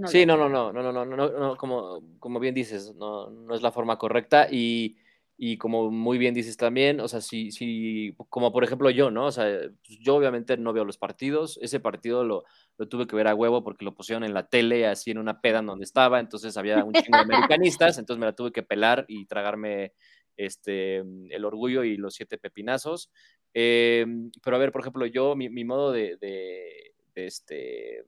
sí, 0.06 0.26
no, 0.26 0.36
no, 0.36 0.48
no, 0.48 0.72
no, 0.72 0.82
no, 0.82 0.92
no, 0.92 1.04
no, 1.04 1.28
no, 1.28 1.56
como, 1.56 2.02
como 2.18 2.40
bien 2.40 2.56
dices, 2.56 2.92
no, 2.96 3.30
no 3.30 3.54
es 3.54 3.62
la 3.62 3.70
forma 3.70 3.98
correcta 3.98 4.48
y 4.50 4.96
y 5.40 5.56
como 5.56 5.92
muy 5.92 6.18
bien 6.18 6.34
dices 6.34 6.56
también, 6.56 6.98
o 6.98 7.06
sea, 7.06 7.20
si, 7.20 7.52
si 7.52 8.12
como 8.28 8.52
por 8.52 8.64
ejemplo 8.64 8.90
yo, 8.90 9.12
¿no? 9.12 9.26
O 9.26 9.32
sea, 9.32 9.44
pues, 9.86 10.00
yo 10.00 10.16
obviamente 10.16 10.56
no 10.56 10.72
veo 10.72 10.84
los 10.84 10.98
partidos, 10.98 11.60
ese 11.62 11.78
partido 11.78 12.24
lo, 12.24 12.44
tuve 12.90 13.06
que 13.06 13.14
ver 13.14 13.28
a 13.28 13.36
huevo 13.36 13.62
porque 13.62 13.84
lo 13.84 13.94
pusieron 13.94 14.24
en 14.24 14.34
la 14.34 14.48
tele, 14.48 14.88
así 14.88 15.12
en 15.12 15.18
una 15.18 15.40
peda 15.40 15.62
donde 15.62 15.84
estaba, 15.84 16.18
entonces 16.18 16.56
había 16.56 16.84
un 16.84 16.92
chingo 16.92 17.18
de 17.18 17.22
americanistas, 17.22 17.98
entonces 17.98 18.18
me 18.18 18.26
la 18.26 18.34
tuve 18.34 18.50
que 18.50 18.64
pelar 18.64 19.04
y 19.06 19.26
tragarme 19.26 19.92
este, 20.36 20.96
el 20.96 21.44
orgullo 21.44 21.84
y 21.84 21.96
los 21.96 22.14
siete 22.14 22.36
pepinazos. 22.36 23.08
Eh, 23.54 24.06
pero 24.42 24.56
a 24.56 24.58
ver, 24.58 24.72
por 24.72 24.80
ejemplo, 24.80 25.06
yo, 25.06 25.36
mi, 25.36 25.48
mi 25.48 25.64
modo 25.64 25.92
de, 25.92 26.16
de, 26.16 26.92
este, 27.14 28.04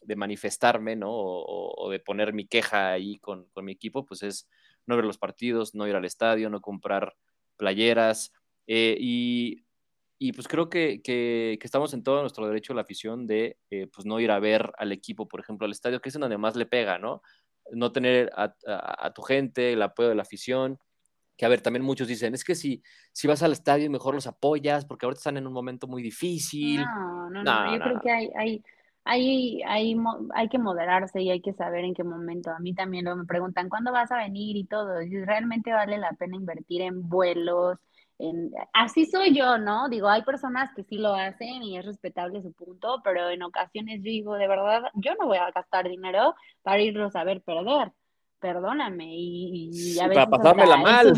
de 0.00 0.16
manifestarme, 0.16 0.96
¿no? 0.96 1.10
O, 1.12 1.74
o, 1.76 1.90
de 1.90 2.00
poner 2.00 2.32
mi 2.32 2.46
queja 2.46 2.90
ahí 2.90 3.18
con, 3.18 3.44
con 3.52 3.66
mi 3.66 3.72
equipo, 3.72 4.06
pues 4.06 4.22
es 4.22 4.48
no 4.90 4.96
ver 4.96 5.06
los 5.06 5.18
partidos, 5.18 5.74
no 5.74 5.86
ir 5.86 5.96
al 5.96 6.04
estadio, 6.04 6.50
no 6.50 6.60
comprar 6.60 7.14
playeras. 7.56 8.32
Eh, 8.66 8.96
y, 8.98 10.32
pues 10.32 10.46
creo 10.48 10.68
que, 10.68 11.00
estamos 11.62 11.94
en 11.94 12.02
todo 12.02 12.20
nuestro 12.20 12.46
derecho 12.46 12.74
la 12.74 12.82
afición 12.82 13.26
de 13.26 13.56
eh, 13.70 13.86
pues 13.92 14.06
no 14.06 14.20
ir 14.20 14.30
a 14.30 14.38
ver 14.38 14.70
al 14.76 14.92
equipo, 14.92 15.26
por 15.26 15.40
ejemplo, 15.40 15.64
al 15.64 15.72
estadio, 15.72 16.00
que 16.00 16.10
es 16.10 16.14
en 16.14 16.20
donde 16.20 16.36
más 16.36 16.56
le 16.56 16.66
pega, 16.66 16.98
¿no? 16.98 17.22
No 17.72 17.92
tener 17.92 18.30
a, 18.36 19.12
tu 19.14 19.22
gente, 19.22 19.72
el 19.72 19.82
apoyo 19.82 20.10
de 20.10 20.14
la 20.14 20.22
afición. 20.22 20.78
Que 21.36 21.46
a 21.46 21.48
ver, 21.48 21.62
también 21.62 21.84
muchos 21.84 22.06
dicen, 22.06 22.34
es 22.34 22.44
que 22.44 22.54
si, 22.54 22.82
si 23.12 23.26
vas 23.26 23.42
al 23.42 23.52
estadio 23.52 23.90
mejor 23.90 24.14
los 24.14 24.26
apoyas, 24.26 24.84
porque 24.84 25.06
ahorita 25.06 25.20
están 25.20 25.38
en 25.38 25.46
un 25.46 25.54
momento 25.54 25.86
muy 25.86 26.02
difícil. 26.02 26.82
No, 26.82 27.30
no, 27.30 27.42
no, 27.42 27.72
yo 27.72 27.80
creo 27.80 28.00
que 28.02 28.10
hay, 28.10 28.30
hay, 28.36 28.62
hay, 29.04 29.62
hay, 29.62 29.96
hay 30.34 30.48
que 30.48 30.58
moderarse 30.58 31.20
y 31.22 31.30
hay 31.30 31.40
que 31.40 31.52
saber 31.52 31.84
en 31.84 31.94
qué 31.94 32.04
momento. 32.04 32.50
A 32.50 32.58
mí 32.58 32.74
también 32.74 33.06
me 33.16 33.24
preguntan, 33.24 33.68
¿cuándo 33.68 33.92
vas 33.92 34.12
a 34.12 34.18
venir 34.18 34.56
y 34.56 34.64
todo? 34.64 35.02
Y 35.02 35.24
realmente 35.24 35.72
vale 35.72 35.98
la 35.98 36.12
pena 36.12 36.36
invertir 36.36 36.82
en 36.82 37.08
vuelos. 37.08 37.78
En... 38.18 38.50
Así 38.72 39.06
soy 39.06 39.34
yo, 39.34 39.58
¿no? 39.58 39.88
Digo, 39.88 40.08
hay 40.08 40.22
personas 40.22 40.70
que 40.74 40.84
sí 40.84 40.98
lo 40.98 41.14
hacen 41.14 41.62
y 41.62 41.78
es 41.78 41.86
respetable 41.86 42.42
su 42.42 42.52
punto, 42.52 43.00
pero 43.02 43.30
en 43.30 43.42
ocasiones 43.42 43.98
yo 43.98 44.10
digo, 44.10 44.34
de 44.36 44.48
verdad, 44.48 44.82
yo 44.94 45.14
no 45.18 45.26
voy 45.26 45.38
a 45.38 45.50
gastar 45.50 45.88
dinero 45.88 46.34
para 46.62 46.80
irlos 46.80 47.16
a 47.16 47.24
ver 47.24 47.42
perder 47.42 47.92
perdóname. 48.40 49.06
Y, 49.08 49.98
a 50.00 50.08
veces. 50.08 50.24
Para 50.30 50.30
pasármela 50.30 50.76
mal. 50.78 51.12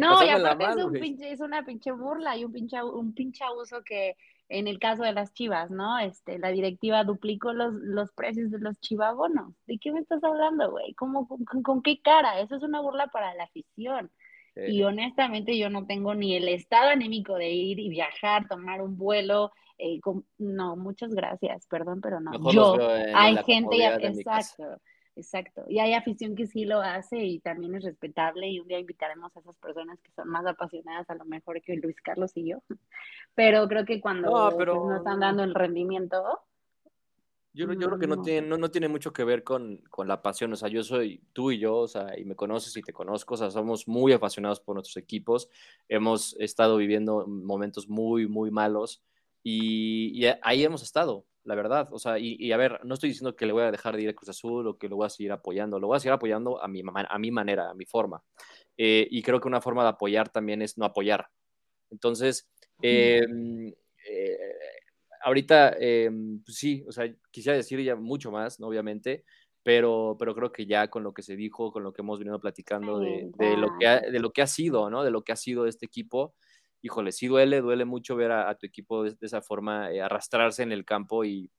no, 0.00 0.24
y 0.24 0.28
aparte 0.30 0.64
es, 0.64 0.84
un 0.84 0.92
pinche, 0.94 1.32
es, 1.32 1.40
una 1.40 1.64
pinche 1.64 1.92
burla 1.92 2.36
y 2.36 2.44
un 2.44 2.52
pinche, 2.52 2.82
un 2.82 3.14
pinche 3.14 3.44
abuso 3.44 3.82
que, 3.84 4.16
en 4.48 4.68
el 4.68 4.78
caso 4.78 5.02
de 5.02 5.12
las 5.12 5.32
chivas, 5.32 5.70
¿no? 5.70 5.98
Este, 5.98 6.38
la 6.38 6.50
directiva 6.50 7.04
duplicó 7.04 7.52
los, 7.52 7.74
los 7.74 8.12
precios 8.12 8.50
de 8.50 8.60
los 8.60 8.78
chivabonos. 8.80 9.54
¿De 9.66 9.78
qué 9.78 9.92
me 9.92 10.00
estás 10.00 10.22
hablando, 10.22 10.70
güey? 10.70 10.94
¿Cómo, 10.94 11.26
con, 11.28 11.82
qué 11.82 12.00
cara? 12.00 12.40
Eso 12.40 12.56
es 12.56 12.62
una 12.62 12.80
burla 12.80 13.08
para 13.08 13.34
la 13.34 13.44
afición. 13.44 14.10
Y 14.68 14.82
honestamente 14.84 15.58
yo 15.58 15.68
no 15.68 15.84
tengo 15.84 16.14
ni 16.14 16.34
el 16.34 16.48
estado 16.48 16.88
anímico 16.88 17.34
de 17.34 17.50
ir 17.50 17.78
y 17.78 17.90
viajar, 17.90 18.48
tomar 18.48 18.80
un 18.80 18.96
vuelo. 18.96 19.52
Eh, 19.76 20.00
no, 20.38 20.76
muchas 20.76 21.12
gracias, 21.12 21.66
perdón, 21.66 22.00
pero 22.00 22.20
no. 22.20 22.50
yo, 22.50 22.78
hay 23.14 23.36
gente, 23.44 23.84
exacto. 23.84 24.80
Exacto. 25.16 25.64
Y 25.66 25.78
hay 25.78 25.94
afición 25.94 26.36
que 26.36 26.46
sí 26.46 26.66
lo 26.66 26.80
hace 26.80 27.24
y 27.24 27.40
también 27.40 27.74
es 27.74 27.84
respetable 27.84 28.48
y 28.48 28.60
un 28.60 28.68
día 28.68 28.78
invitaremos 28.78 29.34
a 29.34 29.40
esas 29.40 29.56
personas 29.56 29.98
que 30.02 30.12
son 30.12 30.28
más 30.28 30.46
apasionadas 30.46 31.08
a 31.08 31.14
lo 31.14 31.24
mejor 31.24 31.60
que 31.62 31.76
Luis 31.76 31.96
Carlos 32.02 32.32
y 32.34 32.50
yo. 32.50 32.62
Pero 33.34 33.66
creo 33.66 33.86
que 33.86 34.00
cuando 34.00 34.30
no, 34.30 34.54
pues, 34.54 34.66
no 34.66 34.96
están 34.96 35.20
dando 35.20 35.42
el 35.42 35.54
rendimiento... 35.54 36.22
Yo, 37.54 37.72
yo 37.72 37.86
creo 37.86 37.98
que 37.98 38.06
no, 38.06 38.20
tiene, 38.20 38.46
no, 38.46 38.58
no 38.58 38.70
tiene 38.70 38.88
mucho 38.88 39.14
que 39.14 39.24
ver 39.24 39.42
con, 39.42 39.78
con, 39.88 40.06
la 40.06 40.20
pasión, 40.20 40.52
o 40.52 40.56
sea, 40.56 40.68
yo 40.68 40.84
soy 40.84 41.22
tú 41.32 41.50
y 41.50 41.58
yo, 41.58 41.74
o 41.78 41.88
sea, 41.88 42.18
y 42.18 42.26
me 42.26 42.36
conoces 42.36 42.76
y 42.76 42.82
te 42.82 42.92
conozco, 42.92 43.32
o 43.32 43.36
sea, 43.38 43.50
somos 43.50 43.88
muy 43.88 44.12
apasionados 44.12 44.60
por 44.60 44.74
nuestros 44.74 44.98
equipos, 44.98 45.48
hemos 45.88 46.36
estado 46.38 46.76
viviendo 46.76 47.26
momentos 47.26 47.88
muy, 47.88 48.28
muy 48.28 48.50
malos 48.50 49.02
y, 49.42 50.22
y 50.22 50.30
ahí 50.42 50.64
hemos 50.64 50.82
estado, 50.82 51.24
la 51.46 51.54
verdad. 51.54 51.88
O 51.92 51.98
sea, 51.98 52.18
y, 52.18 52.52
a 52.52 52.56
ver, 52.56 52.84
no 52.84 52.94
estoy 52.94 53.10
diciendo 53.10 53.36
que 53.36 53.46
le 53.46 53.52
voy 53.52 53.62
a 53.62 53.70
dejar 53.70 53.96
de 53.96 54.02
ir 54.02 54.08
a 54.08 54.12
Cruz 54.12 54.28
Azul 54.28 54.66
o 54.66 54.76
que 54.76 54.88
lo 54.88 54.96
voy 54.96 55.06
a 55.06 55.10
seguir 55.10 55.32
apoyando, 55.32 55.78
lo 55.78 55.86
voy 55.86 55.96
a 55.96 56.00
seguir 56.00 56.12
apoyando 56.12 56.62
a 56.62 56.68
mi, 56.68 56.82
a 56.84 57.18
mi 57.18 57.30
manera, 57.30 57.70
a 57.70 57.74
mi 57.74 57.86
forma. 57.86 58.22
Eh, 58.76 59.06
y 59.10 59.22
creo 59.22 59.40
que 59.40 59.48
una 59.48 59.60
forma 59.60 59.84
de 59.84 59.90
apoyar 59.90 60.28
también 60.28 60.60
es 60.60 60.76
no 60.76 60.84
apoyar. 60.84 61.28
Entonces, 61.90 62.50
em, 62.82 63.72
eh, 64.08 64.38
ahorita, 65.22 65.76
em, 65.78 66.42
pues 66.42 66.58
sí, 66.58 66.84
o 66.86 66.92
sea, 66.92 67.10
quisiera 67.30 67.56
decir 67.56 67.80
ya 67.80 67.94
mucho 67.94 68.30
más, 68.32 68.58
¿no? 68.58 68.66
obviamente, 68.66 69.24
pero, 69.62 70.16
pero 70.18 70.34
creo 70.34 70.52
que 70.52 70.66
ya 70.66 70.88
con 70.88 71.04
lo 71.04 71.14
que 71.14 71.22
se 71.22 71.36
dijo, 71.36 71.72
con 71.72 71.84
lo 71.84 71.92
que 71.92 72.02
hemos 72.02 72.18
venido 72.18 72.40
platicando 72.40 72.98
de, 72.98 73.30
de, 73.36 73.56
lo, 73.56 73.68
que 73.78 73.86
ha, 73.86 74.00
de 74.00 74.18
lo 74.18 74.32
que 74.32 74.42
ha 74.42 74.46
sido, 74.46 74.90
¿no? 74.90 75.02
De 75.02 75.10
lo 75.10 75.22
que 75.22 75.32
ha 75.32 75.36
sido 75.36 75.66
este 75.66 75.86
equipo, 75.86 76.34
híjole, 76.86 77.10
sí 77.10 77.26
duele, 77.26 77.60
duele 77.60 77.84
mucho 77.84 78.14
ver 78.14 78.30
a, 78.30 78.54
tu 78.56 78.64
equipo 78.64 79.02
de, 79.02 79.16
esa 79.20 79.42
forma 79.42 79.90
eh, 79.90 80.00
arrastrarse 80.00 80.62
en 80.62 80.70
el 80.70 80.84
campo 80.84 81.24
y, 81.24 81.50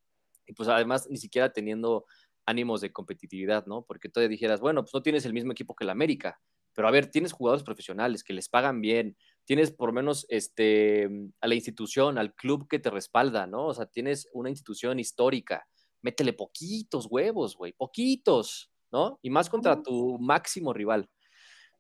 pues 0.55 0.69
además 0.69 1.07
ni 1.09 1.17
siquiera 1.17 1.51
teniendo 1.51 2.05
ánimos 2.45 2.79
de 2.79 2.93
competitividad, 2.93 3.65
¿no? 3.65 3.83
Porque 3.83 4.07
tú 4.07 4.21
dijeras, 4.21 4.61
bueno, 4.61 4.81
pues 4.83 4.93
no 4.93 5.01
tienes 5.01 5.25
el 5.25 5.33
mismo 5.33 5.51
equipo 5.51 5.75
que 5.75 5.83
el 5.83 5.89
América, 5.89 6.39
pero 6.73 6.87
a 6.87 6.91
ver, 6.91 7.11
tienes 7.11 7.33
jugadores 7.33 7.63
profesionales 7.63 8.23
que 8.23 8.31
les 8.31 8.47
pagan 8.47 8.79
bien, 8.79 9.17
tienes 9.43 9.71
por 9.71 9.89
lo 9.89 9.93
menos 9.93 10.25
este, 10.29 11.09
a 11.41 11.47
la 11.47 11.55
institución, 11.55 12.17
al 12.17 12.33
club 12.33 12.69
que 12.69 12.79
te 12.79 12.89
respalda, 12.89 13.47
¿no? 13.47 13.65
O 13.65 13.73
sea, 13.73 13.87
tienes 13.87 14.29
una 14.31 14.49
institución 14.49 14.97
histórica, 14.97 15.67
métele 16.01 16.31
poquitos 16.31 17.07
huevos, 17.09 17.57
güey, 17.57 17.73
poquitos, 17.73 18.71
¿no? 18.93 19.19
Y 19.21 19.29
más 19.29 19.49
contra 19.49 19.83
tu 19.83 20.17
máximo 20.19 20.71
rival. 20.71 21.09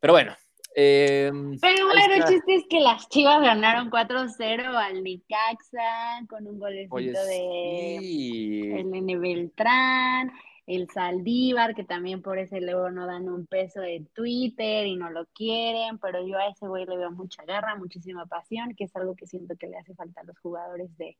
Pero 0.01 0.13
bueno, 0.13 0.35
Em, 0.79 1.57
Pero 1.59 1.87
bueno, 1.87 2.13
el 2.13 2.23
chiste 2.25 2.53
es 2.53 2.65
que 2.69 2.79
las 2.79 3.09
Chivas 3.09 3.41
ganaron 3.41 3.89
4-0 3.89 4.77
al 4.77 5.03
Nicaxa 5.03 6.23
con 6.29 6.45
un 6.45 6.59
golecito 6.59 7.25
de 7.25 8.79
el 8.79 8.91
Nene 8.91 9.17
Beltrán, 9.17 10.31
el 10.67 10.87
Saldívar, 10.87 11.73
que 11.73 11.83
también 11.83 12.21
por 12.21 12.37
ese 12.37 12.61
luego 12.61 12.91
no 12.91 13.07
dan 13.07 13.27
un 13.27 13.47
peso 13.47 13.81
de 13.81 14.05
Twitter 14.13 14.85
y 14.85 14.97
no 14.97 15.09
lo 15.09 15.25
quieren, 15.33 15.97
pero 15.97 16.23
yo 16.27 16.37
a 16.37 16.49
ese 16.49 16.67
güey 16.67 16.85
le 16.85 16.95
veo 16.95 17.09
mucha 17.09 17.43
garra, 17.43 17.75
muchísima 17.75 18.27
pasión, 18.27 18.75
que 18.75 18.83
es 18.83 18.95
algo 18.95 19.15
que 19.15 19.25
siento 19.25 19.55
que 19.57 19.65
le 19.65 19.79
hace 19.79 19.95
falta 19.95 20.21
a 20.21 20.25
los 20.25 20.37
jugadores 20.37 20.95
de, 20.95 21.17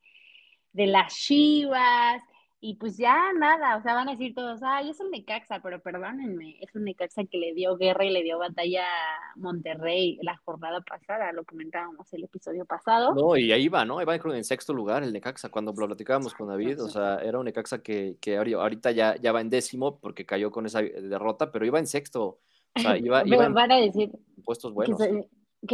de 0.73 0.85
las 0.85 1.15
Chivas. 1.15 2.21
Y 2.59 2.75
pues 2.75 2.97
ya 2.97 3.33
nada, 3.33 3.77
o 3.77 3.81
sea, 3.83 3.93
van 3.93 4.07
a 4.07 4.13
decir 4.13 4.33
todos, 4.33 4.61
ay, 4.63 4.89
es 4.89 4.99
un 4.99 5.11
Necaxa, 5.11 5.61
pero 5.61 5.79
perdónenme, 5.79 6.57
es 6.59 6.73
un 6.73 6.85
Necaxa 6.85 7.23
que 7.25 7.37
le 7.37 7.53
dio 7.53 7.77
guerra 7.77 8.03
y 8.03 8.09
le 8.09 8.23
dio 8.23 8.39
batalla 8.39 8.83
a 8.83 9.37
Monterrey 9.37 10.17
la 10.23 10.37
jornada 10.37 10.81
pasada, 10.81 11.31
lo 11.33 11.45
comentábamos 11.45 12.11
el 12.13 12.23
episodio 12.23 12.65
pasado. 12.65 13.13
No, 13.13 13.37
y 13.37 13.51
ahí 13.51 13.67
va, 13.67 13.85
¿no? 13.85 13.99
Ahí 13.99 14.05
va 14.05 14.15
en 14.15 14.43
sexto 14.43 14.73
lugar 14.73 15.03
el 15.03 15.13
Necaxa, 15.13 15.49
cuando 15.49 15.71
lo 15.71 15.85
platicábamos 15.85 16.33
con 16.33 16.47
David, 16.47 16.81
o 16.81 16.89
sea, 16.89 17.17
era 17.17 17.37
un 17.37 17.45
Necaxa 17.45 17.83
que, 17.83 18.17
que 18.19 18.37
ahorita 18.37 18.89
ya, 18.89 19.15
ya 19.17 19.31
va 19.31 19.41
en 19.41 19.51
décimo 19.51 19.99
porque 19.99 20.25
cayó 20.25 20.49
con 20.49 20.65
esa 20.65 20.81
derrota, 20.81 21.51
pero 21.51 21.63
iba 21.63 21.77
en 21.77 21.85
sexto. 21.85 22.39
O 22.75 22.79
sea, 22.79 22.97
iba, 22.97 23.21
iba 23.23 23.49
van 23.49 23.71
a 23.71 23.77
decir 23.77 24.11
puestos 24.43 24.73
buenos 24.73 24.99
que 24.99 25.27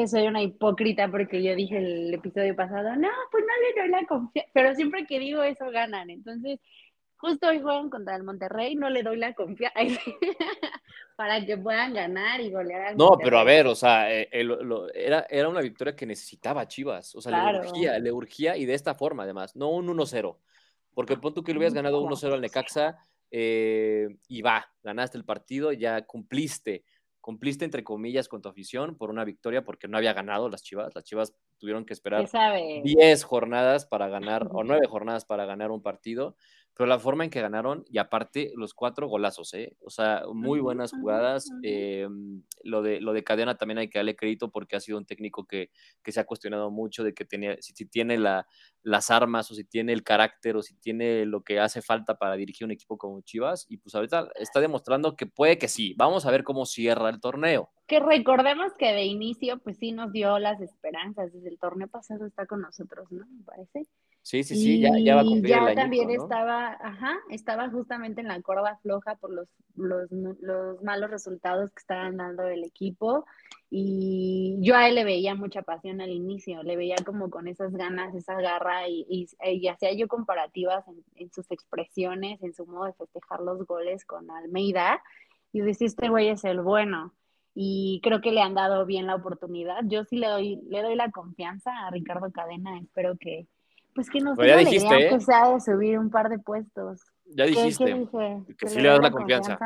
soy 0.08 0.28
una 0.28 0.42
hipócrita 0.42 1.10
porque 1.10 1.44
yo 1.44 1.56
dije 1.56 1.78
el 1.78 2.14
episodio 2.14 2.56
pasado, 2.56 2.96
no, 2.96 3.10
pues 3.32 3.44
no 3.44 3.82
le 3.82 3.82
doy 3.82 3.90
la 3.90 4.08
confianza, 4.08 4.50
pero 4.54 4.76
siempre 4.76 5.06
que 5.06 5.20
digo 5.20 5.44
eso 5.44 5.70
ganan, 5.72 6.10
entonces 6.10 6.60
justo 7.18 7.48
hoy 7.48 7.62
juegan 7.62 7.90
contra 7.90 8.16
el 8.16 8.24
Monterrey, 8.24 8.76
no 8.76 8.90
le 8.90 9.02
doy 9.02 9.18
la 9.18 9.34
confianza 9.34 9.78
para 11.16 11.46
que 11.46 11.58
puedan 11.58 11.94
ganar 11.94 12.42
y 12.42 12.52
golear 12.52 12.82
al 12.82 12.98
No, 12.98 13.18
pero 13.18 13.40
a 13.40 13.44
ver, 13.44 13.68
o 13.68 13.76
sea, 13.76 14.14
eh, 14.14 14.30
era, 14.94 15.26
era 15.30 15.48
una 15.48 15.62
victoria 15.62 15.96
que 15.96 16.06
necesitaba 16.06 16.68
Chivas, 16.68 17.16
o 17.16 17.22
sea, 17.22 17.52
le 17.52 17.60
urgía, 17.60 18.00
le 18.00 18.12
urgía 18.12 18.58
y 18.58 18.66
de 18.66 18.74
esta 18.74 18.94
forma 18.94 19.24
además, 19.24 19.56
no 19.56 19.70
un 19.70 19.88
1-0, 19.88 20.38
porque 20.94 21.18
pon 21.18 21.34
tú 21.34 21.44
que 21.44 21.54
le 21.54 21.60
hubieras 21.60 21.74
ganado 21.74 22.04
1-0 22.04 22.34
al 22.34 22.42
Necaxa 22.42 22.98
eh, 23.32 24.10
y 24.28 24.42
va, 24.42 24.70
ganaste 24.84 25.18
el 25.18 25.26
partido, 25.26 25.72
ya 25.72 26.06
cumpliste, 26.06 26.84
cumpliste 27.24 27.64
entre 27.64 27.86
comillas 27.86 28.28
con 28.28 28.42
tu 28.42 28.50
afición 28.50 28.98
por 28.98 29.10
una 29.10 29.24
victoria 29.24 29.64
porque 29.64 29.88
no 29.88 29.98
había 29.98 30.12
ganado 30.12 30.50
las 30.50 30.62
Chivas. 30.62 30.94
Las 30.94 31.06
Chivas 31.06 31.34
tuvieron 31.58 31.86
que 31.86 31.94
esperar 31.94 32.30
10 32.84 33.24
jornadas 33.24 33.86
para 33.86 34.10
ganar 34.10 34.50
o 34.52 34.64
9 34.66 34.88
jornadas 34.88 35.24
para 35.24 35.46
ganar 35.46 35.72
un 35.72 35.82
partido 35.82 36.36
pero 36.76 36.88
la 36.88 37.00
forma 37.00 37.24
en 37.24 37.30
que 37.30 37.42
ganaron 37.42 37.86
y 37.88 38.00
aparte 38.00 38.52
los 38.56 38.74
cuatro 38.74 39.08
golazos, 39.08 39.54
¿eh? 39.54 39.78
O 39.86 39.90
sea, 39.90 40.24
muy 40.34 40.60
buenas 40.60 40.92
jugadas. 40.92 41.52
Eh, 41.62 42.08
lo, 42.64 42.82
de, 42.82 43.00
lo 43.00 43.14
de 43.14 43.24
Cadena 43.24 43.58
también 43.58 43.78
hay 43.78 43.90
que 43.90 44.00
darle 44.00 44.16
crédito 44.16 44.50
porque 44.50 44.76
ha 44.76 44.80
sido 44.80 44.98
un 44.98 45.06
técnico 45.06 45.46
que, 45.46 45.70
que 46.02 46.12
se 46.12 46.20
ha 46.20 46.26
cuestionado 46.26 46.72
mucho 46.72 47.04
de 47.04 47.14
que 47.14 47.26
tenía, 47.26 47.56
si, 47.62 47.74
si 47.74 47.86
tiene 47.86 48.18
la, 48.18 48.48
las 48.82 49.12
armas 49.12 49.52
o 49.52 49.56
si 49.56 49.64
tiene 49.64 49.94
el 49.94 50.04
carácter 50.04 50.56
o 50.58 50.64
si 50.64 50.76
tiene 50.76 51.26
lo 51.26 51.44
que 51.44 51.60
hace 51.60 51.82
falta 51.82 52.18
para 52.18 52.36
dirigir 52.36 52.66
un 52.66 52.72
equipo 52.72 52.98
como 52.98 53.22
Chivas 53.22 53.66
y 53.70 53.78
pues 53.78 53.94
ahorita 53.94 54.30
está 54.36 54.60
demostrando 54.60 55.16
que 55.16 55.28
puede 55.28 55.60
que 55.60 55.68
sí. 55.68 55.94
Vamos 55.96 56.26
a 56.26 56.32
ver 56.32 56.44
cómo 56.44 56.66
cierra 56.66 57.10
el 57.10 57.20
torneo. 57.20 57.70
Que 57.86 58.00
recordemos 58.00 58.74
que 58.80 58.94
de 58.94 59.04
inicio 59.04 59.60
pues 59.60 59.78
sí 59.78 59.92
nos 59.92 60.12
dio 60.12 60.40
las 60.40 60.60
esperanzas. 60.60 61.32
Desde 61.34 61.50
el 61.50 61.60
torneo 61.60 61.88
pasado 61.88 62.26
está 62.26 62.48
con 62.48 62.62
nosotros, 62.62 63.12
¿no? 63.12 63.26
Me 63.28 63.44
parece. 63.44 63.88
Sí, 64.24 64.42
sí, 64.42 64.56
sí, 64.56 64.80
ya, 64.80 64.98
ya 64.98 65.16
va 65.16 65.22
a 65.22 65.26
cumplir 65.26 65.54
ya 65.54 65.76
también 65.76 66.10
estaba, 66.10 66.78
ajá, 66.82 67.14
estaba 67.30 67.70
justamente 67.70 68.22
en 68.22 68.30
la 68.30 68.42
corda 68.42 68.78
floja 68.78 69.16
por 69.16 69.34
los, 69.34 69.50
los, 69.76 70.10
los, 70.12 70.82
malos 70.82 71.12
resultados 71.12 71.70
que 71.72 71.80
estaban 71.82 72.16
dando 72.16 72.48
el 72.48 72.64
equipo 72.64 73.26
y 73.70 74.58
yo 74.62 74.78
a 74.78 74.88
él 74.88 74.96
le 74.96 75.04
veía 75.04 75.36
mucha 75.36 75.62
pasión 75.62 76.00
al 76.00 76.12
inicio, 76.12 76.64
le 76.64 76.78
veía 76.78 76.96
como 77.06 77.30
con 77.30 77.50
esas 77.50 77.74
ganas, 77.74 78.16
esa 78.16 78.40
garra 78.40 78.88
y, 78.88 79.06
y, 79.10 79.68
hacía 79.68 79.92
yo 79.92 80.08
comparativas 80.08 80.86
en, 81.16 81.30
sus 81.34 81.52
expresiones, 81.52 82.42
en 82.44 82.54
su 82.54 82.66
modo 82.66 82.86
de 82.86 82.94
festejar 82.94 83.42
los 83.42 83.68
goles 83.68 84.06
con 84.06 84.32
Almeida 84.32 85.04
y 85.52 85.60
decía, 85.60 85.88
este 85.88 86.08
güey 86.08 86.30
es 86.30 86.46
el 86.46 86.62
bueno 86.62 87.14
y 87.54 88.00
creo 88.02 88.22
que 88.22 88.32
le 88.32 88.42
han 88.42 88.54
dado 88.54 88.86
bien 88.86 89.06
la 89.06 89.16
oportunidad. 89.16 89.82
Yo 89.84 90.06
sí 90.06 90.16
le 90.16 90.28
doy, 90.28 90.62
le 90.70 90.82
doy 90.82 90.96
la 90.96 91.12
confianza 91.12 91.72
a 91.86 91.92
Ricardo 91.92 92.32
Cadena, 92.32 92.80
espero 92.80 93.18
que 93.20 93.48
pues 93.94 94.10
que 94.10 94.20
nos 94.20 94.38
ya 94.38 94.58
dijiste, 94.58 95.08
¿eh? 95.08 95.20
sea 95.20 95.50
de 95.52 95.60
subir 95.60 96.00
un 96.00 96.10
par 96.10 96.30
de 96.30 96.40
puestos. 96.40 97.02
Ya 97.26 97.46
dijiste. 97.46 98.08
Que 98.58 98.68
sí 98.68 98.82
le 98.82 98.90
das 98.90 99.00
la 99.02 99.12
confianza? 99.12 99.60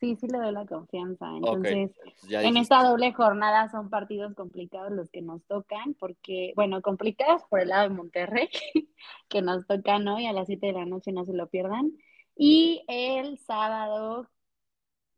Sí, 0.00 0.14
sí 0.14 0.28
le 0.28 0.38
doy 0.38 0.52
la 0.52 0.64
confianza. 0.64 1.26
Entonces, 1.34 1.90
en 2.30 2.56
esta 2.56 2.84
doble 2.84 3.12
jornada 3.12 3.68
son 3.68 3.90
partidos 3.90 4.32
complicados 4.34 4.92
los 4.92 5.10
que 5.10 5.22
nos 5.22 5.44
tocan, 5.46 5.94
porque, 5.94 6.52
bueno, 6.54 6.80
complicados 6.82 7.42
por 7.50 7.60
el 7.60 7.68
lado 7.68 7.88
de 7.88 7.94
Monterrey, 7.96 8.48
que 9.28 9.42
nos 9.42 9.66
tocan 9.66 10.06
hoy 10.06 10.26
a 10.26 10.32
las 10.32 10.46
7 10.46 10.68
de 10.68 10.72
la 10.72 10.86
noche, 10.86 11.10
no 11.10 11.24
se 11.24 11.34
lo 11.34 11.48
pierdan. 11.48 11.90
Y 12.36 12.84
el 12.86 13.38
sábado 13.38 14.28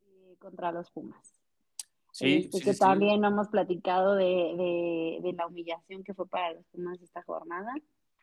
eh, 0.00 0.36
contra 0.38 0.72
los 0.72 0.90
Pumas. 0.90 1.34
Sí, 2.12 2.48
este, 2.50 2.60
que 2.62 2.74
también 2.74 3.22
hemos 3.22 3.48
platicado 3.48 4.14
de, 4.14 4.24
de, 4.24 5.18
de, 5.22 5.32
la 5.34 5.46
humillación 5.46 6.02
que 6.02 6.14
fue 6.14 6.26
para 6.26 6.54
los 6.54 6.66
Pumas 6.68 7.00
esta 7.02 7.22
jornada. 7.22 7.74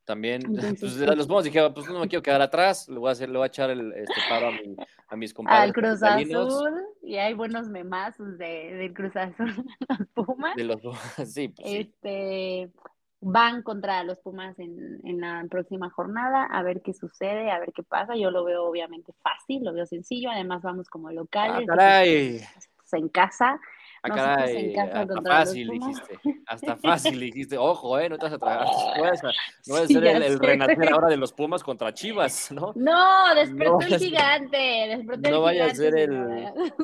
También, 0.08 0.42
pues, 0.80 0.96
los 0.96 1.28
Pumas 1.28 1.44
dijeron, 1.44 1.74
pues 1.74 1.86
no 1.90 2.00
me 2.00 2.08
quiero 2.08 2.24
quedar 2.24 2.42
atrás, 2.42 2.88
le 2.88 2.98
voy 2.98 3.10
a 3.10 3.12
hacer, 3.12 3.28
le 3.28 3.38
voy 3.38 3.44
a 3.44 3.48
echar 3.48 3.70
el 3.70 3.92
este 3.92 4.14
paro 4.30 4.48
a, 4.48 4.52
mi, 4.52 4.78
a 5.10 5.16
mis 5.18 5.34
compadres. 5.34 5.64
Al 5.64 5.74
Cruz 5.74 6.02
Azul, 6.02 6.82
y 7.04 7.18
hay 7.18 7.34
buenos 7.34 7.68
memazos 7.68 8.38
de, 8.38 8.74
del 8.76 8.94
Cruz 8.94 9.14
Azul, 9.18 9.54
los 9.90 10.08
Pumas. 10.14 10.56
De 10.56 10.64
los 10.64 10.80
sí, 11.26 11.50
pues, 11.50 11.68
este, 11.68 12.72
Van 13.20 13.64
contra 13.64 14.02
los 14.06 14.18
Pumas 14.20 14.58
en, 14.60 15.02
en 15.04 15.20
la 15.20 15.46
próxima 15.50 15.90
jornada, 15.90 16.46
a 16.46 16.64
ver 16.64 16.82
qué 16.82 16.94
sucede, 16.94 17.52
a 17.52 17.60
ver 17.60 17.74
qué 17.74 17.84
pasa. 17.84 18.16
Yo 18.16 18.32
lo 18.32 18.46
veo 18.46 18.64
obviamente 18.64 19.12
fácil, 19.22 19.66
lo 19.66 19.74
veo 19.74 19.86
sencillo, 19.86 20.30
además 20.30 20.62
vamos 20.62 20.88
como 20.88 21.12
locales. 21.12 21.68
Ah, 21.70 21.76
caray. 21.76 22.40
Pues, 22.78 22.94
en 22.94 23.10
casa, 23.10 23.60
Ah, 24.04 24.10
caray, 24.10 24.76
hasta 24.76 25.22
fácil 25.22 25.70
dijiste, 25.70 26.20
hasta 26.46 26.78
fácil 26.78 27.20
dijiste, 27.20 27.58
ojo, 27.58 28.00
eh, 28.00 28.10
no 28.10 28.18
te 28.18 28.26
vas 28.26 28.34
a 28.34 28.38
tragar, 28.38 28.66
no 28.98 29.04
vas 29.04 29.24
a, 29.24 29.28
no 29.66 29.74
vas 29.74 29.84
a 29.84 29.88
ser 29.88 30.06
el, 30.06 30.40
renacer 30.40 30.94
ahora 30.94 31.08
de 31.08 31.18
los 31.18 31.34
Pumas 31.34 31.64
contra 31.64 31.94
Chivas, 31.94 32.52
¿no? 32.52 32.74
No, 32.76 33.36
despertó 33.36 33.80
el 33.82 33.98
gigante, 33.98 34.58
despertó 34.58 35.30
no 35.30 35.42
vaya 35.42 35.66
a 35.66 35.76
ser 35.76 35.98
el, 35.98 36.12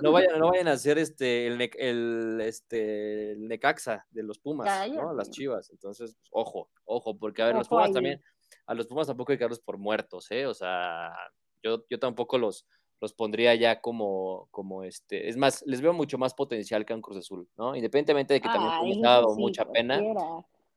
no 0.02 0.12
vayan, 0.12 0.40
no 0.40 0.48
vayan 0.52 0.68
a 0.68 0.78
ser 0.78 0.98
este, 0.98 1.48
el, 1.48 1.62
el, 1.78 2.42
este, 2.42 3.32
el 3.34 3.48
Necaxa 3.48 4.06
de 4.10 4.24
los 4.24 4.40
Pumas, 4.40 4.90
¿no? 4.90 5.14
Las 5.14 5.30
Chivas, 5.30 5.70
entonces, 5.70 6.16
pues, 6.16 6.30
ojo, 6.32 6.70
ojo, 6.86 7.18
porque 7.18 7.42
a 7.42 7.48
ver, 7.48 7.56
los 7.56 7.68
Pumas 7.68 7.92
también, 7.92 8.22
a 8.66 8.74
los 8.74 8.88
Pumas 8.88 9.08
tampoco 9.08 9.32
hay 9.32 9.38
que 9.38 9.44
darlos 9.44 9.60
por 9.60 9.78
muertos, 9.78 10.30
eh, 10.32 10.46
o 10.46 10.54
sea, 10.54 11.14
yo, 11.62 11.86
yo 11.90 12.00
tampoco 12.00 12.38
los 12.38 12.66
los 13.04 13.12
pondría 13.12 13.54
ya 13.54 13.82
como, 13.82 14.48
como 14.50 14.86
este, 14.86 15.28
es 15.28 15.36
más, 15.36 15.62
les 15.68 15.82
veo 15.82 15.92
mucho 15.92 16.18
más 16.18 16.34
potencial 16.34 16.86
que 16.86 16.94
a 16.94 16.96
un 16.96 17.02
Cruz 17.02 17.18
Azul, 17.18 17.50
¿no? 17.58 17.76
Independientemente 17.76 18.34
de 18.34 18.40
que 18.40 18.48
también 18.48 18.80
Pumas 18.80 18.98
ha 18.98 19.16
dado 19.16 19.36
mucha 19.36 19.66
pena. 19.66 20.02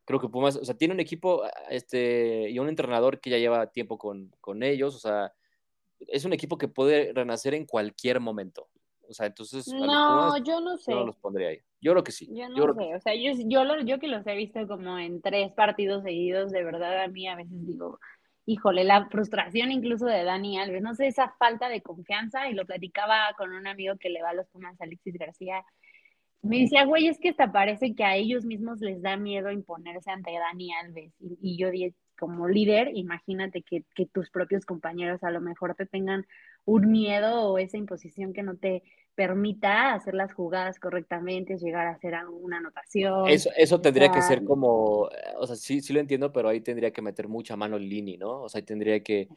Creo 0.04 0.18
que 0.18 0.28
Pumas, 0.28 0.56
o 0.56 0.64
sea, 0.64 0.76
tiene 0.76 0.92
un 0.92 0.98
equipo 0.98 1.44
este, 1.70 2.50
y 2.50 2.58
un 2.58 2.68
entrenador 2.68 3.20
que 3.20 3.30
ya 3.30 3.38
lleva 3.38 3.68
tiempo 3.68 3.96
con, 3.96 4.34
con 4.40 4.64
ellos, 4.64 4.96
o 4.96 4.98
sea, 4.98 5.32
es 6.00 6.24
un 6.24 6.32
equipo 6.32 6.58
que 6.58 6.66
puede 6.66 7.12
renacer 7.12 7.54
en 7.54 7.64
cualquier 7.64 8.18
momento. 8.18 8.66
O 9.08 9.14
sea, 9.14 9.26
entonces. 9.26 9.68
No, 9.68 10.36
yo 10.38 10.60
no 10.60 10.76
sé. 10.78 10.90
Yo 10.90 11.06
los 11.06 11.16
pondría 11.16 11.50
ahí. 11.50 11.60
Yo 11.80 11.92
creo 11.92 12.02
que 12.02 12.10
sí. 12.10 12.28
Yo 12.32 12.48
no 12.48 12.74
sé. 12.74 12.92
O 12.96 13.00
sea, 13.00 13.14
yo, 13.14 13.34
yo, 13.46 13.62
yo 13.84 14.00
que 14.00 14.08
los 14.08 14.26
he 14.26 14.34
visto 14.34 14.66
como 14.66 14.98
en 14.98 15.22
tres 15.22 15.52
partidos 15.52 16.02
seguidos, 16.02 16.50
de 16.50 16.64
verdad 16.64 17.04
a 17.04 17.06
mí 17.06 17.28
a 17.28 17.36
veces 17.36 17.64
digo, 17.64 18.00
híjole, 18.46 18.84
la 18.84 19.06
frustración 19.08 19.72
incluso 19.72 20.06
de 20.06 20.24
Dani 20.24 20.58
Alves, 20.58 20.82
no 20.82 20.94
sé, 20.94 21.08
esa 21.08 21.34
falta 21.38 21.68
de 21.68 21.82
confianza, 21.82 22.48
y 22.48 22.54
lo 22.54 22.64
platicaba 22.64 23.34
con 23.36 23.52
un 23.52 23.66
amigo 23.66 23.96
que 23.98 24.08
le 24.08 24.22
va 24.22 24.30
a 24.30 24.34
los 24.34 24.48
Pumas, 24.48 24.80
Alexis 24.80 25.14
García, 25.18 25.64
me 26.42 26.60
decía, 26.60 26.84
güey, 26.84 27.08
es 27.08 27.18
que 27.18 27.30
hasta 27.30 27.50
parece 27.50 27.94
que 27.94 28.04
a 28.04 28.14
ellos 28.14 28.44
mismos 28.44 28.80
les 28.80 29.02
da 29.02 29.16
miedo 29.16 29.50
imponerse 29.50 30.10
ante 30.10 30.32
Dani 30.32 30.72
Alves, 30.74 31.12
y, 31.18 31.58
yo 31.58 31.70
dije, 31.70 31.94
como 32.18 32.48
líder, 32.48 32.92
imagínate 32.94 33.62
que, 33.62 33.84
que 33.94 34.06
tus 34.06 34.30
propios 34.30 34.64
compañeros 34.64 35.22
a 35.24 35.30
lo 35.30 35.40
mejor 35.40 35.74
te 35.74 35.86
tengan 35.86 36.24
un 36.64 36.90
miedo 36.90 37.50
o 37.50 37.58
esa 37.58 37.76
imposición 37.76 38.32
que 38.32 38.42
no 38.42 38.56
te 38.56 38.82
permita 39.16 39.94
hacer 39.94 40.14
las 40.14 40.34
jugadas 40.34 40.78
correctamente, 40.78 41.56
llegar 41.56 41.86
a 41.86 41.92
hacer 41.92 42.14
una 42.28 42.58
anotación. 42.58 43.26
Eso, 43.28 43.50
eso 43.56 43.80
tendría 43.80 44.12
que 44.12 44.20
ser 44.20 44.44
como, 44.44 45.08
eh, 45.10 45.32
o 45.38 45.46
sea, 45.46 45.56
sí, 45.56 45.80
sí 45.80 45.94
lo 45.94 46.00
entiendo, 46.00 46.32
pero 46.32 46.50
ahí 46.50 46.60
tendría 46.60 46.92
que 46.92 47.00
meter 47.00 47.26
mucha 47.26 47.56
mano 47.56 47.78
Lini, 47.78 48.18
¿no? 48.18 48.42
O 48.42 48.48
sea, 48.50 48.58
ahí 48.58 48.64
tendría 48.66 49.02
que, 49.02 49.28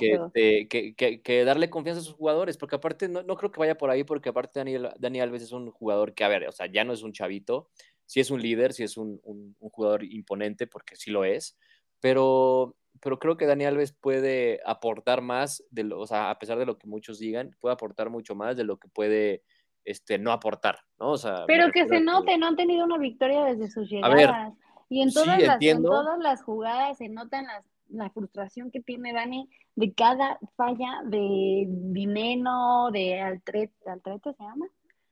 este, 0.00 0.66
que, 0.68 0.94
que, 0.94 1.22
que, 1.22 1.44
darle 1.44 1.70
confianza 1.70 2.00
a 2.00 2.04
sus 2.04 2.14
jugadores, 2.14 2.56
porque 2.56 2.76
aparte 2.76 3.08
no, 3.08 3.22
no 3.22 3.36
creo 3.36 3.52
que 3.52 3.60
vaya 3.60 3.78
por 3.78 3.90
ahí, 3.90 4.02
porque 4.02 4.30
aparte 4.30 4.58
Daniel, 4.58 4.90
Dani 4.98 5.20
Alves 5.20 5.42
es 5.42 5.52
un 5.52 5.70
jugador 5.70 6.14
que, 6.14 6.24
a 6.24 6.28
ver, 6.28 6.48
o 6.48 6.52
sea, 6.52 6.66
ya 6.66 6.82
no 6.82 6.92
es 6.92 7.02
un 7.02 7.12
chavito, 7.12 7.70
sí 8.06 8.18
es 8.18 8.32
un 8.32 8.42
líder, 8.42 8.72
sí 8.72 8.82
es 8.82 8.96
un, 8.96 9.20
un, 9.22 9.54
un 9.60 9.70
jugador 9.70 10.02
imponente, 10.02 10.66
porque 10.66 10.96
sí 10.96 11.12
lo 11.12 11.24
es, 11.24 11.56
pero 12.00 12.74
pero 13.00 13.18
creo 13.18 13.36
que 13.36 13.46
Dani 13.46 13.64
Alves 13.64 13.92
puede 13.92 14.60
aportar 14.64 15.20
más, 15.20 15.64
de 15.70 15.84
lo, 15.84 16.00
o 16.00 16.06
sea, 16.06 16.30
a 16.30 16.38
pesar 16.38 16.58
de 16.58 16.66
lo 16.66 16.78
que 16.78 16.86
muchos 16.86 17.18
digan, 17.18 17.56
puede 17.60 17.74
aportar 17.74 18.10
mucho 18.10 18.34
más 18.34 18.56
de 18.56 18.64
lo 18.64 18.78
que 18.78 18.88
puede 18.88 19.42
este, 19.84 20.18
no 20.18 20.32
aportar, 20.32 20.80
¿no? 20.98 21.12
O 21.12 21.18
sea, 21.18 21.44
pero 21.46 21.70
que 21.72 21.86
se 21.86 22.00
note, 22.00 22.36
no 22.38 22.48
han 22.48 22.56
tenido 22.56 22.84
una 22.84 22.98
victoria 22.98 23.44
desde 23.44 23.70
sus 23.70 23.88
llegadas. 23.88 24.52
y 24.88 25.02
en 25.02 25.12
todas, 25.12 25.42
las, 25.42 25.58
en 25.60 25.82
todas 25.82 26.18
las 26.18 26.42
jugadas 26.42 26.98
se 26.98 27.08
nota 27.08 27.42
la 27.88 28.10
frustración 28.10 28.70
que 28.70 28.80
tiene 28.80 29.12
Dani 29.12 29.48
de 29.76 29.92
cada 29.94 30.38
falla 30.56 31.02
de 31.04 31.66
Dineno, 31.68 32.90
de 32.90 33.20
Altrete, 33.20 33.72
¿Altrete 33.88 34.34
se 34.34 34.42
llama? 34.42 34.66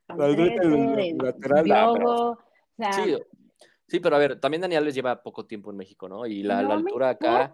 Altrete, 0.09 0.69
de, 0.69 1.17
lateral, 1.19 2.05
o 2.05 2.39
sea, 2.77 2.93
sí, 2.93 3.17
Sí, 3.89 4.01
pero 4.01 4.17
a 4.17 4.19
ver, 4.19 4.41
también 4.41 4.61
Daniel 4.61 4.85
les 4.85 4.95
lleva 4.95 5.23
poco 5.23 5.47
tiempo 5.47 5.71
en 5.71 5.77
México, 5.77 6.09
¿no? 6.09 6.27
Y 6.27 6.43
la, 6.43 6.59
altura 6.59 7.11
acá, 7.11 7.53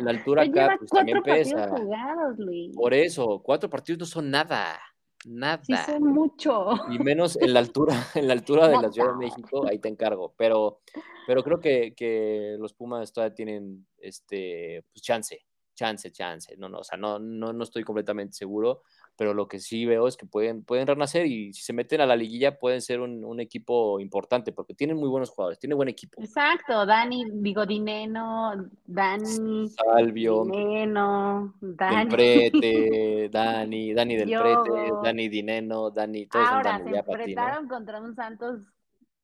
la 0.00 0.10
altura 0.10 0.44
acá, 0.44 0.76
pues 0.78 0.90
también 0.90 1.22
pesa. 1.22 1.68
Jugados, 1.68 2.38
Luis. 2.38 2.74
Por 2.74 2.94
eso, 2.94 3.42
cuatro 3.42 3.68
partidos 3.68 4.00
no 4.00 4.06
son 4.06 4.30
nada, 4.30 4.80
nada. 5.26 5.60
Sí 5.62 5.74
son 5.84 6.02
mucho. 6.02 6.70
Y 6.90 6.98
menos 6.98 7.36
en 7.36 7.52
la 7.52 7.60
altura, 7.60 7.94
en 8.14 8.26
la 8.26 8.32
altura 8.32 8.68
de 8.68 8.80
la 8.80 8.90
Ciudad 8.90 9.12
de 9.12 9.16
México, 9.26 9.66
ahí 9.68 9.78
te 9.78 9.88
encargo. 9.88 10.34
Pero, 10.38 10.80
pero 11.26 11.42
creo 11.42 11.60
que, 11.60 11.94
que 11.94 12.56
los 12.58 12.72
Pumas 12.72 13.12
todavía 13.12 13.34
tienen 13.34 13.86
este 13.98 14.82
pues 14.90 15.02
chance, 15.02 15.44
chance, 15.74 16.10
chance. 16.10 16.56
No, 16.56 16.70
no, 16.70 16.78
o 16.78 16.84
sea, 16.84 16.96
no, 16.96 17.18
no, 17.18 17.52
no 17.52 17.64
estoy 17.64 17.84
completamente 17.84 18.34
seguro 18.34 18.82
pero 19.16 19.34
lo 19.34 19.48
que 19.48 19.58
sí 19.58 19.86
veo 19.86 20.06
es 20.06 20.16
que 20.16 20.26
pueden, 20.26 20.62
pueden 20.62 20.86
renacer 20.86 21.26
y 21.26 21.52
si 21.52 21.62
se 21.62 21.72
meten 21.72 22.00
a 22.00 22.06
la 22.06 22.16
liguilla 22.16 22.58
pueden 22.58 22.82
ser 22.82 23.00
un, 23.00 23.26
equipo 23.40 24.00
importante 24.00 24.52
porque 24.52 24.74
tienen 24.74 24.96
muy 24.96 25.08
buenos 25.08 25.30
jugadores, 25.30 25.58
tiene 25.58 25.74
buen 25.74 25.88
equipo. 25.88 26.20
Exacto, 26.22 26.86
Dani 26.86 27.24
Bigodineno, 27.30 28.70
Dani 28.86 29.68
Salvio, 29.68 30.44
Dineno, 30.44 31.54
Dani 31.60 31.96
del 31.96 32.08
Prete, 32.08 33.28
Dani, 33.32 33.92
Dani 33.92 34.16
del 34.16 34.28
Prete, 34.28 34.92
Dani 35.02 35.28
Dineno, 35.28 35.90
Dani, 35.90 36.26
todos 36.26 36.48
Ahora, 36.48 36.82
se 36.82 36.96
enfrentaron 36.96 37.68
contra 37.68 38.00
un 38.00 38.14
Santos 38.14 38.62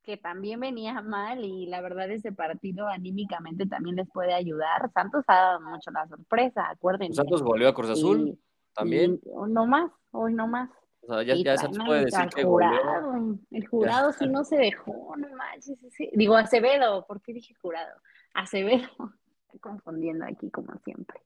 que 0.03 0.17
también 0.17 0.61
venía 0.61 1.01
mal 1.01 1.45
y 1.45 1.67
la 1.67 1.81
verdad 1.81 2.11
ese 2.11 2.33
partido 2.33 2.89
anímicamente 2.89 3.67
también 3.67 3.97
les 3.97 4.09
puede 4.11 4.35
ayudar. 4.35 4.91
Santos 4.93 5.25
ha 5.29 5.35
dado 5.35 5.61
mucho 5.61 5.91
la 5.91 6.07
sorpresa, 6.09 6.69
acuérdense. 6.69 7.15
Santos 7.15 7.43
volvió 7.43 7.69
a 7.69 7.75
Cruz 7.75 7.91
Azul. 7.91 8.39
También. 8.75 9.21
no 9.49 9.67
más, 9.67 9.91
hoy 10.11 10.35
no 10.35 10.47
más. 10.47 10.71
O 11.03 11.15
sea, 11.15 11.23
ya, 11.23 11.57
se 11.57 11.69
puede 11.69 12.05
decir 12.05 12.29
que 12.35 12.45
jurado, 12.45 13.39
El 13.51 13.67
jurado 13.67 14.13
sí 14.13 14.27
no 14.29 14.45
se 14.45 14.57
dejó, 14.57 15.15
no 15.17 15.29
manches. 15.37 15.79
Digo, 16.13 16.37
Acevedo, 16.37 17.05
¿por 17.07 17.21
qué 17.21 17.33
dije 17.33 17.55
jurado? 17.55 18.01
Acevedo. 18.35 18.89
Estoy 19.47 19.61
confundiendo 19.61 20.25
aquí 20.25 20.51
como 20.51 20.79
siempre. 20.85 21.21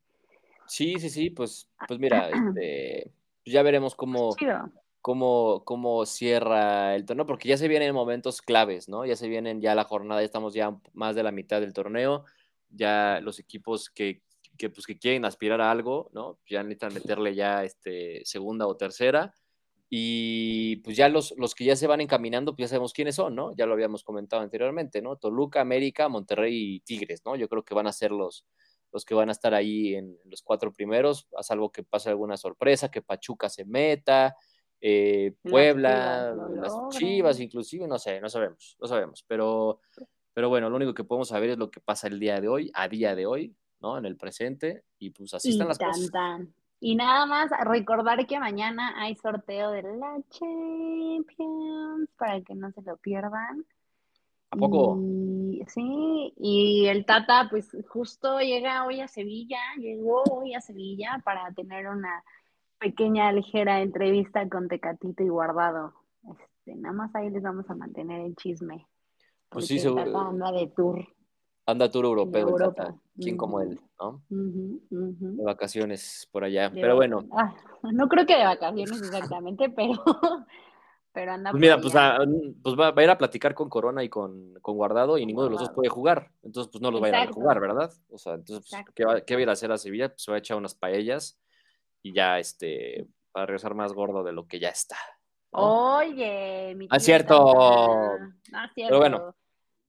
Sí, 0.66 0.98
sí, 0.98 1.10
sí, 1.10 1.30
pues, 1.30 1.68
pues 1.86 2.00
mira, 2.00 2.28
este, 2.30 3.12
pues 3.44 3.52
ya 3.52 3.62
veremos 3.62 3.94
cómo, 3.94 4.34
cómo, 5.00 5.62
cómo 5.64 6.04
cierra 6.06 6.96
el 6.96 7.04
torneo, 7.04 7.26
porque 7.26 7.48
ya 7.48 7.56
se 7.56 7.68
vienen 7.68 7.94
momentos 7.94 8.42
claves, 8.42 8.88
¿no? 8.88 9.04
Ya 9.04 9.14
se 9.14 9.28
vienen 9.28 9.60
ya 9.60 9.76
la 9.76 9.84
jornada, 9.84 10.22
ya 10.22 10.24
estamos 10.24 10.54
ya 10.54 10.76
más 10.92 11.14
de 11.14 11.22
la 11.22 11.30
mitad 11.30 11.60
del 11.60 11.72
torneo, 11.72 12.24
ya 12.70 13.20
los 13.22 13.38
equipos 13.38 13.90
que, 13.90 14.22
que, 14.56 14.70
pues, 14.70 14.86
que 14.86 14.98
quieren 14.98 15.24
aspirar 15.24 15.60
a 15.60 15.70
algo, 15.70 16.10
¿no? 16.12 16.38
Ya 16.48 16.62
necesitan 16.62 16.94
meterle 16.94 17.34
ya 17.34 17.64
este, 17.64 18.22
segunda 18.24 18.66
o 18.66 18.76
tercera. 18.76 19.34
Y 19.88 20.76
pues 20.76 20.96
ya 20.96 21.08
los, 21.08 21.32
los 21.36 21.54
que 21.54 21.64
ya 21.64 21.76
se 21.76 21.86
van 21.86 22.00
encaminando, 22.00 22.56
pues 22.56 22.68
ya 22.68 22.70
sabemos 22.70 22.92
quiénes 22.92 23.14
son, 23.14 23.36
¿no? 23.36 23.54
Ya 23.56 23.66
lo 23.66 23.74
habíamos 23.74 24.02
comentado 24.02 24.42
anteriormente, 24.42 25.00
¿no? 25.00 25.16
Toluca, 25.16 25.60
América, 25.60 26.08
Monterrey 26.08 26.76
y 26.76 26.80
Tigres, 26.80 27.22
¿no? 27.24 27.36
Yo 27.36 27.48
creo 27.48 27.64
que 27.64 27.74
van 27.74 27.86
a 27.86 27.92
ser 27.92 28.10
los, 28.10 28.44
los 28.92 29.04
que 29.04 29.14
van 29.14 29.28
a 29.28 29.32
estar 29.32 29.54
ahí 29.54 29.94
en, 29.94 30.18
los 30.24 30.42
cuatro 30.42 30.72
primeros, 30.72 31.28
a 31.36 31.42
salvo 31.42 31.70
que 31.70 31.84
pase 31.84 32.08
alguna 32.08 32.36
sorpresa, 32.36 32.90
que 32.90 33.02
Pachuca 33.02 33.48
se 33.48 33.64
meta, 33.64 34.34
eh, 34.80 35.34
Puebla, 35.42 36.34
las 36.54 36.74
Chivas, 36.90 37.40
inclusive, 37.40 37.86
no 37.86 37.98
sé, 37.98 38.20
no 38.20 38.28
sabemos, 38.28 38.76
no 38.80 38.86
sabemos, 38.86 39.24
pero, 39.26 39.80
pero 40.32 40.48
bueno, 40.48 40.68
lo 40.68 40.76
único 40.76 40.94
que 40.94 41.04
podemos 41.04 41.28
saber 41.28 41.50
es 41.50 41.58
lo 41.58 41.70
que 41.70 41.80
pasa 41.80 42.08
el 42.08 42.18
día 42.18 42.40
de 42.40 42.48
hoy, 42.48 42.70
a 42.74 42.88
día 42.88 43.14
de 43.14 43.26
hoy, 43.26 43.54
¿no? 43.86 43.98
En 43.98 44.04
el 44.04 44.16
presente, 44.16 44.82
y 44.98 45.10
pues 45.10 45.32
así 45.34 45.50
están 45.50 45.68
las 45.68 45.78
cosas. 45.78 46.10
Y 46.78 46.94
nada 46.94 47.24
más 47.24 47.50
recordar 47.64 48.26
que 48.26 48.38
mañana 48.38 49.00
hay 49.00 49.14
sorteo 49.14 49.70
de 49.70 49.82
la 49.82 50.18
Champions 50.28 52.10
para 52.18 52.40
que 52.42 52.54
no 52.54 52.70
se 52.72 52.82
lo 52.82 52.96
pierdan. 52.96 53.64
¿A 54.50 54.56
poco? 54.56 54.98
sí, 55.68 56.32
y 56.36 56.86
el 56.86 57.04
Tata 57.04 57.48
pues 57.50 57.76
justo 57.88 58.38
llega 58.40 58.86
hoy 58.86 59.00
a 59.00 59.08
Sevilla, 59.08 59.58
llegó 59.78 60.22
hoy 60.30 60.54
a 60.54 60.60
Sevilla 60.60 61.20
para 61.24 61.50
tener 61.52 61.88
una 61.88 62.22
pequeña 62.78 63.32
ligera 63.32 63.80
entrevista 63.80 64.48
con 64.48 64.68
Tecatito 64.68 65.22
y 65.22 65.28
Guardado. 65.28 65.94
Este, 66.30 66.76
nada 66.76 66.94
más 66.94 67.14
ahí 67.14 67.30
les 67.30 67.42
vamos 67.42 67.68
a 67.70 67.74
mantener 67.74 68.20
el 68.20 68.36
chisme. 68.36 68.86
Pues 69.48 69.66
sí, 69.66 69.78
seguro. 69.78 70.18
anda 70.18 70.52
de 70.52 70.66
tour. 70.68 71.15
Anda 71.66 71.90
tour 71.90 72.04
europeo, 72.04 72.54
Tata. 72.54 72.94
¿Quién 73.20 73.36
como 73.36 73.60
él, 73.60 73.80
no? 74.00 74.22
De 74.28 75.44
vacaciones 75.44 76.28
por 76.30 76.44
allá. 76.44 76.70
pero 76.72 76.94
bueno. 76.94 77.24
Ah, 77.32 77.54
no 77.82 78.08
creo 78.08 78.24
que 78.24 78.36
de 78.36 78.44
vacaciones 78.44 79.02
exactamente, 79.02 79.68
pero 79.76 80.02
pero 81.12 81.32
anda 81.32 81.50
pues 81.50 81.60
mira, 81.62 81.80
pues, 81.80 81.94
pues 82.62 82.76
va, 82.78 82.92
a 82.94 83.02
ir 83.02 83.08
a 83.08 83.16
platicar 83.16 83.54
con 83.54 83.70
Corona 83.70 84.04
y 84.04 84.10
con, 84.10 84.52
con 84.60 84.76
Guardado 84.76 85.16
y 85.16 85.24
ninguno 85.24 85.46
de 85.46 85.52
los 85.52 85.60
dos 85.60 85.70
puede 85.70 85.88
jugar. 85.88 86.30
Entonces, 86.42 86.70
pues 86.70 86.82
no 86.82 86.90
los 86.90 87.02
va 87.02 87.06
a 87.06 87.08
ir 87.08 87.14
a 87.14 87.32
jugar, 87.32 87.58
¿verdad? 87.58 87.90
O 88.10 88.18
sea, 88.18 88.34
entonces, 88.34 88.70
pues, 88.70 88.84
¿qué, 88.94 89.06
va, 89.06 89.22
¿qué, 89.22 89.34
va, 89.34 89.38
a 89.38 89.42
ir 89.42 89.48
a 89.48 89.52
hacer 89.52 89.72
a 89.72 89.78
Sevilla? 89.78 90.10
Pues 90.10 90.22
se 90.22 90.30
va 90.30 90.36
a 90.36 90.40
echar 90.40 90.58
unas 90.58 90.74
paellas 90.74 91.40
y 92.02 92.12
ya, 92.12 92.38
este, 92.38 93.08
para 93.32 93.46
regresar 93.46 93.74
más 93.74 93.94
gordo 93.94 94.24
de 94.24 94.32
lo 94.32 94.46
que 94.46 94.60
ya 94.60 94.68
está. 94.68 94.98
Oye, 95.52 96.74
mi 96.76 96.86
ah, 96.90 97.00
cierto. 97.00 97.50
Ah, 98.52 98.70
cierto. 98.74 98.88
Pero 98.88 98.98
bueno, 98.98 99.34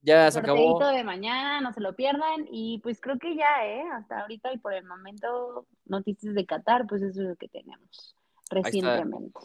ya 0.00 0.30
se 0.30 0.38
acabó. 0.38 0.78
de 0.78 1.04
mañana, 1.04 1.60
no 1.60 1.72
se 1.72 1.80
lo 1.80 1.94
pierdan. 1.94 2.46
Y 2.50 2.80
pues 2.82 3.00
creo 3.00 3.18
que 3.18 3.36
ya, 3.36 3.66
¿eh? 3.66 3.82
Hasta 3.92 4.20
ahorita 4.20 4.52
y 4.52 4.58
por 4.58 4.72
el 4.72 4.84
momento, 4.84 5.66
noticias 5.86 6.34
de 6.34 6.46
Qatar, 6.46 6.86
pues 6.86 7.02
eso 7.02 7.22
es 7.22 7.28
lo 7.28 7.36
que 7.36 7.48
tenemos 7.48 8.14
recientemente 8.50 9.38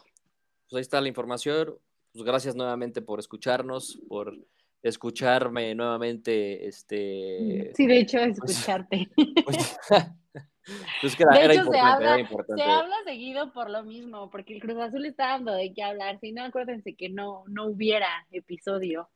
pues 0.73 0.79
ahí 0.79 0.81
está 0.81 1.01
la 1.01 1.07
información. 1.07 1.75
Pues 2.11 2.25
gracias 2.25 2.55
nuevamente 2.55 3.01
por 3.03 3.19
escucharnos, 3.19 3.99
por 4.07 4.35
escucharme 4.81 5.75
nuevamente. 5.75 6.67
Este, 6.67 7.71
sí, 7.75 7.85
de 7.85 7.99
hecho, 7.99 8.17
escucharte. 8.19 9.07
Pues, 9.45 9.77
pues 11.01 11.15
que 11.15 11.23
era, 11.23 11.53
importante, 11.53 11.77
se 11.77 11.79
habla, 11.79 12.27
Se 12.55 12.63
habla 12.63 12.95
seguido 13.05 13.53
por 13.53 13.69
lo 13.69 13.83
mismo, 13.83 14.31
porque 14.31 14.55
el 14.55 14.61
Cruz 14.61 14.77
Azul 14.77 15.05
está 15.05 15.27
dando 15.27 15.53
de 15.53 15.71
qué 15.73 15.83
hablar. 15.83 16.19
Si 16.19 16.31
no, 16.31 16.43
acuérdense 16.43 16.95
que 16.95 17.09
no, 17.09 17.43
no 17.47 17.67
hubiera 17.67 18.09
episodio. 18.31 19.09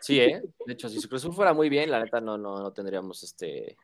Sí, 0.00 0.20
¿eh? 0.20 0.42
De 0.66 0.72
hecho, 0.72 0.88
si 0.88 0.96
Cruz 1.08 1.22
Azul 1.22 1.34
fuera 1.34 1.52
muy 1.52 1.68
bien, 1.68 1.90
la 1.90 2.02
neta 2.02 2.20
no, 2.20 2.38
no, 2.38 2.60
no 2.60 2.72
tendríamos 2.72 3.22
este 3.22 3.76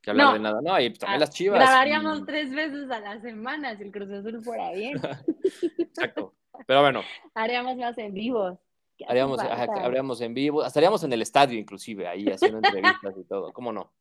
que 0.00 0.10
hablar 0.10 0.34
de 0.34 0.38
nada. 0.40 0.60
No, 0.62 0.78
y 0.80 0.92
también 0.92 1.16
ah, 1.16 1.20
las 1.20 1.30
chivas. 1.30 1.58
Grabaríamos 1.58 2.24
tres 2.26 2.52
veces 2.52 2.90
a 2.90 3.00
la 3.00 3.20
semana 3.20 3.76
si 3.76 3.84
el 3.84 3.92
Cruz 3.92 4.10
Azul 4.10 4.42
fuera 4.42 4.72
bien. 4.72 4.96
Exacto. 5.78 6.34
Pero 6.66 6.82
bueno. 6.82 7.02
Haríamos 7.34 7.76
más 7.76 7.96
en 7.98 8.12
vivo. 8.12 8.60
Haríamos, 9.06 9.38
habríamos 9.40 10.20
en 10.20 10.34
vivo, 10.34 10.64
estaríamos 10.64 11.04
en 11.04 11.12
el 11.12 11.22
estadio 11.22 11.56
inclusive, 11.56 12.08
ahí 12.08 12.26
haciendo 12.26 12.58
entrevistas 12.58 13.14
y 13.16 13.24
todo, 13.24 13.52
¿cómo 13.52 13.72
no? 13.72 13.92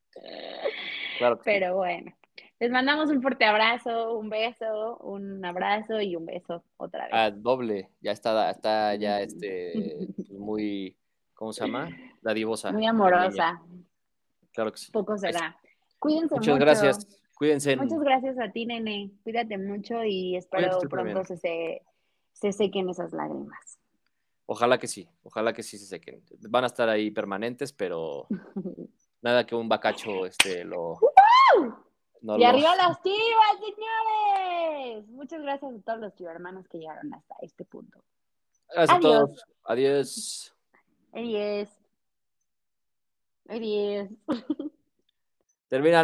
Claro 1.19 1.39
Pero 1.43 1.75
bueno, 1.75 2.11
les 2.59 2.71
mandamos 2.71 3.09
un 3.11 3.21
fuerte 3.21 3.45
abrazo, 3.45 4.17
un 4.17 4.29
beso, 4.29 4.97
un 4.97 5.45
abrazo 5.45 6.01
y 6.01 6.15
un 6.15 6.25
beso 6.25 6.63
otra 6.77 7.03
vez. 7.05 7.13
Ah, 7.13 7.29
doble, 7.29 7.91
ya 8.01 8.11
está, 8.11 8.49
está 8.49 8.95
ya 8.95 9.21
este, 9.21 10.07
muy, 10.31 10.97
¿cómo 11.37 11.53
se 11.53 11.65
llama? 11.65 11.89
La 12.23 12.33
divosa. 12.33 12.71
Muy 12.71 12.85
amorosa. 12.85 13.61
Claro 14.51 14.71
que 14.71 14.79
sí. 14.79 14.91
Poco 14.91 15.17
será. 15.17 15.55
Cuídense 15.99 16.35
Muchas 16.35 16.55
mucho. 16.55 16.65
gracias. 16.65 17.07
Cuídense. 17.35 17.77
Muchas 17.77 17.99
gracias 17.99 18.39
a 18.39 18.51
ti, 18.51 18.65
nene. 18.65 19.11
Cuídate 19.23 19.57
mucho 19.57 20.03
y 20.03 20.35
espero 20.35 20.79
pronto 20.89 21.23
se, 21.23 21.83
se 22.33 22.51
sequen 22.51 22.89
esas 22.89 23.13
lágrimas. 23.13 23.79
Ojalá 24.47 24.79
que 24.79 24.87
sí, 24.87 25.07
ojalá 25.23 25.53
que 25.53 25.61
sí 25.61 25.77
se 25.77 25.85
sequen. 25.85 26.23
Van 26.49 26.63
a 26.63 26.67
estar 26.67 26.89
ahí 26.89 27.11
permanentes, 27.11 27.71
pero 27.71 28.25
nada 29.21 29.45
que 29.45 29.53
un 29.53 29.69
bacacho 29.69 30.25
este, 30.25 30.63
lo... 30.63 30.97
y 32.23 32.43
arriba 32.43 32.75
las 32.75 32.99
chivas, 33.03 33.59
señores. 33.59 35.07
Muchas 35.09 35.41
gracias 35.41 35.71
a 35.75 35.81
todos 35.81 35.99
los 35.99 36.21
hermanos 36.21 36.67
que 36.67 36.79
llegaron 36.79 37.13
hasta 37.13 37.35
este 37.41 37.63
punto. 37.63 37.99
Gracias 38.73 38.97
a 38.97 38.99
todos. 38.99 39.45
Adiós. 39.65 40.56
Adiós. 41.17 41.67
Adiós. 43.49 44.07
Termina 45.67 45.97
la 45.97 46.03